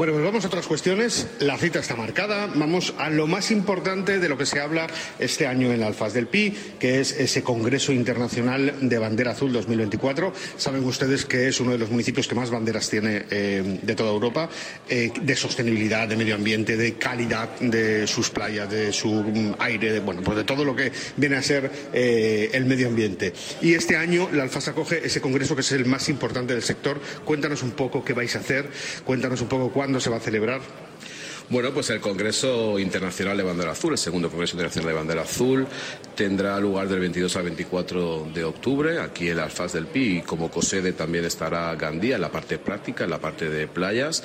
Bueno, 0.00 0.14
pues 0.14 0.24
vamos 0.24 0.44
a 0.44 0.46
otras 0.46 0.66
cuestiones. 0.66 1.26
La 1.40 1.58
cita 1.58 1.78
está 1.78 1.94
marcada. 1.94 2.48
Vamos 2.54 2.94
a 2.96 3.10
lo 3.10 3.26
más 3.26 3.50
importante 3.50 4.18
de 4.18 4.30
lo 4.30 4.38
que 4.38 4.46
se 4.46 4.58
habla 4.58 4.86
este 5.18 5.46
año 5.46 5.70
en 5.74 5.82
Alfaz 5.82 6.14
del 6.14 6.26
Pi, 6.26 6.56
que 6.78 7.00
es 7.00 7.12
ese 7.12 7.42
Congreso 7.42 7.92
Internacional 7.92 8.76
de 8.80 8.98
Bandera 8.98 9.32
Azul 9.32 9.52
2024. 9.52 10.32
Saben 10.56 10.84
ustedes 10.84 11.26
que 11.26 11.48
es 11.48 11.60
uno 11.60 11.72
de 11.72 11.78
los 11.78 11.90
municipios 11.90 12.26
que 12.26 12.34
más 12.34 12.48
banderas 12.48 12.88
tiene 12.88 13.26
eh, 13.30 13.78
de 13.82 13.94
toda 13.94 14.10
Europa, 14.10 14.48
eh, 14.88 15.12
de 15.20 15.36
sostenibilidad, 15.36 16.08
de 16.08 16.16
medio 16.16 16.34
ambiente, 16.34 16.78
de 16.78 16.94
calidad 16.94 17.60
de 17.60 18.06
sus 18.06 18.30
playas, 18.30 18.70
de 18.70 18.94
su 18.94 19.12
mm, 19.12 19.56
aire, 19.58 19.92
de, 19.92 20.00
bueno, 20.00 20.22
pues 20.22 20.38
de 20.38 20.44
todo 20.44 20.64
lo 20.64 20.74
que 20.74 20.92
viene 21.18 21.36
a 21.36 21.42
ser 21.42 21.70
eh, 21.92 22.48
el 22.54 22.64
medio 22.64 22.88
ambiente. 22.88 23.34
Y 23.60 23.74
este 23.74 23.98
año 23.98 24.30
la 24.32 24.44
Alfaz 24.44 24.68
acoge 24.68 25.06
ese 25.06 25.20
congreso 25.20 25.54
que 25.54 25.60
es 25.60 25.72
el 25.72 25.84
más 25.84 26.08
importante 26.08 26.54
del 26.54 26.62
sector. 26.62 26.98
Cuéntanos 27.26 27.62
un 27.62 27.72
poco 27.72 28.02
qué 28.02 28.14
vais 28.14 28.34
a 28.34 28.38
hacer, 28.38 28.66
cuéntanos 29.04 29.42
un 29.42 29.48
poco 29.48 29.70
cuándo 29.70 29.89
se 29.98 30.10
va 30.10 30.18
a 30.18 30.20
celebrar? 30.20 30.60
Bueno, 31.50 31.72
pues 31.72 31.90
el 31.90 32.00
Congreso 32.00 32.78
Internacional 32.78 33.36
de 33.36 33.42
Bandera 33.42 33.72
Azul, 33.72 33.90
el 33.90 33.98
segundo 33.98 34.30
Congreso 34.30 34.54
Internacional 34.54 34.90
de 34.90 34.94
Bandera 34.94 35.22
Azul, 35.22 35.66
tendrá 36.14 36.60
lugar 36.60 36.86
del 36.86 37.00
22 37.00 37.34
al 37.34 37.42
24 37.42 38.28
de 38.32 38.44
octubre 38.44 39.00
aquí 39.00 39.30
en 39.30 39.40
Alfaz 39.40 39.72
del 39.72 39.86
Pi 39.86 40.18
y 40.18 40.22
como 40.22 40.48
cosede 40.48 40.92
también 40.92 41.24
estará 41.24 41.74
Gandía 41.74 42.14
en 42.14 42.20
la 42.20 42.30
parte 42.30 42.58
práctica, 42.58 43.02
en 43.02 43.10
la 43.10 43.18
parte 43.18 43.50
de 43.50 43.66
playas 43.66 44.22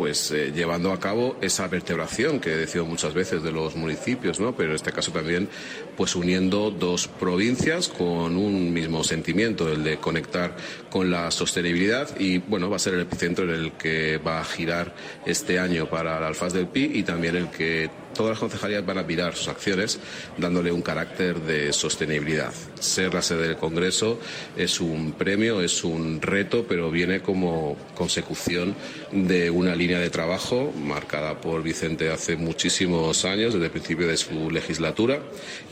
pues 0.00 0.30
eh, 0.30 0.50
llevando 0.50 0.92
a 0.92 0.98
cabo 0.98 1.36
esa 1.42 1.68
vertebración 1.68 2.40
que 2.40 2.54
he 2.54 2.56
decido 2.56 2.86
muchas 2.86 3.12
veces 3.12 3.42
de 3.42 3.52
los 3.52 3.76
municipios, 3.76 4.40
¿no? 4.40 4.56
Pero 4.56 4.70
en 4.70 4.76
este 4.76 4.92
caso 4.92 5.12
también 5.12 5.46
pues 5.94 6.16
uniendo 6.16 6.70
dos 6.70 7.06
provincias 7.06 7.88
con 7.88 8.38
un 8.38 8.72
mismo 8.72 9.04
sentimiento, 9.04 9.70
el 9.70 9.84
de 9.84 9.98
conectar 9.98 10.56
con 10.88 11.10
la 11.10 11.30
sostenibilidad 11.30 12.18
y 12.18 12.38
bueno, 12.38 12.70
va 12.70 12.76
a 12.76 12.78
ser 12.78 12.94
el 12.94 13.00
epicentro 13.00 13.44
en 13.44 13.50
el 13.50 13.72
que 13.72 14.16
va 14.16 14.40
a 14.40 14.44
girar 14.46 14.94
este 15.26 15.58
año 15.58 15.90
para 15.90 16.16
el 16.16 16.24
Alfaz 16.24 16.54
del 16.54 16.68
Pi 16.68 16.92
y 16.94 17.02
también 17.02 17.36
el 17.36 17.50
que 17.50 17.90
todas 18.14 18.30
las 18.30 18.38
concejalías 18.38 18.84
van 18.84 18.98
a 18.98 19.02
mirar 19.02 19.34
sus 19.34 19.48
acciones 19.48 19.98
dándole 20.36 20.72
un 20.72 20.82
carácter 20.82 21.40
de 21.40 21.72
sostenibilidad. 21.72 22.52
Ser 22.78 23.14
la 23.14 23.22
sede 23.22 23.48
del 23.48 23.56
Congreso 23.56 24.18
es 24.56 24.80
un 24.80 25.12
premio, 25.12 25.60
es 25.60 25.84
un 25.84 26.20
reto, 26.20 26.66
pero 26.68 26.90
viene 26.90 27.20
como 27.20 27.76
consecución 27.94 28.74
de 29.12 29.50
una 29.50 29.74
línea 29.74 29.98
de 29.98 30.10
trabajo 30.10 30.72
marcada 30.76 31.40
por 31.40 31.62
Vicente 31.62 32.10
hace 32.10 32.36
muchísimos 32.36 33.24
años, 33.24 33.54
desde 33.54 33.66
el 33.66 33.72
principio 33.72 34.06
de 34.06 34.16
su 34.16 34.50
legislatura, 34.50 35.20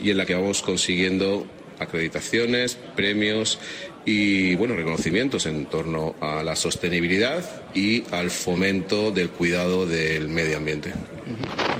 y 0.01 0.11
en 0.11 0.17
la 0.17 0.25
que 0.25 0.35
vamos 0.35 0.61
consiguiendo 0.61 1.45
acreditaciones, 1.79 2.77
premios 2.95 3.59
y 4.05 4.55
bueno, 4.55 4.75
reconocimientos 4.75 5.45
en 5.45 5.65
torno 5.65 6.15
a 6.19 6.43
la 6.43 6.55
sostenibilidad 6.55 7.43
y 7.73 8.03
al 8.11 8.31
fomento 8.31 9.11
del 9.11 9.29
cuidado 9.29 9.85
del 9.85 10.29
medio 10.29 10.57
ambiente. 10.57 10.93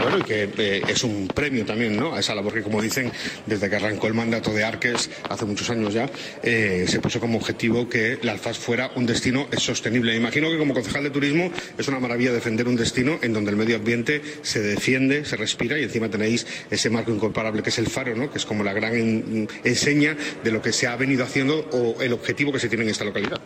Bueno, 0.02 0.20
y 0.20 0.24
que 0.24 0.50
eh, 0.58 0.82
es 0.88 1.04
un 1.04 1.28
premio 1.28 1.66
también, 1.66 1.96
¿no? 1.96 2.16
A 2.16 2.20
esa 2.20 2.34
labor 2.36 2.54
que, 2.54 2.62
como 2.62 2.82
dicen, 2.82 3.12
desde 3.46 3.70
que 3.70 3.76
arrancó 3.76 4.08
el 4.08 4.14
mandato 4.14 4.54
de 4.54 4.64
Arques 4.64 5.10
hace 5.30 5.46
muchos 5.46 5.70
años 5.70 5.94
ya, 5.94 6.10
eh, 6.44 6.86
se 6.88 7.00
puso 7.00 7.20
como 7.20 7.38
objetivo 7.38 7.90
que 7.90 8.20
la 8.22 8.32
Alfaz 8.32 8.58
fuera 8.58 8.92
un 8.96 9.06
destino 9.06 9.48
sostenible. 9.58 10.16
Imagino 10.16 10.50
que 10.50 10.58
como 10.58 10.74
concejal 10.74 11.04
de 11.04 11.10
turismo 11.10 11.52
es 11.78 11.88
una 11.88 12.00
maravilla 12.00 12.32
defender 12.32 12.68
un 12.68 12.76
destino 12.76 13.20
en 13.22 13.34
donde 13.34 13.52
el 13.52 13.58
medio 13.58 13.76
ambiente 13.76 14.22
se 14.42 14.62
defiende, 14.62 15.26
se 15.26 15.36
respira 15.36 15.78
y 15.78 15.84
encima 15.84 16.10
tenéis 16.10 16.46
ese 16.70 16.90
marco 16.90 17.12
incomparable 17.12 17.64
que 17.64 17.70
es 17.70 17.78
el 17.80 17.88
faro, 17.88 18.16
¿no? 18.16 18.32
Que 18.32 18.38
es 18.38 18.46
como 18.46 18.64
la 18.64 18.74
gran 18.74 19.48
enseña 19.64 20.16
de 20.44 20.52
lo 20.52 20.62
que 20.62 20.72
se 20.72 20.88
ha 20.88 20.96
venido 20.96 21.24
haciendo 21.24 21.68
o 21.72 22.02
el 22.02 22.14
objetivo 22.14 22.52
que 22.52 22.60
se 22.60 22.70
tiene 22.70 22.84
en 22.84 22.92
esta 22.92 23.06
localidad. 23.06 23.40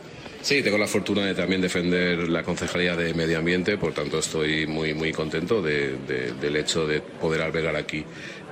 Sí, 0.43 0.61
tengo 0.61 0.77
la 0.77 0.87
fortuna 0.87 1.25
de 1.25 1.33
también 1.33 1.61
defender 1.61 2.27
la 2.27 2.43
Concejalía 2.43 2.97
de 2.97 3.13
Medio 3.13 3.39
Ambiente, 3.39 3.77
por 3.77 3.93
tanto 3.93 4.19
estoy 4.19 4.67
muy, 4.67 4.93
muy 4.93 5.13
contento 5.13 5.61
del 5.61 6.55
hecho 6.57 6.85
de 6.85 6.99
poder 6.99 7.43
albergar 7.43 7.77
aquí 7.77 8.03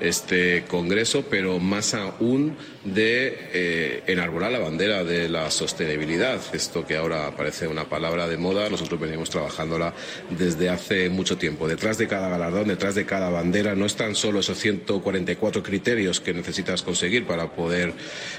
este 0.02 0.64
congreso, 0.68 1.26
pero 1.30 1.60
más 1.60 1.94
aún 1.94 2.58
de 2.84 3.38
eh, 3.54 4.04
enarbolar 4.08 4.52
la 4.52 4.60
bandera 4.60 5.04
de 5.04 5.30
la 5.30 5.52
sostenibilidad. 5.52 6.42
Esto 6.54 6.86
que 6.86 6.98
ahora 6.98 7.36
parece 7.38 7.68
una 7.68 7.88
palabra 7.88 8.28
de 8.28 8.38
moda, 8.38 8.70
nosotros 8.70 9.00
venimos 9.00 9.30
trabajándola 9.30 9.94
desde 10.30 10.70
hace 10.70 11.10
mucho 11.10 11.38
tiempo. 11.38 11.68
Detrás 11.68 11.98
de 11.98 12.08
cada 12.08 12.30
galardón, 12.30 12.68
detrás 12.68 12.96
de 12.96 13.06
cada 13.06 13.30
bandera, 13.30 13.76
no 13.76 13.86
están 13.86 14.16
solo 14.16 14.40
esos 14.40 14.58
144 14.58 15.64
criterios 15.64 16.20
que 16.20 16.34
necesitas 16.34 16.82
conseguir 16.82 17.26
para 17.26 17.52
poder 17.52 17.94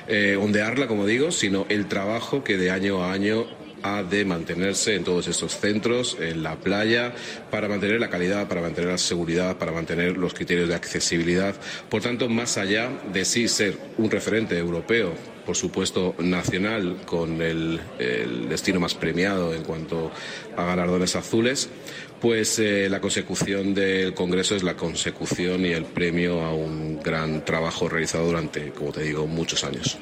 eh, 0.09 0.37
ondearla, 0.41 0.89
como 0.89 1.07
digo, 1.07 1.31
sino 1.31 1.67
el 1.69 1.87
trabajo 1.87 2.43
que 2.43 2.57
de 2.57 2.71
año 2.71 3.05
a 3.05 3.13
año 3.13 3.47
ha 3.83 4.03
de 4.03 4.25
mantenerse 4.25 4.95
en 4.95 5.05
todos 5.05 5.29
estos 5.29 5.59
centros, 5.59 6.17
en 6.21 6.43
la 6.43 6.57
playa, 6.57 7.15
para 7.51 7.69
mantener 7.69 8.01
la 8.01 8.11
calidad, 8.11 8.49
para 8.49 8.61
mantener 8.61 8.91
la 8.91 8.99
seguridad, 8.99 9.59
para 9.59 9.73
mantener 9.73 10.17
los 10.17 10.35
criterios 10.35 10.69
de 10.69 10.75
accesibilidad. 10.75 11.55
Por 11.89 12.03
tanto, 12.03 12.29
más 12.29 12.59
allá 12.59 12.91
de 13.13 13.25
sí 13.25 13.49
ser 13.49 13.77
un 13.99 14.11
referente 14.11 14.57
europeo, 14.57 15.15
por 15.45 15.57
supuesto 15.57 16.15
nacional, 16.19 16.99
con 17.05 17.43
el, 17.43 17.81
destino 18.49 18.81
más 18.81 18.95
premiado 18.95 19.55
en 19.55 19.63
cuanto 19.63 20.11
a 20.57 20.65
galardones 20.65 21.17
azules, 21.17 21.69
pues 22.21 22.59
eh, 22.59 22.89
la 22.89 23.01
consecución 23.01 23.75
del 23.75 24.15
Congreso 24.15 24.55
es 24.55 24.63
la 24.63 24.77
consecución 24.77 25.67
y 25.67 25.73
el 25.73 25.85
premio 25.85 26.45
a 26.45 26.55
un 26.55 27.01
gran 27.03 27.45
trabajo 27.45 27.89
realizado 27.89 28.27
durante, 28.27 28.71
como 28.71 28.93
te 28.93 29.03
digo, 29.03 29.27
muchos 29.27 29.65
años. 29.65 29.99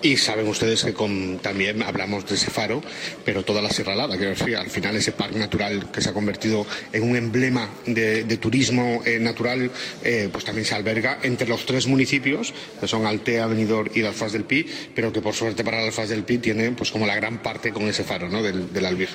Y 0.00 0.16
saben 0.16 0.46
ustedes 0.46 0.84
que 0.84 0.94
también 1.42 1.82
hablamos 1.82 2.24
de 2.26 2.36
ese 2.36 2.50
faro, 2.50 2.80
pero 3.24 3.44
toda 3.44 3.60
la 3.60 3.70
Sierra 3.70 3.94
Alada, 3.94 4.16
que 4.16 4.26
al 4.54 4.70
final 4.70 4.94
ese 4.96 5.10
parque 5.10 5.38
natural 5.38 5.90
que 5.90 6.00
se 6.00 6.10
ha 6.10 6.12
convertido 6.12 6.64
en 6.92 7.02
un 7.02 7.16
emblema 7.16 7.68
de, 7.84 8.24
turismo 8.36 9.02
eh, 9.04 9.18
natural, 9.18 9.70
eh, 10.04 10.28
pues 10.30 10.44
también 10.44 10.64
se 10.64 10.76
alberga 10.76 11.18
entre 11.22 11.48
los 11.48 11.66
tres 11.66 11.88
municipios, 11.88 12.54
que 12.80 12.86
son 12.86 13.06
Altea, 13.06 13.46
Benidorm 13.48 13.90
y 13.92 14.02
Alfaz 14.02 14.32
del 14.32 14.44
Pi, 14.44 14.66
pero 14.94 15.12
que 15.12 15.20
por 15.20 15.34
suerte 15.34 15.64
para 15.64 15.82
Alfaz 15.82 16.08
del 16.10 16.22
Pi 16.22 16.38
tiene 16.38 16.70
pues 16.70 16.92
como 16.92 17.04
la 17.04 17.16
gran 17.16 17.42
parte 17.42 17.72
con 17.72 17.88
ese 17.88 18.04
faro 18.04 18.28
¿no? 18.28 18.42
del 18.42 18.86
Albir. 18.86 19.08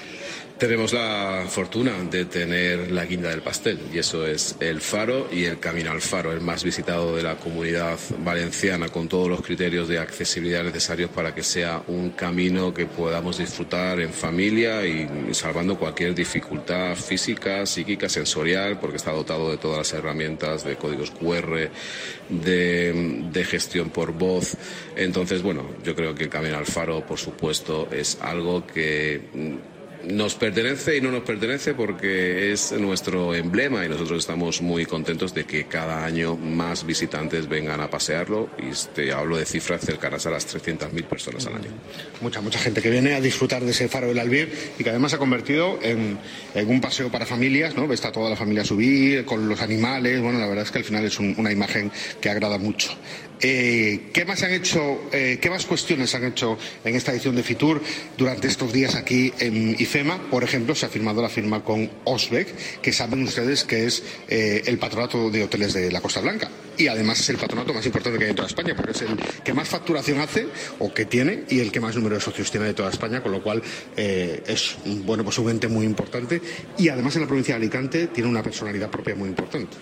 Tenemos 0.58 0.94
la 0.94 1.46
fortuna 1.50 1.92
de 2.10 2.26
tener 2.26 2.92
la 2.92 3.06
guinda 3.06 3.30
del 3.30 3.42
pastel 3.42 3.80
y 3.92 3.98
eso 3.98 4.26
es 4.26 4.56
el 4.60 4.82
faro 4.82 5.28
y 5.32 5.46
el 5.46 5.60
camino 5.60 5.92
al 5.92 6.00
faro, 6.00 6.32
el 6.32 6.42
más 6.42 6.64
visitado 6.64 7.16
de 7.16 7.24
la 7.24 7.36
comunidad 7.36 7.98
valenciana 8.20 8.88
con 8.90 9.10
todos 9.10 9.28
los 9.28 9.42
criterios 9.42 9.88
de 9.88 9.98
accesibilidad 9.98 10.64
necesarios 10.64 11.10
para 11.10 11.34
que 11.34 11.42
sea 11.42 11.82
un 11.88 12.12
camino 12.12 12.74
que 12.74 12.86
podamos 12.86 13.40
disfrutar 13.40 14.00
en 14.00 14.14
familia 14.14 14.86
y, 14.86 15.34
salvando 15.34 15.78
cualquier 15.78 16.14
dificultad 16.14 16.96
física, 16.96 17.66
psíquica, 17.66 18.08
sensorial, 18.08 18.80
porque 18.80 18.98
está 18.98 19.12
dotado 19.12 19.50
de 19.50 19.58
todas 19.58 19.80
las 19.80 19.94
herramientas 19.94 20.64
de 20.64 20.76
códigos 20.76 21.12
QR, 21.12 21.72
de, 22.30 23.24
de 23.32 23.44
gestión 23.44 23.90
por 23.90 24.14
voz. 24.14 24.56
Entonces, 24.96 25.42
bueno, 25.42 25.66
yo 25.84 25.96
creo 25.96 26.14
que 26.14 26.26
el 26.26 26.30
camino 26.30 26.58
al 26.58 26.68
faro, 26.68 27.06
por 27.06 27.18
supuesto, 27.18 27.90
es 27.92 28.20
algo 28.22 28.66
que 28.68 29.60
nos 30.04 30.36
pertenece 30.36 30.98
y 30.98 31.02
no 31.02 31.12
nos 31.12 31.24
pertenece 31.24 31.74
porque 31.74 32.52
es 32.52 32.72
nuestro 32.74 33.34
emblema 33.34 33.86
y 33.86 33.90
nosotros 33.90 34.20
estamos 34.20 34.62
muy 34.62 34.86
contentos 34.86 35.34
de 35.34 35.46
que 35.46 35.66
cada 35.66 36.06
año 36.06 36.36
más 36.36 36.86
visitantes 36.86 37.48
vengan 37.48 37.80
a 37.82 37.90
pasearlo 37.90 38.50
y 38.58 38.74
te 38.94 39.12
hablo 39.12 39.38
de 39.38 39.46
cifras 39.46 39.82
cercanas 39.82 40.26
a 40.26 40.32
las 40.32 40.54
300.000 40.54 41.04
personas 41.06 41.46
al 41.48 41.56
año. 41.56 41.70
Mucha, 42.22 42.42
mucha 42.42 42.60
gente 42.60 42.82
que 42.82 42.90
viene 42.90 43.14
a 43.14 43.22
disfrutar 43.22 43.64
de 43.64 43.72
ese 43.72 43.88
faro 43.88 44.08
del 44.08 44.20
Albir 44.20 44.52
y 44.78 44.84
que 44.84 44.90
además 44.90 45.12
se 45.12 45.16
ha 45.16 45.20
convertido 45.20 45.80
en, 45.82 46.18
un 46.68 46.82
paseo 46.82 47.10
para 47.10 47.26
familias, 47.26 47.76
¿no? 47.76 47.92
Está 47.92 48.12
toda 48.12 48.30
la 48.30 48.36
familia 48.36 48.66
subir 48.66 49.26
con 49.26 49.48
los 49.48 49.62
animales, 49.62 50.22
bueno, 50.22 50.40
la 50.40 50.48
verdad 50.48 50.66
es 50.66 50.72
que 50.72 50.80
al 50.80 50.84
final 50.84 51.06
es 51.06 51.20
una 51.20 51.52
imagen 51.52 51.92
que 52.20 52.30
agrada 52.30 52.58
mucho. 52.58 52.96
Eh, 53.42 54.10
¿Qué 54.14 54.26
más 54.26 54.42
han 54.44 54.52
hecho, 54.52 55.10
eh, 55.12 55.38
qué 55.42 55.50
más 55.50 55.66
cuestiones 55.66 56.16
han 56.16 56.24
hecho 56.24 56.58
en 56.84 56.96
esta 56.96 57.12
edición 57.12 57.36
de 57.36 57.44
Fitur 57.44 57.82
durante 58.18 58.48
estos 58.48 58.72
días 58.72 58.96
aquí 58.96 59.34
en 59.40 59.76
IFEMA? 59.78 60.30
Por 60.30 60.44
ejemplo, 60.44 60.76
se 60.76 60.86
ha 60.86 60.90
firmado 60.90 61.22
la 61.22 61.30
firma 61.30 61.64
con 61.64 61.90
Osbeck, 62.06 62.82
que 62.82 62.94
saben 62.94 63.24
ustedes 63.24 63.64
que 63.64 63.86
es 63.86 64.04
eh, 64.30 64.64
el 64.66 64.78
patronato 64.78 65.30
de 65.30 65.44
hoteles 65.44 65.74
de 65.74 65.92
la 65.92 66.02
Costa 66.02 66.22
Blanca. 66.22 66.50
Y 66.78 66.88
además 66.88 67.20
es 67.20 67.30
el 67.30 67.38
patronato 67.38 67.74
más 67.74 67.86
importante 67.86 68.18
que 68.18 68.26
hay 68.26 68.30
en 68.32 68.36
toda 68.36 68.48
España, 68.48 68.76
porque 68.76 68.92
es 68.92 69.02
el 69.02 69.16
que 69.44 69.54
más 69.54 69.68
facturación 69.68 70.20
hace 70.20 70.48
o 70.80 70.94
que 70.94 71.06
tiene 71.06 71.44
y 71.50 71.60
el 71.60 71.72
que 71.72 71.80
más 71.80 71.96
número 71.96 72.16
de 72.16 72.22
socios 72.22 72.50
tiene 72.50 72.68
de 72.68 72.74
toda 72.74 72.90
España, 72.90 73.22
con 73.22 73.32
lo 73.32 73.44
cual 73.44 73.62
es 73.96 74.76
bueno, 74.86 75.24
pues 75.24 75.38
un 75.38 75.52
ente 75.52 75.68
muy 75.68 75.86
importante. 75.86 76.42
Y 76.80 76.90
además 76.90 77.16
en 77.16 77.22
la 77.22 77.28
provincia 77.28 77.54
de 77.54 77.62
Alicante 77.62 78.08
tiene 78.08 78.28
una 78.28 78.42
personalidad 78.42 78.90
propia 78.90 79.14
muy 79.14 79.30
importante. 79.30 79.78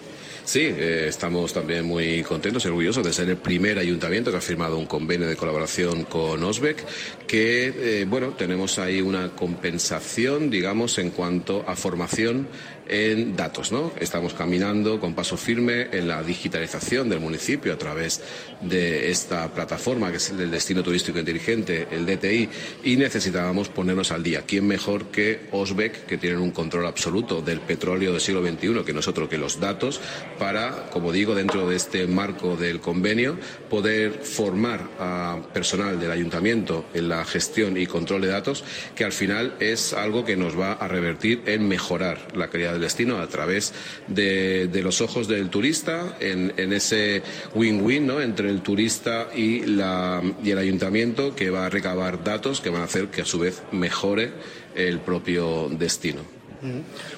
Sí, 0.52 0.64
eh, 0.64 1.06
estamos 1.08 1.54
también 1.54 1.86
muy 1.86 2.24
contentos 2.24 2.66
y 2.66 2.68
orgullosos 2.68 3.06
de 3.06 3.14
ser 3.14 3.30
el 3.30 3.38
primer 3.38 3.80
ayuntamiento 3.80 4.32
que 4.32 4.38
ha 4.38 4.42
firmado 4.42 4.78
un 4.78 4.86
convenio 4.86 5.26
de 5.26 5.38
colaboración 5.38 6.04
con 6.04 6.44
Osbeck, 6.44 6.86
que, 7.26 8.02
eh, 8.02 8.06
bueno, 8.06 8.32
tenemos 8.32 8.78
ahí 8.78 9.00
una 9.00 9.30
compensación, 9.30 10.50
digamos, 10.50 10.98
en 10.98 11.12
cuanto 11.12 11.64
a 11.66 11.78
formación 11.78 12.50
en 12.88 13.36
datos, 13.36 13.72
¿no? 13.72 13.92
Estamos 14.00 14.34
caminando 14.34 15.00
con 15.00 15.14
paso 15.14 15.38
firme 15.38 15.88
en 15.92 16.08
la 16.08 16.24
digitalización 16.24 17.10
del 17.10 17.20
municipio 17.20 17.74
a 17.74 17.78
través 17.78 18.22
de 18.62 19.10
esta 19.10 19.48
plataforma 19.54 20.12
que 20.12 20.18
es 20.18 20.30
el 20.32 20.52
Destino 20.52 20.84
Turístico 20.84 21.20
Inteligente, 21.20 21.88
el 21.92 22.06
DTI, 22.06 22.50
y 22.84 22.98
necesitábamos 22.98 23.70
ponernos 23.70 24.12
al 24.12 24.24
día. 24.24 24.44
¿Quién 24.46 24.68
mejor 24.68 25.06
que 25.06 25.48
Osbeck, 25.52 26.06
que 26.06 26.18
tienen 26.18 26.40
un 26.40 26.52
control 26.52 26.86
absoluto 26.86 27.42
del 27.42 27.62
petróleo 27.62 28.12
del 28.12 28.22
siglo 28.22 28.42
XXI, 28.42 28.84
que 28.86 28.94
nosotros 28.94 29.30
que 29.30 29.38
los 29.38 29.60
datos, 29.60 30.02
para, 30.38 30.90
como 30.90 31.12
digo, 31.12 31.36
dentro 31.36 31.70
de 31.70 31.76
este 31.76 32.08
marco 32.08 32.56
del 32.56 32.80
convenio, 32.80 33.38
poder 33.70 34.12
formar 34.24 34.90
a 35.00 35.40
personal 35.54 36.00
del 36.00 36.12
ayuntamiento 36.12 36.86
en 36.94 37.10
la 37.10 37.24
gestión 37.26 37.78
y 37.78 37.88
control 37.88 38.22
de 38.22 38.28
datos, 38.28 38.64
que 38.96 39.04
al 39.04 39.12
final 39.12 39.56
es 39.60 39.94
algo 39.94 40.26
que 40.26 40.36
nos 40.36 40.60
va 40.60 40.74
a 40.74 40.88
revertir 40.88 41.44
en 41.46 41.68
mejorar 41.68 42.28
la 42.36 42.50
calidad 42.50 42.71
destino 42.80 43.20
a 43.20 43.28
través 43.28 43.74
de, 44.08 44.70
los 44.84 45.02
ojos 45.02 45.28
del 45.28 45.50
turista, 45.50 46.18
en, 46.20 46.54
en 46.58 46.74
ese 46.74 47.22
win-win 47.54 48.08
¿no? 48.08 48.22
entre 48.22 48.50
el 48.50 48.62
turista 48.62 49.30
y, 49.36 49.66
la, 49.66 50.22
y 50.44 50.52
el 50.52 50.58
ayuntamiento, 50.58 51.36
que 51.36 51.50
va 51.50 51.66
a 51.66 51.70
recabar 51.70 52.24
datos 52.24 52.62
que 52.62 52.70
van 52.70 52.82
a 52.82 52.86
hacer 52.86 53.08
que 53.08 53.22
a 53.22 53.26
su 53.26 53.40
vez 53.40 53.62
mejore 53.72 54.32
el 54.76 55.00
propio 55.00 55.70
destino. 55.70 56.41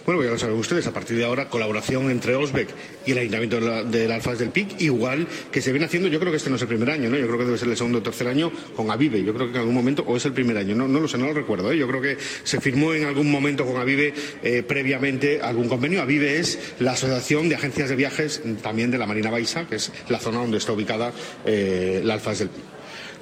Bueno, 0.06 0.24
ya 0.24 0.30
lo 0.32 0.38
saben 0.40 0.56
ustedes, 0.58 0.88
a 0.88 0.94
partir 0.94 1.18
de 1.18 1.26
ahora 1.26 1.50
colaboración 1.50 2.10
entre 2.10 2.36
Osbeck 2.36 2.70
y 3.06 3.12
el 3.12 3.18
Ayuntamiento 3.18 3.60
de 3.60 3.66
la- 3.66 3.84
del 3.84 4.12
Alfaz 4.12 4.40
del 4.40 4.50
Pic, 4.50 4.80
igual 4.80 5.28
que 5.52 5.62
se 5.62 5.72
viene 5.72 5.86
haciendo, 5.86 6.08
yo 6.08 6.20
creo 6.20 6.32
que 6.32 6.38
este 6.38 6.50
no 6.50 6.56
es 6.56 6.62
el 6.62 6.68
primer 6.70 6.90
año, 6.90 7.10
¿no? 7.10 7.18
Yo 7.18 7.26
creo 7.28 7.40
que 7.40 7.46
debe 7.46 7.58
ser 7.58 7.68
el 7.68 7.76
segundo 7.76 8.00
o 8.00 8.02
tercer 8.02 8.28
año 8.28 8.52
con 8.76 8.90
Avive, 8.90 9.22
yo 9.24 9.34
creo 9.34 9.48
que 9.48 9.54
en 9.54 9.60
algún 9.60 9.76
momento, 9.76 10.04
o 10.08 10.16
es 10.16 10.26
el 10.26 10.34
primer 10.34 10.58
año, 10.58 10.76
no, 10.76 10.88
no 10.88 11.00
lo 11.02 11.08
sé, 11.08 11.18
no 11.18 11.26
lo 11.28 11.34
recuerdo, 11.34 11.72
¿eh? 11.72 11.78
yo 11.78 11.88
creo 11.88 12.02
que 12.02 12.18
se 12.44 12.62
firmó 12.62 12.94
en 12.94 13.06
algún 13.06 13.30
momento 13.30 13.66
con 13.66 13.78
Avive 13.82 14.14
eh, 14.44 14.64
previamente 14.64 15.42
algún 15.42 15.68
convenio. 15.68 16.02
Avive 16.02 16.40
es 16.40 16.58
la 16.80 16.94
Asociación 16.94 17.50
de 17.50 17.56
Agencias 17.56 17.90
de 17.90 17.96
Viajes 17.96 18.42
también 18.62 18.92
de 18.92 18.98
la 18.98 19.06
Marina 19.08 19.30
Baixa, 19.30 19.68
que 19.68 19.76
es 19.76 19.92
la 20.10 20.20
zona 20.20 20.40
donde 20.40 20.58
está 20.58 20.72
ubicada 20.72 21.12
eh, 21.46 22.00
el 22.02 22.10
Alfaz 22.10 22.40
del 22.40 22.50
Pic. 22.50 22.64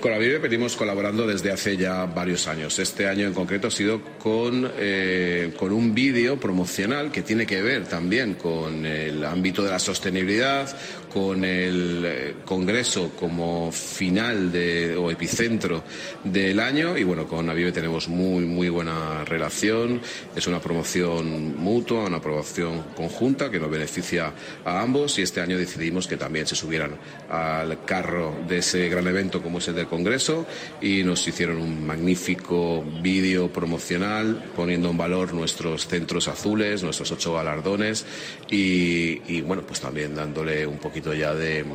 Con 0.01 0.09
la 0.09 0.17
Vive 0.17 0.39
venimos 0.39 0.75
colaborando 0.75 1.27
desde 1.27 1.51
hace 1.51 1.77
ya 1.77 2.07
varios 2.07 2.47
años. 2.47 2.79
Este 2.79 3.07
año 3.07 3.27
en 3.27 3.35
concreto 3.35 3.67
ha 3.67 3.71
sido 3.71 4.01
con, 4.17 4.71
eh, 4.79 5.53
con 5.55 5.71
un 5.71 5.93
vídeo 5.93 6.39
promocional 6.39 7.11
que 7.11 7.21
tiene 7.21 7.45
que 7.45 7.61
ver 7.61 7.85
también 7.85 8.33
con 8.33 8.83
el 8.83 9.23
ámbito 9.23 9.63
de 9.63 9.69
la 9.69 9.77
sostenibilidad, 9.77 10.75
con 11.13 11.43
el 11.43 12.03
eh, 12.05 12.35
Congreso 12.45 13.11
como 13.19 13.71
final 13.71 14.51
de, 14.51 14.95
o 14.95 15.11
epicentro 15.11 15.83
del 16.23 16.59
año. 16.59 16.97
Y 16.97 17.03
bueno, 17.03 17.27
con 17.27 17.49
Avive 17.49 17.71
tenemos 17.71 18.07
muy, 18.07 18.45
muy 18.45 18.69
buena 18.69 19.25
relación. 19.25 20.01
Es 20.35 20.47
una 20.47 20.59
promoción 20.59 21.57
mutua, 21.57 22.05
una 22.05 22.21
promoción 22.21 22.83
conjunta 22.95 23.49
que 23.49 23.59
nos 23.59 23.69
beneficia 23.69 24.33
a 24.63 24.81
ambos. 24.81 25.17
Y 25.19 25.23
este 25.23 25.41
año 25.41 25.57
decidimos 25.57 26.07
que 26.07 26.17
también 26.17 26.47
se 26.47 26.55
subieran 26.55 26.97
al 27.29 27.83
carro 27.85 28.35
de 28.47 28.59
ese 28.59 28.87
gran 28.89 29.07
evento 29.07 29.41
como 29.41 29.57
es 29.57 29.67
el 29.67 29.75
del 29.75 29.87
Congreso. 29.87 30.45
Y 30.81 31.03
nos 31.03 31.27
hicieron 31.27 31.57
un 31.57 31.85
magnífico 31.85 32.83
vídeo 33.01 33.51
promocional 33.51 34.51
poniendo 34.55 34.89
en 34.89 34.97
valor 34.97 35.33
nuestros 35.33 35.87
centros 35.87 36.27
azules, 36.27 36.83
nuestros 36.83 37.11
ocho 37.11 37.33
galardones. 37.33 38.05
Y, 38.49 39.21
y, 39.27 39.41
bueno, 39.41 39.63
pues 39.63 39.79
también 39.79 40.15
dándole 40.15 40.65
un 40.65 40.77
poquito 40.77 41.00
ya 41.13 41.33
de, 41.33 41.65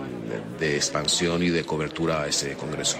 expansión 0.60 1.42
y 1.42 1.50
de 1.50 1.64
cobertura 1.64 2.22
a 2.22 2.28
ese 2.28 2.54
Congreso. 2.54 2.98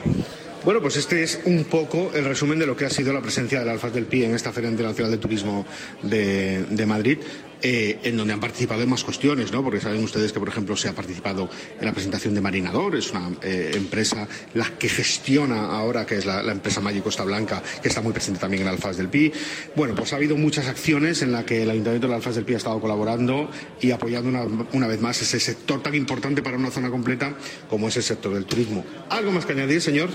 Bueno, 0.64 0.81
pues 0.81 0.97
este 0.97 1.22
es 1.22 1.41
un 1.45 1.64
poco 1.64 2.11
el 2.12 2.24
resumen 2.24 2.59
de 2.59 2.66
lo 2.66 2.77
que 2.77 2.87
ha 2.87 2.91
sido 2.91 3.12
la 3.12 3.22
presencia 3.22 3.61
del 3.61 3.68
Alfaz 3.68 3.93
del 3.93 4.07
Pi 4.07 4.24
en 4.24 4.35
esta 4.35 4.53
Feria 4.53 4.70
Internacional 4.70 5.12
de 5.12 5.18
Turismo 5.18 5.64
de 6.03 6.87
Madrid. 6.87 7.18
Eh, 7.62 7.98
en 8.02 8.16
donde 8.16 8.34
han 8.34 8.40
participado 8.40 8.82
en 8.82 8.88
más 8.88 9.04
cuestiones, 9.04 9.52
¿no? 9.52 9.62
Porque 9.62 9.80
saben 9.80 10.02
ustedes 10.02 10.32
que, 10.32 10.38
por 10.38 10.48
ejemplo, 10.48 10.76
se 10.76 10.88
ha 10.88 10.94
participado 10.94 11.48
en 11.78 11.86
la 11.86 11.92
presentación 11.92 12.34
de 12.34 12.40
Marinador, 12.40 12.96
es 12.96 13.11
una 13.11 13.30
eh, 13.42 13.72
empresa 13.74 14.28
la 14.54 14.70
que 14.78 14.88
gestiona 14.88 15.66
ahora, 15.66 16.07
que 16.07 16.16
es 16.16 16.26
la, 16.26 16.42
la 16.42 16.52
empresa 16.52 16.80
Maggi 16.80 17.00
Costa 17.00 17.24
Blanca, 17.24 17.62
que 17.82 17.88
está 17.88 18.00
muy 18.00 18.12
presente 18.12 18.40
también 18.40 18.62
en 18.62 18.68
Alfaz 18.68 18.96
del 18.96 19.09
Pi. 19.09 19.32
Bueno, 19.74 19.94
pues 19.94 20.12
ha 20.12 20.16
habido 20.16 20.36
muchas 20.36 20.66
acciones 20.68 21.22
en 21.22 21.32
las 21.32 21.44
que 21.44 21.62
el 21.62 21.70
Ayuntamiento 21.70 22.07
del 22.09 22.16
Alfaz 22.16 22.34
del 22.34 22.44
Pi 22.44 22.54
ha 22.54 22.59
estado 22.59 22.80
colaborando 22.80 23.50
y 23.80 23.90
apoyando 23.90 24.28
una, 24.28 24.66
una 24.72 24.86
vez 24.86 25.00
más 25.00 25.20
ese 25.22 25.40
sector 25.40 25.82
tan 25.82 25.94
importante 25.94 26.42
para 26.42 26.57
una 26.57 26.70
zona 26.70 26.90
completa 26.90 27.36
como 27.68 27.88
es 27.88 27.96
el 27.96 28.02
sector 28.02 28.34
del 28.34 28.44
turismo. 28.44 28.84
¿Algo 29.11 29.32
más 29.32 29.46
que 29.46 29.52
añadir, 29.52 29.80
señor? 29.80 30.11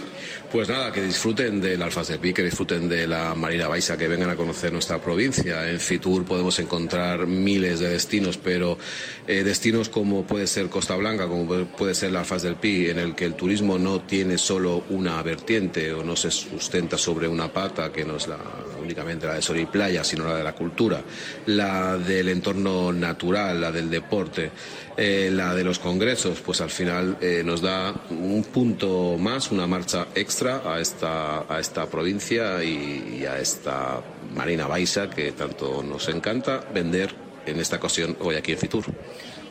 Pues 0.51 0.67
nada, 0.67 0.91
que 0.91 1.01
disfruten 1.01 1.61
del 1.61 1.81
Alfaz 1.81 2.09
del 2.09 2.19
Pi, 2.19 2.33
que 2.33 2.43
disfruten 2.43 2.89
de 2.89 3.07
la 3.07 3.33
Marina 3.35 3.67
Baixa, 3.67 3.97
que 3.97 4.07
vengan 4.07 4.29
a 4.29 4.35
conocer 4.35 4.71
nuestra 4.73 4.99
provincia. 4.99 5.69
En 5.69 5.79
Fitur 5.79 6.25
podemos 6.25 6.59
encontrar 6.59 7.25
miles 7.32 7.79
de 7.79 7.89
destinos, 7.89 8.38
pero 8.38 8.77
eh, 9.27 9.43
destinos 9.43 9.89
como 9.89 10.23
puede 10.27 10.47
ser 10.47 10.67
Costa 10.69 10.95
Blanca, 10.95 11.27
como 11.27 11.45
puede- 11.65 11.95
ser 11.95 12.09
el 12.09 12.15
Alfaz 12.17 12.43
del 12.43 12.55
Pi, 12.55 12.89
en 12.89 12.99
el 12.99 13.15
que 13.15 13.25
el 13.25 13.34
turismo 13.36 13.77
no 13.77 14.01
tiene 14.01 14.38
solo 14.38 14.84
una 14.89 15.21
vertiente 15.23 15.91
o 15.93 16.03
no 16.03 16.15
se 16.15 16.32
sustenta 16.32 16.97
sobre 16.97 17.27
una 17.27 17.51
pata, 17.51 17.91
que 17.91 18.05
no 18.05 18.15
es 18.17 18.27
la, 18.27 18.38
únicamente 18.82 19.25
la 19.27 19.34
de 19.36 19.41
sol 19.41 19.59
y 19.59 19.65
playa, 19.65 20.03
sino 20.03 20.25
la 20.25 20.36
de 20.36 20.43
la 20.43 20.53
cultura, 20.53 21.01
la 21.47 21.97
del 21.97 22.29
entorno 22.29 22.91
natural, 22.93 23.59
la 23.59 23.71
del 23.71 23.89
deporte, 23.89 24.51
eh, 24.97 25.29
la 25.34 25.53
de 25.55 25.63
los 25.63 25.79
congresos, 25.79 26.39
pues 26.41 26.61
al 26.61 26.69
final 26.69 27.17
eh, 27.21 27.41
nos 27.45 27.61
da 27.61 27.93
un 28.09 28.43
punto 28.43 29.17
más, 29.17 29.51
una 29.51 29.67
marcha 29.67 30.07
extra 30.15 30.61
a 30.65 30.79
esta, 30.79 31.45
a 31.53 31.59
esta 31.59 31.86
provincia 31.88 32.63
y 32.63 33.25
a 33.25 33.39
esta 33.39 34.01
Marina 34.36 34.67
Baixa 34.67 35.09
que 35.09 35.32
tanto 35.32 35.84
nos 35.84 36.07
encanta 36.09 36.61
vender 36.73 37.13
en 37.45 37.59
esta 37.59 37.77
ocasión 37.77 38.15
hoy 38.19 38.36
aquí 38.36 38.51
en 38.51 38.57
Fitur. 38.57 38.86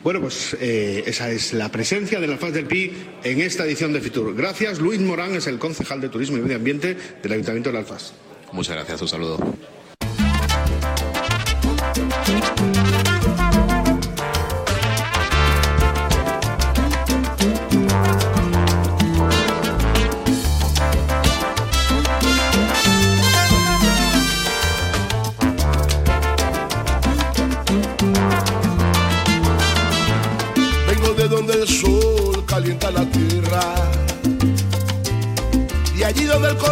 Bueno, 0.03 0.19
pues 0.21 0.57
eh, 0.59 1.03
esa 1.05 1.29
es 1.29 1.53
la 1.53 1.69
presencia 1.69 2.19
del 2.19 2.31
Alfaz 2.31 2.53
del 2.53 2.65
Pi 2.65 2.91
en 3.23 3.41
esta 3.41 3.65
edición 3.65 3.93
de 3.93 4.01
Fitur. 4.01 4.35
Gracias, 4.35 4.79
Luis 4.79 4.99
Morán 4.99 5.35
es 5.35 5.45
el 5.45 5.59
concejal 5.59 6.01
de 6.01 6.09
Turismo 6.09 6.37
y 6.37 6.41
Medio 6.41 6.55
Ambiente 6.55 6.97
del 7.21 7.31
Ayuntamiento 7.31 7.69
del 7.69 7.77
Alfaz. 7.77 8.13
Muchas 8.51 8.75
gracias, 8.75 9.01
un 9.01 9.07
saludo. 9.07 9.37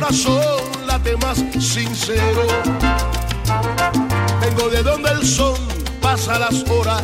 Corazón 0.10 0.88
late 0.88 1.16
más 1.18 1.38
sincero. 1.60 2.48
Vengo 4.42 4.70
de 4.70 4.82
donde 4.82 5.12
el 5.12 5.24
sol 5.24 5.56
pasa 6.02 6.40
las 6.40 6.68
horas 6.68 7.04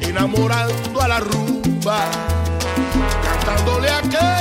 enamorando 0.00 1.00
a 1.00 1.08
la 1.08 1.20
rumba. 1.20 2.10
Cantándole 3.22 3.88
aquel 3.88 4.10
bolero. 4.10 4.39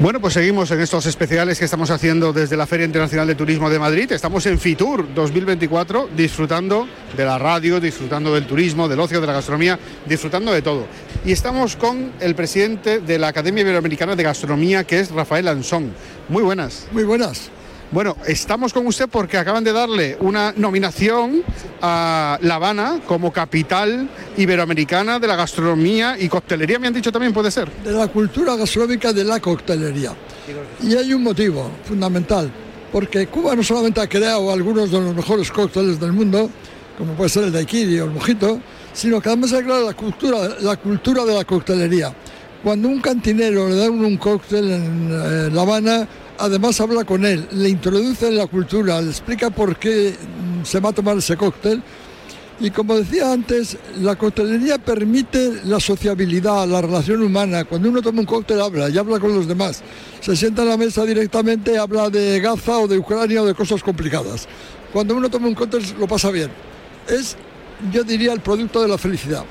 Bueno, 0.00 0.20
pues 0.20 0.34
seguimos 0.34 0.70
en 0.70 0.80
estos 0.80 1.06
especiales 1.06 1.58
que 1.58 1.64
estamos 1.64 1.90
haciendo 1.90 2.32
desde 2.32 2.56
la 2.56 2.68
Feria 2.68 2.86
Internacional 2.86 3.26
de 3.26 3.34
Turismo 3.34 3.68
de 3.68 3.80
Madrid. 3.80 4.12
Estamos 4.12 4.46
en 4.46 4.56
Fitur 4.60 5.12
2024 5.12 6.10
disfrutando 6.16 6.86
de 7.16 7.24
la 7.24 7.36
radio, 7.36 7.80
disfrutando 7.80 8.32
del 8.32 8.46
turismo, 8.46 8.86
del 8.86 9.00
ocio, 9.00 9.20
de 9.20 9.26
la 9.26 9.32
gastronomía, 9.32 9.76
disfrutando 10.06 10.52
de 10.52 10.62
todo. 10.62 10.86
Y 11.24 11.32
estamos 11.32 11.74
con 11.74 12.12
el 12.20 12.36
presidente 12.36 13.00
de 13.00 13.18
la 13.18 13.26
Academia 13.26 13.62
Iberoamericana 13.62 14.14
de 14.14 14.22
Gastronomía, 14.22 14.84
que 14.84 15.00
es 15.00 15.10
Rafael 15.10 15.48
Ansón. 15.48 15.92
Muy 16.28 16.44
buenas. 16.44 16.86
Muy 16.92 17.02
buenas. 17.02 17.50
Bueno, 17.90 18.18
estamos 18.26 18.74
con 18.74 18.86
usted 18.86 19.08
porque 19.08 19.38
acaban 19.38 19.64
de 19.64 19.72
darle 19.72 20.18
una 20.20 20.52
nominación 20.54 21.42
a 21.80 22.38
La 22.42 22.56
Habana 22.56 23.00
como 23.06 23.32
capital 23.32 24.10
iberoamericana 24.36 25.18
de 25.18 25.26
la 25.26 25.36
gastronomía 25.36 26.16
y 26.18 26.28
coctelería, 26.28 26.78
me 26.78 26.88
han 26.88 26.92
dicho 26.92 27.10
también, 27.10 27.32
puede 27.32 27.50
ser. 27.50 27.70
De 27.82 27.92
la 27.92 28.08
cultura 28.08 28.56
gastronómica 28.56 29.14
de 29.14 29.24
la 29.24 29.40
coctelería. 29.40 30.12
Y 30.82 30.96
hay 30.96 31.14
un 31.14 31.22
motivo 31.22 31.70
fundamental, 31.86 32.50
porque 32.92 33.26
Cuba 33.26 33.56
no 33.56 33.62
solamente 33.62 34.02
ha 34.02 34.08
creado 34.08 34.52
algunos 34.52 34.90
de 34.90 35.00
los 35.00 35.16
mejores 35.16 35.50
cócteles 35.50 35.98
del 35.98 36.12
mundo, 36.12 36.50
como 36.98 37.14
puede 37.14 37.30
ser 37.30 37.44
el 37.44 37.52
daiquiri 37.52 38.00
o 38.00 38.04
el 38.04 38.10
mojito, 38.10 38.60
sino 38.92 39.18
que 39.18 39.30
además 39.30 39.54
ha 39.54 39.62
creado 39.62 39.86
la 39.86 39.94
cultura, 39.94 40.36
la 40.60 40.76
cultura 40.76 41.24
de 41.24 41.34
la 41.34 41.44
coctelería. 41.44 42.12
Cuando 42.62 42.88
un 42.88 43.00
cantinero 43.00 43.68
le 43.68 43.76
da 43.76 43.90
un 43.90 44.16
cóctel 44.18 44.70
en 44.70 45.08
eh, 45.10 45.50
La 45.52 45.62
Habana, 45.62 46.08
además 46.38 46.80
habla 46.80 47.04
con 47.04 47.24
él, 47.24 47.46
le 47.52 47.68
introduce 47.68 48.28
en 48.28 48.36
la 48.36 48.46
cultura, 48.46 49.00
le 49.00 49.10
explica 49.10 49.50
por 49.50 49.76
qué 49.76 50.12
mm, 50.12 50.64
se 50.64 50.80
va 50.80 50.90
a 50.90 50.92
tomar 50.92 51.18
ese 51.18 51.36
cóctel 51.36 51.82
Y 52.60 52.70
como 52.70 52.96
decía 52.96 53.32
antes, 53.32 53.76
la 54.00 54.16
coctelería 54.16 54.78
permite 54.78 55.60
la 55.64 55.78
sociabilidad, 55.78 56.66
la 56.66 56.80
relación 56.80 57.22
humana. 57.22 57.64
Cuando 57.64 57.88
uno 57.88 58.02
toma 58.02 58.20
un 58.20 58.26
cóctel 58.26 58.60
habla 58.60 58.88
y 58.88 58.98
habla 58.98 59.20
con 59.20 59.32
los 59.32 59.46
demás. 59.46 59.82
Se 60.20 60.34
sienta 60.34 60.62
en 60.62 60.70
la 60.70 60.76
mesa 60.76 61.04
directamente, 61.04 61.78
habla 61.78 62.10
de 62.10 62.40
Gaza 62.40 62.78
o 62.78 62.88
de 62.88 62.98
Ucrania 62.98 63.42
o 63.42 63.46
de 63.46 63.54
cosas 63.54 63.80
complicadas. 63.80 64.48
Cuando 64.92 65.14
uno 65.14 65.28
toma 65.30 65.46
un 65.46 65.54
cóctel 65.54 65.84
lo 66.00 66.08
pasa 66.08 66.32
bien. 66.32 66.50
Es, 67.08 67.36
yo 67.92 68.02
diría, 68.02 68.32
el 68.32 68.40
producto 68.40 68.82
de 68.82 68.88
la 68.88 68.98
felicidad. 68.98 69.44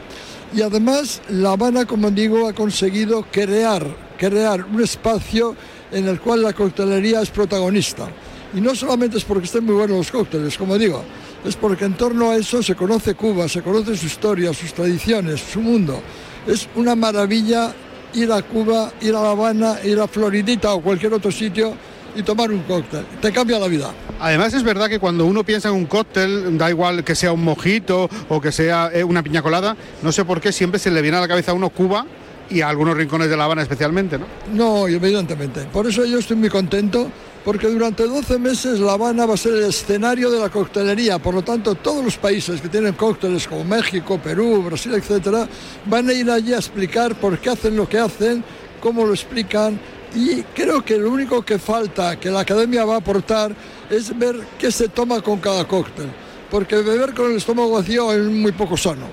Y 0.54 0.62
además 0.62 1.22
La 1.30 1.52
Habana, 1.52 1.86
como 1.86 2.12
digo, 2.12 2.48
ha 2.48 2.54
conseguido 2.54 3.26
crear, 3.32 3.86
crear 4.18 4.66
un 4.66 4.82
espacio 4.82 5.56
en 5.92 6.08
el 6.08 6.20
cual 6.20 6.44
la 6.44 6.54
coctelería 6.54 7.22
es 7.22 7.30
protagonista. 7.30 8.08
Y 8.54 8.62
no 8.62 8.74
solamente 8.76 9.18
es 9.18 9.24
porque 9.24 9.46
estén 9.46 9.66
muy 9.66 9.76
buenos 9.76 9.98
los 9.98 10.12
cócteles, 10.12 10.58
como 10.58 10.78
digo, 10.78 11.04
es 11.46 11.56
porque 11.56 11.86
en 11.86 11.94
torno 11.96 12.32
a 12.32 12.36
eso 12.36 12.64
se 12.64 12.76
conoce 12.76 13.14
Cuba, 13.14 13.48
se 13.48 13.62
conoce 13.62 13.96
su 13.96 14.06
historia, 14.06 14.54
sus 14.54 14.74
tradiciones, 14.74 15.42
su 15.42 15.62
mundo. 15.62 16.02
Es 16.48 16.68
una 16.76 16.96
maravilla 16.96 17.74
ir 18.14 18.32
a 18.32 18.42
Cuba, 18.42 18.92
ir 19.02 19.16
a 19.16 19.22
La 19.22 19.32
Habana, 19.32 19.78
ir 19.84 20.00
a 20.00 20.08
Floridita 20.08 20.74
o 20.74 20.82
cualquier 20.82 21.14
otro 21.14 21.32
sitio 21.32 21.74
y 22.16 22.24
tomar 22.24 22.52
un 22.52 22.62
cóctel. 22.64 23.06
Te 23.22 23.32
cambia 23.32 23.60
la 23.60 23.68
vida. 23.68 23.92
Además 24.20 24.54
es 24.54 24.64
verdad 24.64 24.88
que 24.88 24.98
cuando 24.98 25.26
uno 25.26 25.44
piensa 25.44 25.70
en 25.70 25.76
un 25.76 25.86
cóctel, 25.86 26.58
da 26.58 26.70
igual 26.70 27.04
que 27.04 27.16
sea 27.16 27.32
un 27.32 27.44
mojito 27.44 28.10
o 28.30 28.42
que 28.42 28.52
sea 28.52 28.90
eh, 28.94 29.04
una 29.04 29.22
piña 29.22 29.42
colada, 29.42 29.76
no 30.02 30.12
sé 30.12 30.26
por 30.26 30.42
qué 30.42 30.52
siempre 30.52 30.80
se 30.80 30.90
le 30.90 31.02
viene 31.02 31.18
a 31.18 31.22
la 31.22 31.28
cabeza 31.28 31.52
a 31.52 31.54
uno 31.54 31.70
Cuba 31.70 32.06
y 32.50 32.62
algunos 32.62 32.96
rincones 32.96 33.30
de 33.30 33.38
La 33.38 33.46
Habana 33.46 33.62
especialmente, 33.62 34.18
¿no? 34.18 34.26
No, 34.54 34.88
evidentemente. 34.88 35.62
Por 35.72 35.88
eso 35.88 36.06
yo 36.06 36.20
estoy 36.20 36.38
muy 36.38 36.50
contento 36.50 37.10
porque 37.44 37.68
durante 37.68 38.04
12 38.04 38.40
meses 38.40 38.80
La 38.80 38.94
Habana 38.94 39.26
va 39.26 39.36
a 39.36 39.38
ser 39.38 39.54
el 39.54 39.64
escenario 39.64 40.30
de 40.30 40.40
la 40.40 40.50
coctelería. 40.50 41.20
Por 41.20 41.34
lo 41.34 41.44
tanto, 41.44 41.76
todos 41.76 42.04
los 42.04 42.18
países 42.18 42.60
que 42.60 42.70
tienen 42.70 42.94
cócteles 42.94 43.48
como 43.48 43.64
México, 43.64 44.20
Perú, 44.22 44.64
Brasil, 44.64 44.94
etcétera, 44.94 45.48
van 45.86 46.10
a 46.10 46.14
ir 46.14 46.30
allí 46.30 46.54
a 46.54 46.58
explicar 46.58 47.16
por 47.16 47.40
qué 47.40 47.52
hacen 47.52 47.76
lo 47.76 47.88
que 47.88 48.00
hacen, 48.00 48.44
cómo 48.82 49.06
lo 49.06 49.14
explican. 49.14 49.80
Y 50.16 50.42
creo 50.44 50.84
que 50.84 50.98
lo 50.98 51.10
único 51.12 51.44
que 51.44 51.60
falta 51.60 52.20
que 52.20 52.30
la 52.30 52.42
academia 52.42 52.86
va 52.86 52.96
a 52.96 52.98
aportar 52.98 53.56
es 53.90 54.18
ver 54.18 54.36
qué 54.58 54.72
se 54.72 54.90
toma 54.90 55.22
con 55.22 55.40
cada 55.40 55.66
cóctel. 55.66 56.08
Porque 56.50 56.78
beber 56.78 57.14
con 57.14 57.32
el 57.32 57.38
estómago 57.38 57.72
vacío 57.72 58.12
es 58.14 58.24
muy 58.24 58.54
poco 58.54 58.78
sano. 58.78 59.06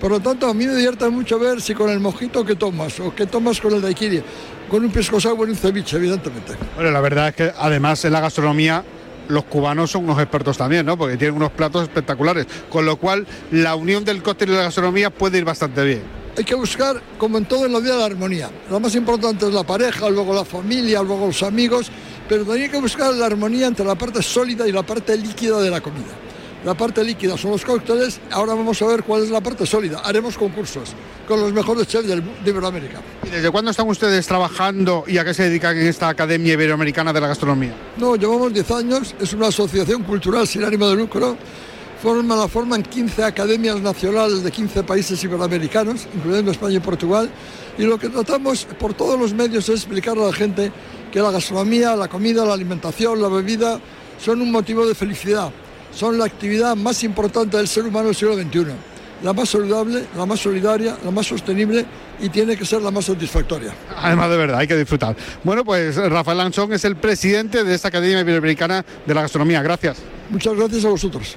Por 0.00 0.10
lo 0.10 0.20
tanto, 0.20 0.48
a 0.48 0.54
mí 0.54 0.66
me 0.66 0.74
divierte 0.74 1.08
mucho 1.10 1.38
ver 1.38 1.60
si 1.60 1.74
con 1.74 1.90
el 1.90 2.00
mojito 2.00 2.42
que 2.42 2.56
tomas 2.56 2.98
o 3.00 3.14
qué 3.14 3.26
tomas 3.26 3.60
con 3.60 3.74
el 3.74 3.82
daiquiri 3.82 4.22
con 4.70 4.84
un 4.84 4.90
pisco 4.90 5.20
sour 5.20 5.48
y 5.48 5.50
un 5.50 5.56
ceviche, 5.56 5.96
evidentemente. 5.96 6.54
Bueno, 6.76 6.90
la 6.90 7.00
verdad 7.00 7.28
es 7.28 7.34
que 7.34 7.52
además 7.58 8.04
en 8.04 8.12
la 8.12 8.20
gastronomía 8.20 8.84
los 9.28 9.44
cubanos 9.44 9.90
son 9.90 10.04
unos 10.04 10.18
expertos 10.18 10.56
también, 10.56 10.86
¿no? 10.86 10.96
Porque 10.96 11.16
tienen 11.16 11.36
unos 11.36 11.50
platos 11.50 11.82
espectaculares, 11.82 12.46
con 12.70 12.86
lo 12.86 12.96
cual 12.96 13.26
la 13.50 13.74
unión 13.74 14.04
del 14.04 14.22
cóctel 14.22 14.50
y 14.50 14.52
la 14.52 14.62
gastronomía 14.62 15.10
puede 15.10 15.38
ir 15.38 15.44
bastante 15.44 15.84
bien. 15.84 16.02
Hay 16.38 16.44
que 16.44 16.54
buscar, 16.54 17.02
como 17.18 17.36
en 17.36 17.44
todo 17.44 17.66
en 17.66 17.72
la 17.72 17.80
vida, 17.80 17.96
la 17.96 18.06
armonía. 18.06 18.48
Lo 18.70 18.80
más 18.80 18.94
importante 18.94 19.46
es 19.46 19.52
la 19.52 19.64
pareja, 19.64 20.08
luego 20.08 20.32
la 20.32 20.44
familia, 20.44 21.02
luego 21.02 21.26
los 21.26 21.42
amigos, 21.42 21.90
pero 22.28 22.44
también 22.44 22.64
hay 22.66 22.70
que 22.70 22.80
buscar 22.80 23.12
la 23.12 23.26
armonía 23.26 23.66
entre 23.66 23.84
la 23.84 23.96
parte 23.96 24.22
sólida 24.22 24.66
y 24.66 24.72
la 24.72 24.82
parte 24.82 25.16
líquida 25.16 25.60
de 25.60 25.70
la 25.70 25.80
comida. 25.80 26.29
La 26.62 26.74
parte 26.74 27.02
líquida 27.02 27.38
son 27.38 27.52
los 27.52 27.64
cócteles, 27.64 28.20
ahora 28.30 28.52
vamos 28.52 28.82
a 28.82 28.86
ver 28.86 29.02
cuál 29.02 29.22
es 29.22 29.30
la 29.30 29.40
parte 29.40 29.64
sólida. 29.64 30.02
Haremos 30.04 30.36
concursos 30.36 30.90
con 31.26 31.40
los 31.40 31.54
mejores 31.54 31.86
chefs 31.86 32.06
del, 32.06 32.22
de 32.22 32.50
Iberoamérica. 32.50 33.00
¿Y 33.26 33.30
desde 33.30 33.50
cuándo 33.50 33.70
están 33.70 33.88
ustedes 33.88 34.26
trabajando 34.26 35.04
y 35.06 35.16
a 35.16 35.24
qué 35.24 35.32
se 35.32 35.44
dedican 35.44 35.78
en 35.78 35.86
esta 35.86 36.10
Academia 36.10 36.52
Iberoamericana 36.52 37.14
de 37.14 37.20
la 37.22 37.28
Gastronomía? 37.28 37.74
No, 37.96 38.14
llevamos 38.14 38.52
10 38.52 38.70
años, 38.72 39.14
es 39.18 39.32
una 39.32 39.46
asociación 39.46 40.02
cultural 40.02 40.46
sin 40.46 40.62
ánimo 40.62 40.86
de 40.88 40.96
lucro. 40.96 41.34
Forma, 42.02 42.36
la 42.36 42.46
forman 42.46 42.82
15 42.82 43.24
academias 43.24 43.80
nacionales 43.80 44.42
de 44.42 44.50
15 44.50 44.82
países 44.82 45.22
iberoamericanos, 45.24 46.08
incluyendo 46.14 46.50
España 46.50 46.76
y 46.76 46.80
Portugal. 46.80 47.30
Y 47.78 47.84
lo 47.84 47.98
que 47.98 48.10
tratamos 48.10 48.66
por 48.78 48.92
todos 48.92 49.18
los 49.18 49.32
medios 49.32 49.66
es 49.70 49.76
explicarle 49.76 50.24
a 50.24 50.26
la 50.26 50.32
gente 50.34 50.70
que 51.10 51.20
la 51.20 51.30
gastronomía, 51.30 51.96
la 51.96 52.08
comida, 52.08 52.44
la 52.44 52.52
alimentación, 52.52 53.20
la 53.22 53.28
bebida 53.28 53.80
son 54.22 54.42
un 54.42 54.50
motivo 54.50 54.86
de 54.86 54.94
felicidad 54.94 55.50
son 55.92 56.18
la 56.18 56.24
actividad 56.24 56.76
más 56.76 57.02
importante 57.04 57.56
del 57.56 57.68
ser 57.68 57.84
humano 57.84 58.06
del 58.06 58.14
siglo 58.14 58.34
XXI. 58.34 58.66
La 59.22 59.32
más 59.32 59.50
saludable, 59.50 60.06
la 60.16 60.24
más 60.24 60.40
solidaria, 60.40 60.96
la 61.04 61.10
más 61.10 61.26
sostenible 61.26 61.84
y 62.20 62.28
tiene 62.30 62.56
que 62.56 62.64
ser 62.64 62.80
la 62.80 62.90
más 62.90 63.04
satisfactoria. 63.04 63.74
Además 63.96 64.30
de 64.30 64.36
verdad, 64.36 64.58
hay 64.58 64.66
que 64.66 64.76
disfrutar. 64.76 65.14
Bueno, 65.44 65.64
pues 65.64 65.96
Rafael 65.96 66.38
Lanzón 66.38 66.72
es 66.72 66.84
el 66.84 66.96
presidente 66.96 67.64
de 67.64 67.74
esta 67.74 67.88
Academia 67.88 68.20
Iberoamericana 68.20 68.84
de 69.06 69.14
la 69.14 69.22
Gastronomía. 69.22 69.62
Gracias. 69.62 69.98
Muchas 70.30 70.54
gracias 70.54 70.84
a 70.84 70.88
vosotros. 70.88 71.36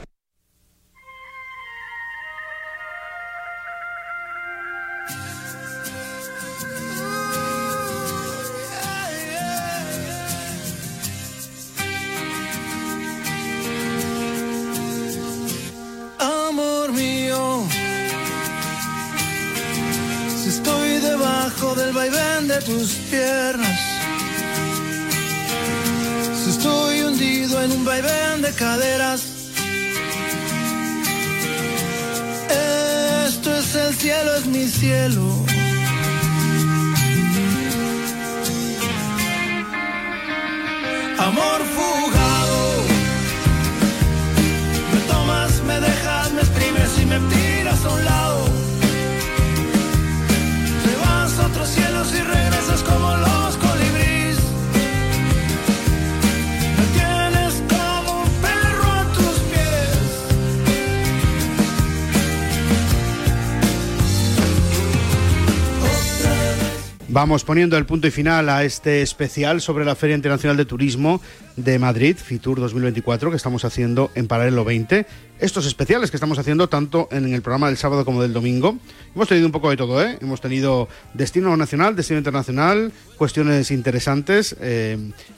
Vamos 67.14 67.44
poniendo 67.44 67.78
el 67.78 67.86
punto 67.86 68.08
y 68.08 68.12
final 68.12 68.50
a 68.50 68.64
este 68.64 69.04
especial 69.04 69.62
sobre 69.62 69.86
la 69.86 69.94
Feria 69.94 70.16
Internacional 70.16 70.58
de 70.58 70.66
Turismo 70.66 71.22
de 71.56 71.78
Madrid, 71.78 72.18
FITUR 72.18 72.60
2024, 72.60 73.30
que 73.30 73.38
estamos 73.38 73.64
haciendo 73.66 74.10
en 74.16 74.26
paralelo 74.26 74.66
20. 74.66 75.06
Estos 75.38 75.68
especiales 75.68 76.10
que 76.10 76.18
estamos 76.18 76.40
haciendo 76.40 76.70
tanto 76.70 77.08
en 77.12 77.32
el 77.32 77.44
programa 77.44 77.68
del 77.68 77.78
sábado 77.78 78.04
como 78.04 78.24
del 78.24 78.34
domingo. 78.34 78.80
Hemos 79.14 79.28
tenido 79.28 79.46
un 79.46 79.52
poco 79.52 79.70
de 79.70 79.78
todo, 79.78 80.04
¿eh? 80.04 80.18
Hemos 80.22 80.42
tenido 80.42 80.90
destino 81.14 81.56
nacional, 81.56 81.96
destino 81.96 82.18
internacional, 82.18 82.92
cuestiones 83.16 83.70
interesantes 83.70 84.56
eh, 84.60 84.98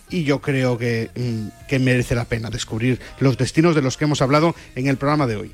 y 0.10 0.24
yo 0.24 0.40
creo 0.40 0.78
que, 0.78 1.10
mm, 1.14 1.68
que 1.68 1.78
merece 1.80 2.16
la 2.16 2.24
pena 2.24 2.50
descubrir 2.50 3.02
los 3.20 3.38
destinos 3.38 3.76
de 3.76 3.82
los 3.82 3.98
que 3.98 4.06
hemos 4.06 4.22
hablado 4.22 4.56
en 4.76 4.88
el 4.88 4.96
programa 4.96 5.28
de 5.28 5.36
hoy. 5.36 5.52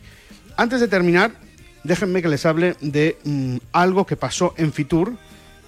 Antes 0.55 0.81
de 0.81 0.87
terminar, 0.87 1.31
déjenme 1.83 2.21
que 2.21 2.29
les 2.29 2.45
hable 2.45 2.75
de 2.79 3.17
mm, 3.23 3.55
algo 3.71 4.05
que 4.05 4.17
pasó 4.17 4.53
en 4.55 4.71
Fitur 4.71 5.13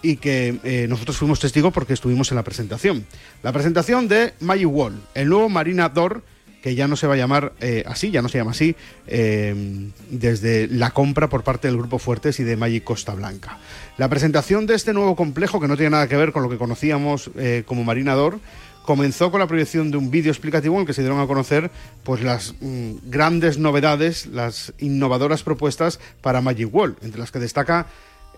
y 0.03 0.17
que 0.17 0.59
eh, 0.63 0.85
nosotros 0.87 1.17
fuimos 1.17 1.39
testigos 1.39 1.73
porque 1.73 1.93
estuvimos 1.93 2.29
en 2.31 2.35
la 2.35 2.43
presentación. 2.43 3.05
La 3.41 3.51
presentación 3.51 4.07
de 4.07 4.33
Magic 4.41 4.67
Wall, 4.69 5.01
el 5.15 5.29
nuevo 5.29 5.49
Marina 5.49 5.89
Door, 5.89 6.21
que 6.61 6.75
ya 6.75 6.87
no 6.87 6.95
se 6.95 7.07
va 7.07 7.15
a 7.15 7.17
llamar 7.17 7.53
eh, 7.59 7.83
así, 7.87 8.11
ya 8.11 8.21
no 8.21 8.29
se 8.29 8.37
llama 8.37 8.51
así, 8.51 8.75
eh, 9.07 9.89
desde 10.09 10.67
la 10.67 10.91
compra 10.91 11.27
por 11.27 11.43
parte 11.43 11.67
del 11.67 11.77
Grupo 11.77 11.99
Fuertes 11.99 12.39
y 12.39 12.43
de 12.43 12.55
Magic 12.55 12.83
Costa 12.83 13.15
Blanca. 13.15 13.57
La 13.97 14.07
presentación 14.09 14.65
de 14.65 14.75
este 14.75 14.93
nuevo 14.93 15.15
complejo, 15.15 15.59
que 15.59 15.67
no 15.67 15.75
tiene 15.75 15.91
nada 15.91 16.07
que 16.07 16.15
ver 16.15 16.31
con 16.31 16.43
lo 16.43 16.49
que 16.49 16.57
conocíamos 16.57 17.31
como 17.65 17.83
Marina 17.83 18.13
Door, 18.13 18.39
comenzó 18.83 19.31
con 19.31 19.39
la 19.39 19.47
proyección 19.47 19.91
de 19.91 19.97
un 19.97 20.11
vídeo 20.11 20.31
explicativo 20.31 20.75
en 20.75 20.81
el 20.81 20.87
que 20.87 20.93
se 20.93 21.01
dieron 21.01 21.19
a 21.19 21.27
conocer 21.27 21.71
pues 22.03 22.21
las 22.21 22.53
mm, 22.59 22.95
grandes 23.05 23.57
novedades, 23.57 24.27
las 24.27 24.73
innovadoras 24.77 25.43
propuestas 25.43 25.99
para 26.21 26.41
Magic 26.41 26.73
Wall, 26.73 26.97
entre 27.01 27.19
las 27.19 27.31
que 27.31 27.39
destaca 27.39 27.87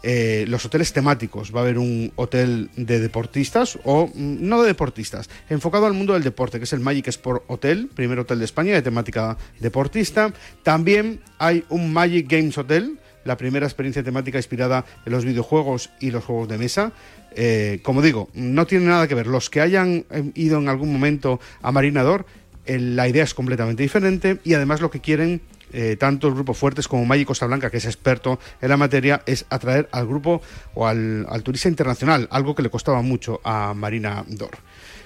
eh, 0.07 0.45
los 0.47 0.63
hoteles 0.63 0.93
temáticos. 0.93 1.51
Va 1.53 1.61
a 1.61 1.63
haber 1.63 1.79
un 1.79 2.11
hotel 2.15 2.69
de 2.75 2.99
deportistas 2.99 3.79
o 3.83 4.05
mm, 4.05 4.47
no 4.47 4.61
de 4.61 4.67
deportistas, 4.67 5.31
enfocado 5.49 5.87
al 5.87 5.93
mundo 5.93 6.13
del 6.13 6.21
deporte, 6.21 6.59
que 6.59 6.65
es 6.65 6.73
el 6.73 6.79
Magic 6.79 7.07
Sport 7.07 7.43
Hotel, 7.47 7.89
primer 7.91 8.19
hotel 8.19 8.37
de 8.37 8.45
España 8.45 8.75
de 8.75 8.83
temática 8.83 9.35
deportista. 9.59 10.31
También 10.61 11.21
hay 11.39 11.65
un 11.69 11.91
Magic 11.91 12.29
Games 12.29 12.55
Hotel, 12.55 12.99
la 13.23 13.35
primera 13.35 13.65
experiencia 13.65 14.03
temática 14.03 14.37
inspirada 14.37 14.85
en 15.07 15.11
los 15.11 15.25
videojuegos 15.25 15.89
y 15.99 16.11
los 16.11 16.23
juegos 16.23 16.49
de 16.49 16.59
mesa. 16.59 16.91
Eh, 17.35 17.79
como 17.81 18.03
digo, 18.03 18.29
no 18.35 18.67
tiene 18.67 18.85
nada 18.85 19.07
que 19.07 19.15
ver. 19.15 19.25
Los 19.25 19.49
que 19.49 19.59
hayan 19.59 20.05
eh, 20.11 20.31
ido 20.35 20.59
en 20.59 20.69
algún 20.69 20.93
momento 20.93 21.39
a 21.63 21.71
Marinador, 21.71 22.27
eh, 22.67 22.77
la 22.77 23.07
idea 23.07 23.23
es 23.23 23.33
completamente 23.33 23.81
diferente 23.81 24.39
y 24.43 24.53
además 24.53 24.81
lo 24.81 24.91
que 24.91 25.01
quieren 25.01 25.41
eh, 25.75 25.97
tanto 25.97 26.27
el 26.27 26.33
grupo 26.33 26.53
Fuertes 26.53 26.87
como 26.87 27.05
Maggi 27.05 27.25
Costa 27.25 27.45
Blanca, 27.45 27.69
que 27.69 27.77
es 27.77 27.85
experto 27.85 28.39
en 28.61 28.69
la 28.69 28.77
materia, 28.77 29.21
es 29.25 29.45
atraer 29.49 29.89
al 29.91 30.07
grupo 30.07 30.41
o 30.73 30.87
al, 30.87 31.27
al 31.29 31.43
turista 31.43 31.67
internacional, 31.67 32.29
algo 32.31 32.55
que 32.55 32.63
le 32.63 32.69
costaba 32.69 33.01
mucho 33.01 33.41
a 33.43 33.73
Marina 33.73 34.23
Dor. 34.27 34.57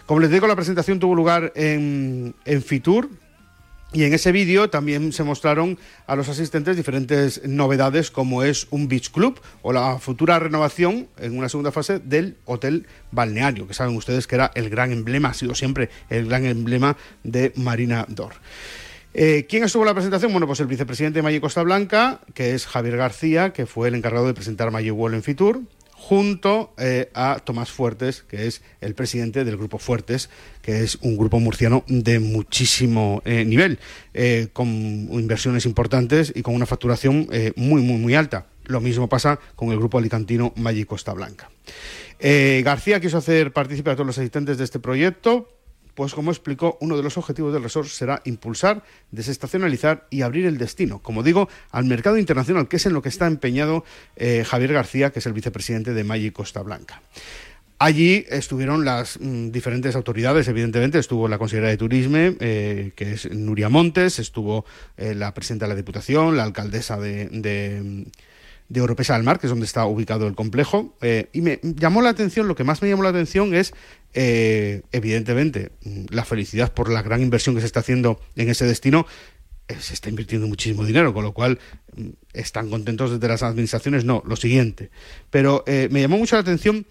Como 0.06 0.20
les 0.20 0.30
digo, 0.30 0.48
la 0.48 0.56
presentación 0.56 1.00
tuvo 1.00 1.16
lugar 1.16 1.52
en, 1.56 2.36
en 2.46 2.62
Fitur, 2.62 3.10
y 3.92 4.04
en 4.04 4.14
ese 4.14 4.32
vídeo 4.32 4.70
también 4.70 5.12
se 5.14 5.24
mostraron 5.24 5.80
a 6.06 6.16
los 6.16 6.30
asistentes 6.30 6.78
diferentes 6.78 7.42
novedades 7.48 8.12
como 8.12 8.44
es 8.44 8.68
un 8.70 8.88
beach 8.88 9.10
club 9.10 9.40
o 9.64 9.74
la 9.74 9.98
futura 9.98 10.38
renovación 10.38 11.08
en 11.18 11.36
una 11.36 11.50
segunda 11.50 11.72
fase 11.72 11.98
del 11.98 12.38
hotel 12.46 12.86
balneario, 13.12 13.68
que 13.68 13.74
saben 13.74 13.96
ustedes 13.96 14.28
que 14.28 14.36
era 14.36 14.52
el 14.54 14.70
gran 14.70 14.92
emblema, 14.92 15.30
ha 15.30 15.34
sido 15.34 15.56
siempre 15.56 15.90
el 16.12 16.28
gran 16.28 16.46
emblema 16.46 16.98
de 17.24 17.52
Marina 17.56 18.06
Dor. 18.10 18.34
Eh, 19.14 19.47
¿Quién 19.49 19.64
estuvo 19.64 19.84
en 19.84 19.88
la 19.88 19.93
presentación? 19.93 20.32
Bueno, 20.32 20.45
pues 20.45 20.60
el 20.60 20.68
vicepresidente 20.68 21.20
de 21.20 21.24
Malle 21.24 21.41
Costa 21.41 21.64
Blanca, 21.64 22.22
que 22.36 22.53
es 22.53 22.68
Javier 22.68 22.95
García, 22.95 23.53
que 23.53 23.66
fue 23.66 23.88
el 23.88 23.95
encargado 23.95 24.28
de 24.28 24.36
presentar 24.36 24.70
Malle 24.70 24.91
World 24.91 25.16
en 25.16 25.24
Fitur, 25.24 25.62
junto 25.93 26.74
eh, 26.78 27.10
a 27.16 27.39
Tomás 27.43 27.72
Fuertes, 27.72 28.22
que 28.22 28.45
es 28.45 28.62
el 28.82 28.93
presidente 28.93 29.43
del 29.45 29.57
Grupo 29.57 29.80
Fuertes, 29.80 30.30
que 30.62 30.84
es 30.84 30.99
un 31.01 31.18
grupo 31.18 31.39
murciano 31.39 31.84
de 31.88 32.20
muchísimo 32.20 33.24
eh, 33.26 33.45
nivel, 33.45 33.80
con 34.53 34.68
inversiones 34.68 35.66
importantes 35.66 36.32
y 36.36 36.43
con 36.43 36.53
una 36.53 36.68
facturación 36.68 37.28
muy, 37.55 37.82
muy, 37.82 37.97
muy 37.97 38.16
alta. 38.16 38.45
Lo 38.66 38.80
mismo 38.80 39.10
pasa 39.10 39.39
con 39.55 39.72
el 39.72 39.78
grupo 39.78 39.97
alicantino 39.97 40.53
Maggi 40.55 40.86
Costa 40.86 41.14
Blanca. 41.14 41.49
García 42.20 42.99
quiso 42.99 43.18
hacer 43.18 43.53
partícipe 43.53 43.89
a 43.89 43.95
todos 43.95 44.07
los 44.07 44.18
asistentes 44.18 44.57
de 44.57 44.66
este 44.66 44.80
proyecto, 44.80 45.47
pues 46.00 46.14
como 46.14 46.32
explicó, 46.32 46.78
uno 46.80 46.95
de 46.95 47.04
los 47.04 47.18
objetivos 47.18 47.52
del 47.52 47.62
resort 47.62 47.89
será 47.89 48.22
impulsar, 48.24 48.84
desestacionalizar 49.12 50.08
y 50.10 50.22
abrir 50.22 50.45
el 50.45 50.58
destino, 50.58 51.00
como 51.00 51.24
digo, 51.24 51.50
al 51.72 51.84
mercado 51.84 52.18
internacional, 52.18 52.70
que 52.70 52.78
es 52.78 52.86
en 52.86 52.93
lo 52.93 53.02
que 53.02 53.10
está 53.10 53.28
empeñado 53.28 53.84
eh, 54.16 54.45
Javier 54.47 54.72
García, 54.72 55.10
que 55.10 55.20
es 55.20 55.26
el 55.26 55.34
vicepresidente 55.34 55.93
de 55.93 56.06
Maggi 56.06 56.32
Costa 56.32 56.62
Blanca. 56.62 57.02
Allí 57.80 58.26
estuvieron 58.30 58.86
las 58.86 59.20
mm, 59.20 59.50
diferentes 59.50 59.93
autoridades, 59.97 60.47
evidentemente, 60.47 61.00
estuvo 61.00 61.28
la 61.28 61.38
consejera 61.38 61.68
de 61.68 61.76
Turismo, 61.76 62.16
eh, 62.16 62.93
que 62.95 63.12
es 63.12 63.30
Nuria 63.30 63.68
Montes, 63.68 64.20
estuvo 64.20 64.64
eh, 64.95 65.14
la 65.16 65.34
presidenta 65.34 65.66
de 65.66 65.70
la 65.70 65.76
Diputación, 65.76 66.38
la 66.38 66.43
alcaldesa 66.43 66.97
de, 66.97 67.28
de, 67.28 68.06
de 68.70 68.82
Oropesa 68.82 69.16
del 69.16 69.24
Mar, 69.24 69.40
que 69.40 69.48
es 69.48 69.52
donde 69.52 69.66
está 69.66 69.86
ubicado 69.86 70.28
el 70.28 70.36
complejo, 70.36 70.96
eh, 71.02 71.28
y 71.34 71.42
me 71.42 71.60
llamó 71.64 72.02
la 72.02 72.10
atención, 72.10 72.48
lo 72.48 72.56
que 72.56 72.64
más 72.64 72.82
me 72.82 72.90
llamó 72.90 73.04
la 73.04 73.10
atención 73.10 73.56
es, 73.56 73.74
eh, 74.14 74.84
evidentemente, 74.92 75.72
la 76.10 76.24
felicidad 76.24 76.72
por 76.72 76.90
la 76.90 77.02
gran 77.02 77.22
inversión 77.22 77.56
que 77.56 77.62
se 77.62 77.68
está 77.68 77.80
haciendo 77.80 78.22
en 78.36 78.50
ese 78.50 78.66
destino, 78.66 79.08
eh, 79.68 79.76
se 79.80 79.96
está 79.96 80.10
invirtiendo 80.10 80.48
muchísimo 80.48 80.86
dinero, 80.86 81.14
con 81.14 81.24
lo 81.24 81.34
cual 81.34 81.60
mm, 81.96 82.10
están 82.34 82.70
contentos 82.70 83.12
desde 83.12 83.28
las 83.28 83.42
administraciones, 83.42 84.06
no, 84.06 84.22
lo 84.26 84.36
siguiente. 84.36 84.92
Pero 85.32 85.64
me 85.68 86.02
llamó 86.02 86.18
mucho 86.18 86.36
la 86.36 86.42
atención 86.42 86.86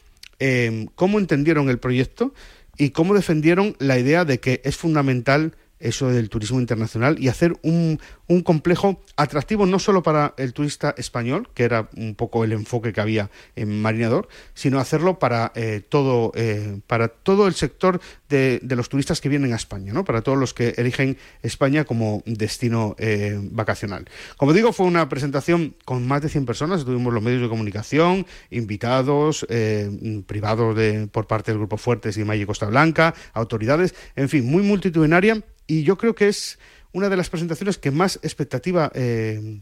cómo 0.95 1.19
entendieron 1.19 1.69
el 1.69 1.79
proyecto 1.79 2.35
y 2.77 2.91
cómo 2.91 3.15
defendieron 3.15 3.77
la 3.79 3.99
idea 3.99 4.25
de 4.25 4.39
que 4.39 4.61
es 4.65 4.77
fundamental 4.77 5.57
eso 5.81 6.09
del 6.09 6.29
turismo 6.29 6.61
internacional 6.61 7.19
y 7.19 7.29
hacer 7.29 7.57
un, 7.63 8.01
un, 8.27 8.43
complejo 8.43 9.01
atractivo 9.17 9.67
no 9.67 9.79
solo 9.79 10.03
para 10.03 10.35
el 10.37 10.53
turista 10.53 10.95
español, 10.97 11.49
que 11.55 11.65
era 11.65 11.89
un 11.97 12.15
poco 12.15 12.45
el 12.45 12.53
enfoque 12.53 12.93
que 12.93 13.01
había 13.01 13.31
en 13.57 13.81
Marinador, 13.83 14.29
sino 14.55 14.79
hacerlo 14.79 15.19
para 15.19 15.53
eh, 15.55 15.83
todo 15.89 16.33
eh, 16.35 16.81
para 16.87 17.09
todo 17.09 17.47
el 17.47 17.55
sector 17.55 18.01
de, 18.29 18.61
los 18.63 18.89
turistas 18.89 19.21
que 19.21 19.29
vienen 19.29 19.53
a 19.53 19.57
España, 19.57 19.93
¿no? 19.93 20.05
para 20.05 20.23
todos 20.23 20.39
los 20.39 20.55
que 20.55 20.75
eligen 20.77 21.17
España 21.43 21.85
como 21.85 22.23
destino 22.27 22.95
eh, 22.99 23.39
vacacional. 23.43 24.07
Como 24.37 24.53
digo, 24.53 24.73
fue 24.73 24.87
una 24.87 25.09
presentación 25.09 25.75
con 25.85 26.07
más 26.07 26.23
de 26.23 26.29
100 26.29 26.47
personas, 26.47 26.85
tuvimos 26.85 27.13
los 27.13 27.23
medios 27.23 27.43
de 27.43 27.49
comunicación, 27.49 28.27
invitados, 28.51 29.47
eh, 29.49 30.23
privados 30.27 30.77
de, 30.77 31.09
por 31.09 31.27
parte 31.27 31.51
del 31.51 31.59
Grupo 31.59 31.77
Fuertes 31.77 32.17
y 32.19 32.25
Malle 32.25 32.47
Costa 32.47 32.67
Blanca, 32.67 33.15
autoridades, 33.33 33.95
en 34.17 34.29
fin, 34.29 34.45
muy 34.49 34.63
multitudinaria 34.63 35.43
y 35.69 35.85
yo 35.85 35.97
creo 35.97 36.17
que 36.17 36.27
es 36.27 36.59
una 36.93 37.09
de 37.09 37.17
las 37.17 37.31
presentaciones 37.31 37.79
que 37.79 37.93
más 37.93 38.19
expectativa 38.23 38.91
eh, 38.95 39.61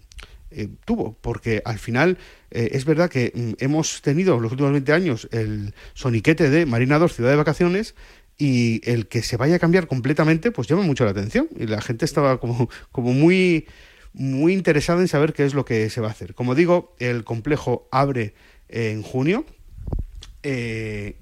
eh, 0.50 0.68
tuvo, 0.84 1.18
porque 1.20 1.60
al 1.64 1.78
final 1.78 2.16
eh, 2.50 2.70
es 2.72 2.84
verdad 2.84 3.10
que 3.10 3.32
mm, 3.34 3.52
hemos 3.58 4.00
tenido 4.00 4.40
los 4.40 4.52
últimos 4.52 4.72
20 4.72 4.92
años 4.92 5.28
el 5.32 5.74
soniquete 5.92 6.48
de 6.48 6.64
Marina 6.64 6.98
2 6.98 7.12
Ciudad 7.12 7.30
de 7.30 7.36
Vacaciones 7.36 7.94
y 8.38 8.80
el 8.88 9.08
que 9.08 9.22
se 9.22 9.36
vaya 9.36 9.56
a 9.56 9.58
cambiar 9.58 9.88
completamente 9.88 10.52
pues 10.52 10.68
llama 10.68 10.82
mucho 10.82 11.04
la 11.04 11.10
atención 11.10 11.48
y 11.58 11.66
la 11.66 11.82
gente 11.82 12.04
estaba 12.04 12.38
como, 12.38 12.70
como 12.92 13.12
muy, 13.12 13.66
muy 14.12 14.52
interesada 14.52 15.00
en 15.00 15.08
saber 15.08 15.32
qué 15.32 15.44
es 15.44 15.54
lo 15.54 15.64
que 15.64 15.90
se 15.90 16.00
va 16.00 16.08
a 16.08 16.12
hacer. 16.12 16.34
Como 16.34 16.54
digo, 16.54 16.94
el 17.00 17.24
complejo 17.24 17.88
abre 17.90 18.34
en 18.68 19.02
junio, 19.02 19.44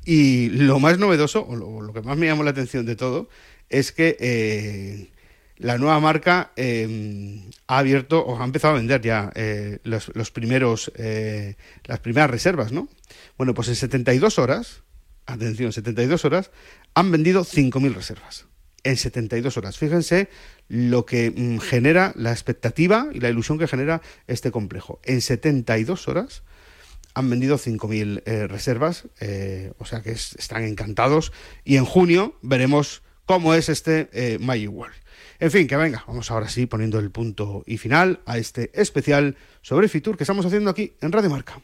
y 0.04 0.50
lo 0.50 0.78
más 0.80 0.98
novedoso, 0.98 1.46
o 1.46 1.56
lo, 1.56 1.80
lo, 1.80 1.94
que 1.94 2.02
más 2.02 2.18
me 2.18 2.26
llamó 2.26 2.44
la 2.44 2.50
atención 2.50 2.84
de 2.84 2.94
todo, 2.94 3.30
es 3.74 3.90
que 3.90 4.16
eh, 4.20 5.10
la 5.56 5.78
nueva 5.78 5.98
marca 5.98 6.52
eh, 6.54 7.42
ha 7.66 7.78
abierto 7.78 8.24
o 8.24 8.40
ha 8.40 8.44
empezado 8.44 8.74
a 8.74 8.76
vender 8.76 9.00
ya 9.00 9.32
eh, 9.34 9.78
los, 9.82 10.12
los, 10.14 10.30
primeros, 10.30 10.92
las 11.84 12.00
primeras 12.00 12.30
reservas, 12.30 12.70
¿no? 12.70 12.88
Bueno, 13.36 13.52
pues 13.52 13.68
en 13.68 13.74
72 13.74 14.38
horas, 14.38 14.82
atención, 15.26 15.72
72 15.72 16.24
horas, 16.24 16.50
han 16.94 17.10
vendido 17.10 17.44
5.000 17.44 17.94
reservas. 17.94 18.46
En 18.84 18.96
72 18.96 19.56
horas. 19.56 19.78
Fíjense 19.78 20.28
lo 20.68 21.06
que 21.06 21.32
mm, 21.34 21.58
genera 21.58 22.12
la 22.16 22.32
expectativa 22.32 23.08
y 23.12 23.18
la 23.18 23.30
ilusión 23.30 23.58
que 23.58 23.66
genera 23.66 24.02
este 24.28 24.52
complejo. 24.52 25.00
En 25.04 25.20
72 25.20 26.06
horas 26.06 26.42
han 27.14 27.30
vendido 27.30 27.58
5.000 27.58 28.22
eh, 28.26 28.46
reservas, 28.46 29.04
o 29.78 29.84
sea 29.86 30.02
que 30.02 30.12
es, 30.12 30.34
están 30.36 30.64
encantados. 30.64 31.32
Y 31.64 31.76
en 31.76 31.84
junio 31.84 32.36
veremos 32.42 33.02
cómo 33.26 33.54
es 33.54 33.68
este 33.68 34.08
eh, 34.12 34.38
Magic 34.38 34.70
World. 34.70 34.94
En 35.40 35.50
fin, 35.50 35.66
que 35.66 35.76
venga, 35.76 36.04
vamos 36.06 36.30
ahora 36.30 36.48
sí 36.48 36.66
poniendo 36.66 36.98
el 36.98 37.10
punto 37.10 37.64
y 37.66 37.78
final 37.78 38.20
a 38.24 38.38
este 38.38 38.70
especial 38.80 39.36
sobre 39.62 39.88
Fitur 39.88 40.16
que 40.16 40.24
estamos 40.24 40.46
haciendo 40.46 40.70
aquí 40.70 40.94
en 41.00 41.12
Radio 41.12 41.30
Marca. 41.30 41.60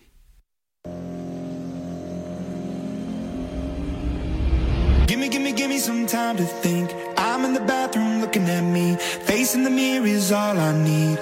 Gimme, 5.06 5.28
gimme, 5.28 5.52
gimme 5.52 5.78
some 5.78 6.06
time 6.06 6.36
to 6.36 6.44
think. 6.62 6.90
I'm 7.16 7.44
in 7.44 7.54
the 7.54 7.60
bathroom 7.60 8.20
looking 8.20 8.48
at 8.48 8.62
me. 8.62 8.96
Facing 9.24 9.64
the 9.64 9.70
mirror 9.70 10.06
is 10.06 10.30
all 10.30 10.58
I 10.58 10.72
need. 10.72 11.18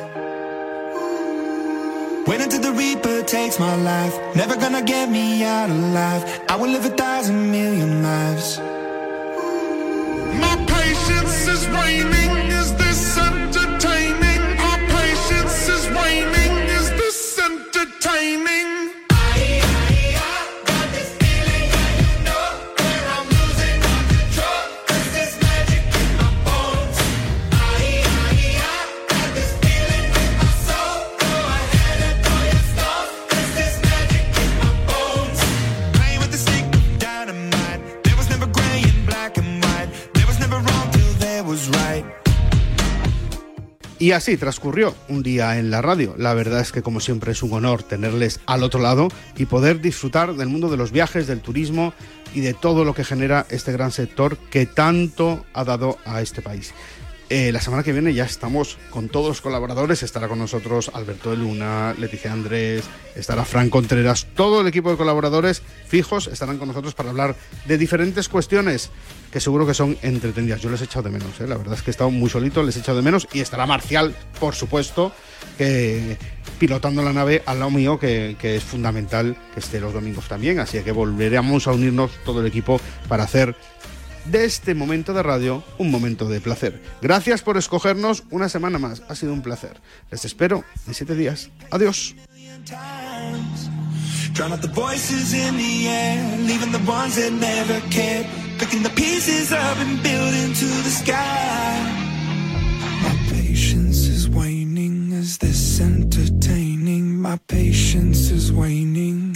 Wait 2.26 2.43
until 2.43 2.61
the 2.61 2.72
Reaper 2.72 3.22
takes 3.22 3.59
my 3.59 3.74
life. 3.76 4.14
Never 4.34 4.57
gonna 4.57 4.82
get 4.82 5.11
me 5.11 5.43
out 5.45 5.70
alive. 5.70 6.22
I 6.49 6.57
will 6.57 6.68
live 6.70 6.84
a 6.84 6.91
thousand 6.91 7.51
million 7.51 8.03
lives. 8.03 8.61
My 11.49 11.55
patience 11.55 11.66
is 11.66 11.68
waning. 11.68 12.38
Y 44.09 44.13
así 44.13 44.39
transcurrió 44.39 44.95
un 45.11 45.23
día 45.23 45.59
en 45.59 45.71
la 45.71 45.83
radio. 45.83 46.15
La 46.17 46.33
verdad 46.33 46.63
es 46.63 46.73
que 46.73 46.81
como 46.81 46.99
siempre 46.99 47.33
es 47.33 47.43
un 47.43 47.53
honor 47.53 47.83
tenerles 47.83 48.41
al 48.47 48.63
otro 48.63 48.81
lado 48.81 49.09
y 49.37 49.45
poder 49.45 49.83
disfrutar 49.83 50.35
del 50.35 50.49
mundo 50.49 50.71
de 50.71 50.79
los 50.79 50.93
viajes, 50.93 51.27
del 51.27 51.43
turismo 51.43 51.93
y 52.33 52.41
de 52.41 52.55
todo 52.55 52.87
lo 52.87 52.95
que 52.95 53.05
genera 53.05 53.45
este 53.51 53.71
gran 53.71 53.93
sector 53.93 54.39
que 54.39 54.65
tanto 54.65 55.45
ha 55.53 55.63
dado 55.63 55.99
a 56.07 56.23
este 56.23 56.41
país. 56.41 56.73
Eh, 57.31 57.53
la 57.53 57.61
semana 57.61 57.83
que 57.83 57.93
viene 57.93 58.14
ya 58.14 58.24
estamos 58.24 58.79
con 58.89 59.11
todos 59.11 59.29
los 59.29 59.41
colaboradores. 59.43 60.03
Estará 60.03 60.29
con 60.29 60.39
nosotros 60.39 60.91
Alberto 60.95 61.31
de 61.31 61.37
Luna, 61.37 61.95
Leticia 61.99 62.33
Andrés, 62.33 62.85
estará 63.14 63.45
Fran 63.45 63.68
Contreras. 63.68 64.26
Todo 64.35 64.62
el 64.62 64.66
equipo 64.66 64.91
de 64.91 64.97
colaboradores 64.97 65.62
fijos 65.87 66.26
estarán 66.26 66.57
con 66.57 66.68
nosotros 66.68 66.95
para 66.95 67.11
hablar 67.11 67.37
de 67.66 67.76
diferentes 67.76 68.31
cuestiones 68.31 68.91
que 69.31 69.41
seguro 69.41 69.66
que 69.66 69.74
son 69.74 69.99
entretenidas. 70.01 70.62
Yo 70.62 70.70
les 70.70 70.81
he 70.81 70.85
echado 70.85 71.03
de 71.03 71.11
menos, 71.11 71.39
¿eh? 71.41 71.47
la 71.47 71.59
verdad 71.59 71.74
es 71.74 71.83
que 71.83 71.91
he 71.91 71.93
estado 71.93 72.11
muy 72.11 72.31
solito, 72.31 72.62
les 72.62 72.76
he 72.76 72.81
echado 72.81 72.97
de 72.97 73.05
menos. 73.05 73.29
Y 73.35 73.41
estará 73.41 73.66
Marcial, 73.66 74.14
por 74.41 74.55
supuesto, 74.55 75.12
que 75.59 76.16
pilotando 76.59 77.03
la 77.03 77.12
nave 77.12 77.43
al 77.45 77.59
lado 77.59 77.70
mío, 77.70 77.99
que, 77.99 78.37
que 78.41 78.57
es 78.57 78.64
fundamental 78.64 79.37
que 79.53 79.61
esté 79.61 79.81
los 79.81 79.93
domingos 79.93 80.29
también. 80.29 80.61
Así 80.61 80.81
que 80.81 80.93
volveremos 80.93 81.66
a 81.66 81.72
unirnos 81.72 82.11
todo 82.24 82.41
el 82.41 82.47
equipo 82.47 82.81
para 83.07 83.24
hacer 83.24 83.55
de 84.31 84.45
este 84.45 84.74
momento 84.74 85.12
de 85.12 85.22
radio 85.22 85.64
un 85.79 85.91
momento 85.91 86.29
de 86.29 86.41
placer. 86.41 86.83
Gracias 87.01 87.43
por 87.43 87.57
escogernos 87.57 88.24
una 88.31 88.49
semana 88.49 88.79
más. 88.79 89.03
Ha 89.09 89.14
sido 89.14 89.33
un 89.33 89.43
placer. 89.43 89.81
Les 90.11 90.24
espero 90.24 90.64
en 90.87 90.95
siete 90.95 91.14
días. 91.14 91.51
Adiós. 91.70 92.14
Drown 94.35 94.53
the 94.61 94.68
voices 94.68 95.33
in 95.33 95.57
the 95.57 95.89
air, 95.89 96.39
leaving 96.47 96.70
the 96.70 96.79
ones 96.89 97.16
that 97.16 97.33
never 97.33 97.81
the 98.85 98.91
pieces 98.91 99.51
the 100.85 100.91
sky. 100.91 101.83
My 103.03 103.16
patience 103.33 104.07
is 104.07 104.29
waning. 104.29 105.11
Is 105.12 105.39
this 105.39 105.81
entertaining? 105.81 107.20
My 107.20 107.39
patience 107.49 108.31
is 108.31 108.53
waning. 108.53 109.35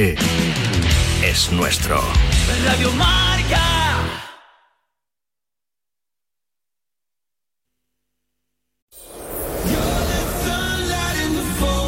Es 0.00 1.52
nuestro. 1.52 2.00
Radio 2.64 2.90
Marca. 2.92 3.60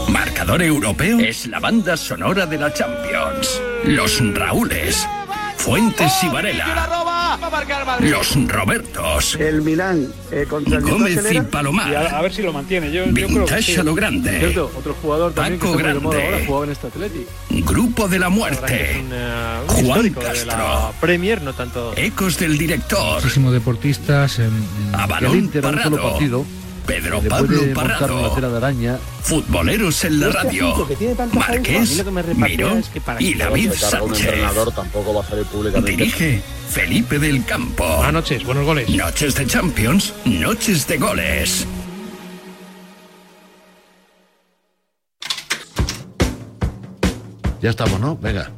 Marcador 0.08 0.62
europeo 0.62 1.20
es 1.20 1.46
la 1.46 1.58
banda 1.58 1.96
sonora 1.96 2.44
de 2.44 2.58
la 2.58 2.74
Champions. 2.74 3.62
Los 3.84 4.20
Raúles, 4.34 5.08
Fuentes 5.56 6.12
y 6.22 6.28
Varela. 6.28 7.21
Los 8.00 8.48
Robertos. 8.48 9.36
El 9.36 9.62
Milán 9.62 10.08
eh, 10.30 10.46
contra 10.48 10.78
el 10.78 10.84
Gómez 10.84 11.18
y. 11.30 11.40
Palomar. 11.40 11.90
Y 11.90 11.94
a, 11.94 12.18
a 12.18 12.22
ver 12.22 12.32
si 12.32 12.42
lo 12.42 12.52
mantiene. 12.52 12.90
Yo, 12.92 13.04
yo 13.06 13.12
creo 13.12 13.26
que 13.28 13.34
Vintage 13.34 13.62
sí. 13.62 13.76
a 13.76 13.82
lo 13.84 13.94
grande. 13.94 14.38
Cierto, 14.38 14.70
otro 14.76 14.94
jugador 15.00 15.32
también 15.32 15.58
que 15.60 15.76
Grande. 15.76 16.06
ahora 16.06 16.38
jugaba 16.46 16.64
en 16.66 16.70
este 16.72 16.86
Atleti. 16.88 17.26
Grupo 17.50 18.08
de 18.08 18.18
la 18.18 18.28
muerte. 18.28 18.96
un, 19.00 19.10
eh, 19.12 19.56
un 19.80 19.86
Juan 19.86 20.10
Castro. 20.10 20.46
la 20.46 20.92
Premier, 21.00 21.42
no 21.42 21.52
tanto. 21.52 21.92
Ecos 21.96 22.38
del 22.38 22.58
director. 22.58 23.16
Muchísimos 23.22 23.52
deportistas 23.52 24.38
en, 24.38 24.52
A 24.92 25.04
el 25.04 25.10
balón 25.10 25.38
Inter 25.38 25.64
a 25.64 25.68
un 25.68 25.74
solo 25.82 25.96
parado. 25.96 26.10
partido. 26.12 26.44
Pedro 26.86 27.20
le 27.22 27.28
Pablo 27.28 27.60
Parrado. 27.74 28.20
una 28.20 28.34
tela 28.34 28.48
de 28.48 28.56
araña. 28.56 28.98
Futboleros 29.22 30.04
en 30.04 30.20
la 30.20 30.26
Este 30.28 30.42
radio. 30.42 30.86
repatea 30.86 32.34
Miró 32.34 32.76
es 32.76 32.88
que 32.88 33.00
para 33.00 33.22
y 33.22 33.34
David 33.34 33.72
Sánchez. 33.72 34.24
entrenador 34.26 34.72
tampoco 34.72 35.14
va 35.14 35.20
a 35.22 35.24
salir. 35.24 35.46
Dirige 35.84 36.42
Felipe 36.68 37.18
del 37.18 37.44
Campo. 37.44 37.86
Buenas 37.86 38.12
noches, 38.12 38.44
buenos 38.44 38.64
goles. 38.64 38.88
Noches 38.90 39.34
de 39.36 39.46
Champions, 39.46 40.12
noches 40.24 40.86
de 40.86 40.98
goles. 40.98 41.66
Ya 47.60 47.70
estamos, 47.70 48.00
¿no? 48.00 48.16
Venga. 48.16 48.50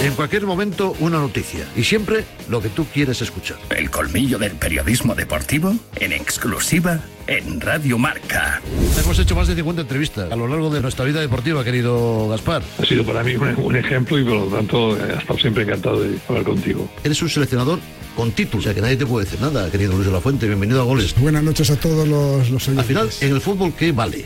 En 0.00 0.14
cualquier 0.14 0.46
momento, 0.46 0.94
una 1.00 1.18
noticia. 1.18 1.66
Y 1.74 1.82
siempre 1.82 2.24
lo 2.48 2.62
que 2.62 2.68
tú 2.68 2.86
quieres 2.86 3.20
escuchar. 3.20 3.58
El 3.76 3.90
colmillo 3.90 4.38
del 4.38 4.52
periodismo 4.52 5.16
deportivo 5.16 5.74
en 5.96 6.12
exclusiva 6.12 7.00
en 7.26 7.60
Radio 7.60 7.98
Marca. 7.98 8.62
Hemos 8.96 9.18
hecho 9.18 9.34
más 9.34 9.48
de 9.48 9.56
50 9.56 9.82
entrevistas 9.82 10.30
a 10.30 10.36
lo 10.36 10.46
largo 10.46 10.70
de 10.70 10.80
nuestra 10.80 11.04
vida 11.04 11.20
deportiva, 11.20 11.64
querido 11.64 12.28
Gaspar. 12.28 12.62
Ha 12.80 12.86
sido 12.86 13.04
para 13.04 13.24
mí 13.24 13.34
un, 13.34 13.56
un 13.56 13.76
ejemplo 13.76 14.20
y 14.20 14.24
por 14.24 14.34
lo 14.34 14.46
tanto 14.46 14.96
he 14.96 15.18
estado 15.18 15.38
siempre 15.40 15.64
encantado 15.64 16.00
de 16.00 16.16
hablar 16.28 16.44
contigo. 16.44 16.88
Eres 17.02 17.20
un 17.20 17.28
seleccionador 17.28 17.80
con 18.14 18.30
título, 18.30 18.60
o 18.60 18.62
sea 18.62 18.74
que 18.74 18.80
nadie 18.80 18.96
te 18.96 19.04
puede 19.04 19.24
decir 19.24 19.40
nada, 19.40 19.68
querido 19.68 19.94
Luis 19.94 20.06
de 20.06 20.12
la 20.12 20.20
Fuente. 20.20 20.46
Bienvenido 20.46 20.80
a 20.80 20.84
Goles. 20.84 21.12
Buenas 21.18 21.42
noches 21.42 21.70
a 21.70 21.76
todos 21.76 22.06
los, 22.06 22.50
los 22.50 22.68
Al 22.68 22.84
final, 22.84 23.10
en 23.20 23.34
el 23.34 23.40
fútbol, 23.40 23.72
¿qué 23.76 23.90
vale? 23.90 24.24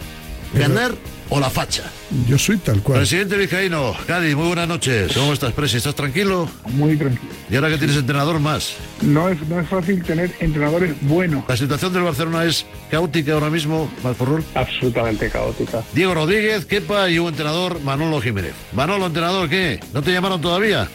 ¿Ganar 0.52 0.92
o 1.34 1.40
la 1.40 1.48
facha? 1.48 1.84
Yo 2.28 2.38
soy 2.38 2.58
tal 2.58 2.82
cual. 2.82 2.98
Presidente 2.98 3.38
Vizcaíno, 3.38 3.96
Cádiz, 4.06 4.36
muy 4.36 4.48
buenas 4.48 4.68
noches. 4.68 5.12
¿Cómo 5.14 5.32
estás, 5.32 5.52
Presi? 5.54 5.78
¿Estás 5.78 5.94
tranquilo? 5.94 6.46
Muy 6.72 6.94
tranquilo. 6.96 7.32
Y 7.50 7.56
ahora 7.56 7.70
que 7.70 7.78
tienes 7.78 7.96
entrenador 7.96 8.38
más. 8.38 8.74
No 9.00 9.30
es, 9.30 9.40
no 9.48 9.58
es 9.58 9.66
fácil 9.66 10.02
tener 10.02 10.30
entrenadores 10.40 10.94
buenos. 11.00 11.44
La 11.48 11.56
situación 11.56 11.94
del 11.94 12.02
Barcelona 12.02 12.44
es 12.44 12.66
caótica 12.90 13.32
ahora 13.32 13.48
mismo, 13.48 13.90
Malforrón. 14.04 14.44
Absolutamente 14.54 15.30
caótica. 15.30 15.82
Diego 15.94 16.12
Rodríguez, 16.12 16.66
Kepa 16.66 17.08
y 17.08 17.18
un 17.18 17.28
entrenador, 17.28 17.80
Manolo 17.80 18.20
Jiménez. 18.20 18.52
Manolo, 18.74 19.06
entrenador, 19.06 19.48
¿qué? 19.48 19.80
¿No 19.94 20.02
te 20.02 20.12
llamaron 20.12 20.38
todavía? 20.38 20.86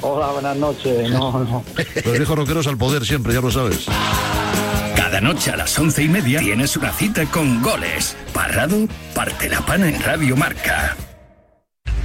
Hola, 0.00 0.28
buenas 0.28 0.56
noches. 0.58 1.10
No, 1.10 1.32
no. 1.32 1.64
Los 2.04 2.18
viejos 2.18 2.38
roqueros 2.38 2.66
al 2.68 2.78
poder 2.78 3.04
siempre, 3.04 3.34
ya 3.34 3.40
lo 3.40 3.50
sabes. 3.50 3.86
Cada 5.12 5.28
noche 5.28 5.50
a 5.50 5.58
las 5.58 5.78
once 5.78 6.02
y 6.02 6.08
media 6.08 6.40
tienes 6.40 6.74
una 6.74 6.90
cita 6.90 7.26
con 7.26 7.60
goles. 7.60 8.16
Parrado, 8.32 8.88
parte 9.14 9.46
la 9.50 9.60
pana 9.60 9.86
en 9.86 10.02
Radio 10.02 10.38
Marca. 10.38 10.96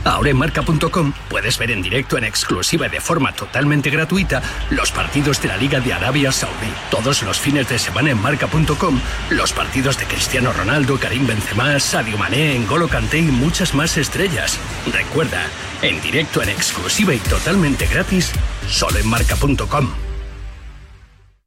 Ahora 0.04 0.32
en 0.32 0.36
marca.com 0.36 1.14
puedes 1.30 1.58
ver 1.58 1.72
en 1.72 1.82
directo 1.82 2.18
en 2.18 2.26
exclusiva 2.26 2.88
y 2.88 2.90
de 2.90 3.00
forma 3.00 3.32
totalmente 3.32 3.90
gratuita 3.92 4.42
los 4.72 4.92
partidos 4.92 5.42
de 5.42 5.48
la 5.48 5.56
Liga 5.56 5.80
de 5.80 5.94
Arabia 5.94 6.34
Saudí. 6.34 6.68
Todos 6.92 7.24
los 7.24 7.40
fines 7.40 7.70
de 7.70 7.80
semana 7.80 8.12
en 8.12 8.22
marca.com 8.22 9.00
los 9.30 9.54
partidos 9.54 9.98
de 9.98 10.04
Cristiano 10.04 10.52
Ronaldo, 10.52 11.00
Karim 11.00 11.26
Benzema, 11.26 11.80
Sadio 11.80 12.18
Mané, 12.18 12.60
N'Golo 12.60 12.90
Kanté 12.90 13.20
y 13.20 13.32
muchas 13.32 13.74
más 13.74 13.96
estrellas. 13.96 14.60
Recuerda, 14.92 15.46
en 15.82 16.02
directo 16.02 16.44
en 16.44 16.50
exclusiva 16.50 17.14
y 17.14 17.20
totalmente 17.20 17.88
gratis, 17.88 18.34
solo 18.68 19.00
en 19.00 19.08
marca.com. 19.08 19.94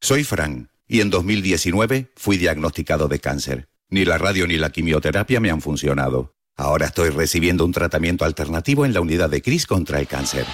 Soy 0.00 0.24
Fran 0.24 0.69
y 0.90 1.00
en 1.00 1.08
2019 1.08 2.10
fui 2.16 2.36
diagnosticado 2.36 3.06
de 3.06 3.20
cáncer. 3.20 3.68
Ni 3.90 4.04
la 4.04 4.18
radio 4.18 4.48
ni 4.48 4.56
la 4.56 4.70
quimioterapia 4.70 5.38
me 5.38 5.50
han 5.50 5.60
funcionado. 5.60 6.34
Ahora 6.56 6.86
estoy 6.86 7.10
recibiendo 7.10 7.64
un 7.64 7.72
tratamiento 7.72 8.24
alternativo 8.24 8.84
en 8.84 8.92
la 8.92 9.00
unidad 9.00 9.30
de 9.30 9.40
CRIS 9.40 9.66
contra 9.66 10.00
el 10.00 10.08
cáncer. 10.08 10.46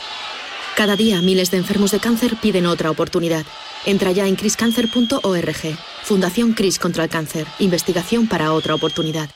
Cada 0.76 0.94
día 0.94 1.22
miles 1.22 1.50
de 1.50 1.56
enfermos 1.56 1.90
de 1.90 2.00
cáncer 2.00 2.36
piden 2.40 2.66
otra 2.66 2.90
oportunidad. 2.90 3.46
Entra 3.86 4.12
ya 4.12 4.28
en 4.28 4.36
criscancer.org. 4.36 5.78
Fundación 6.04 6.52
Cris 6.52 6.78
contra 6.78 7.04
el 7.04 7.10
cáncer. 7.10 7.46
Investigación 7.58 8.28
para 8.28 8.52
otra 8.52 8.74
oportunidad. 8.74 9.30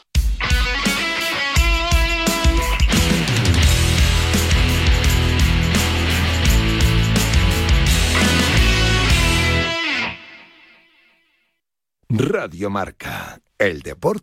Radio 12.13 12.71
Marca. 12.71 13.41
El 13.57 13.83
deporte 13.83 14.21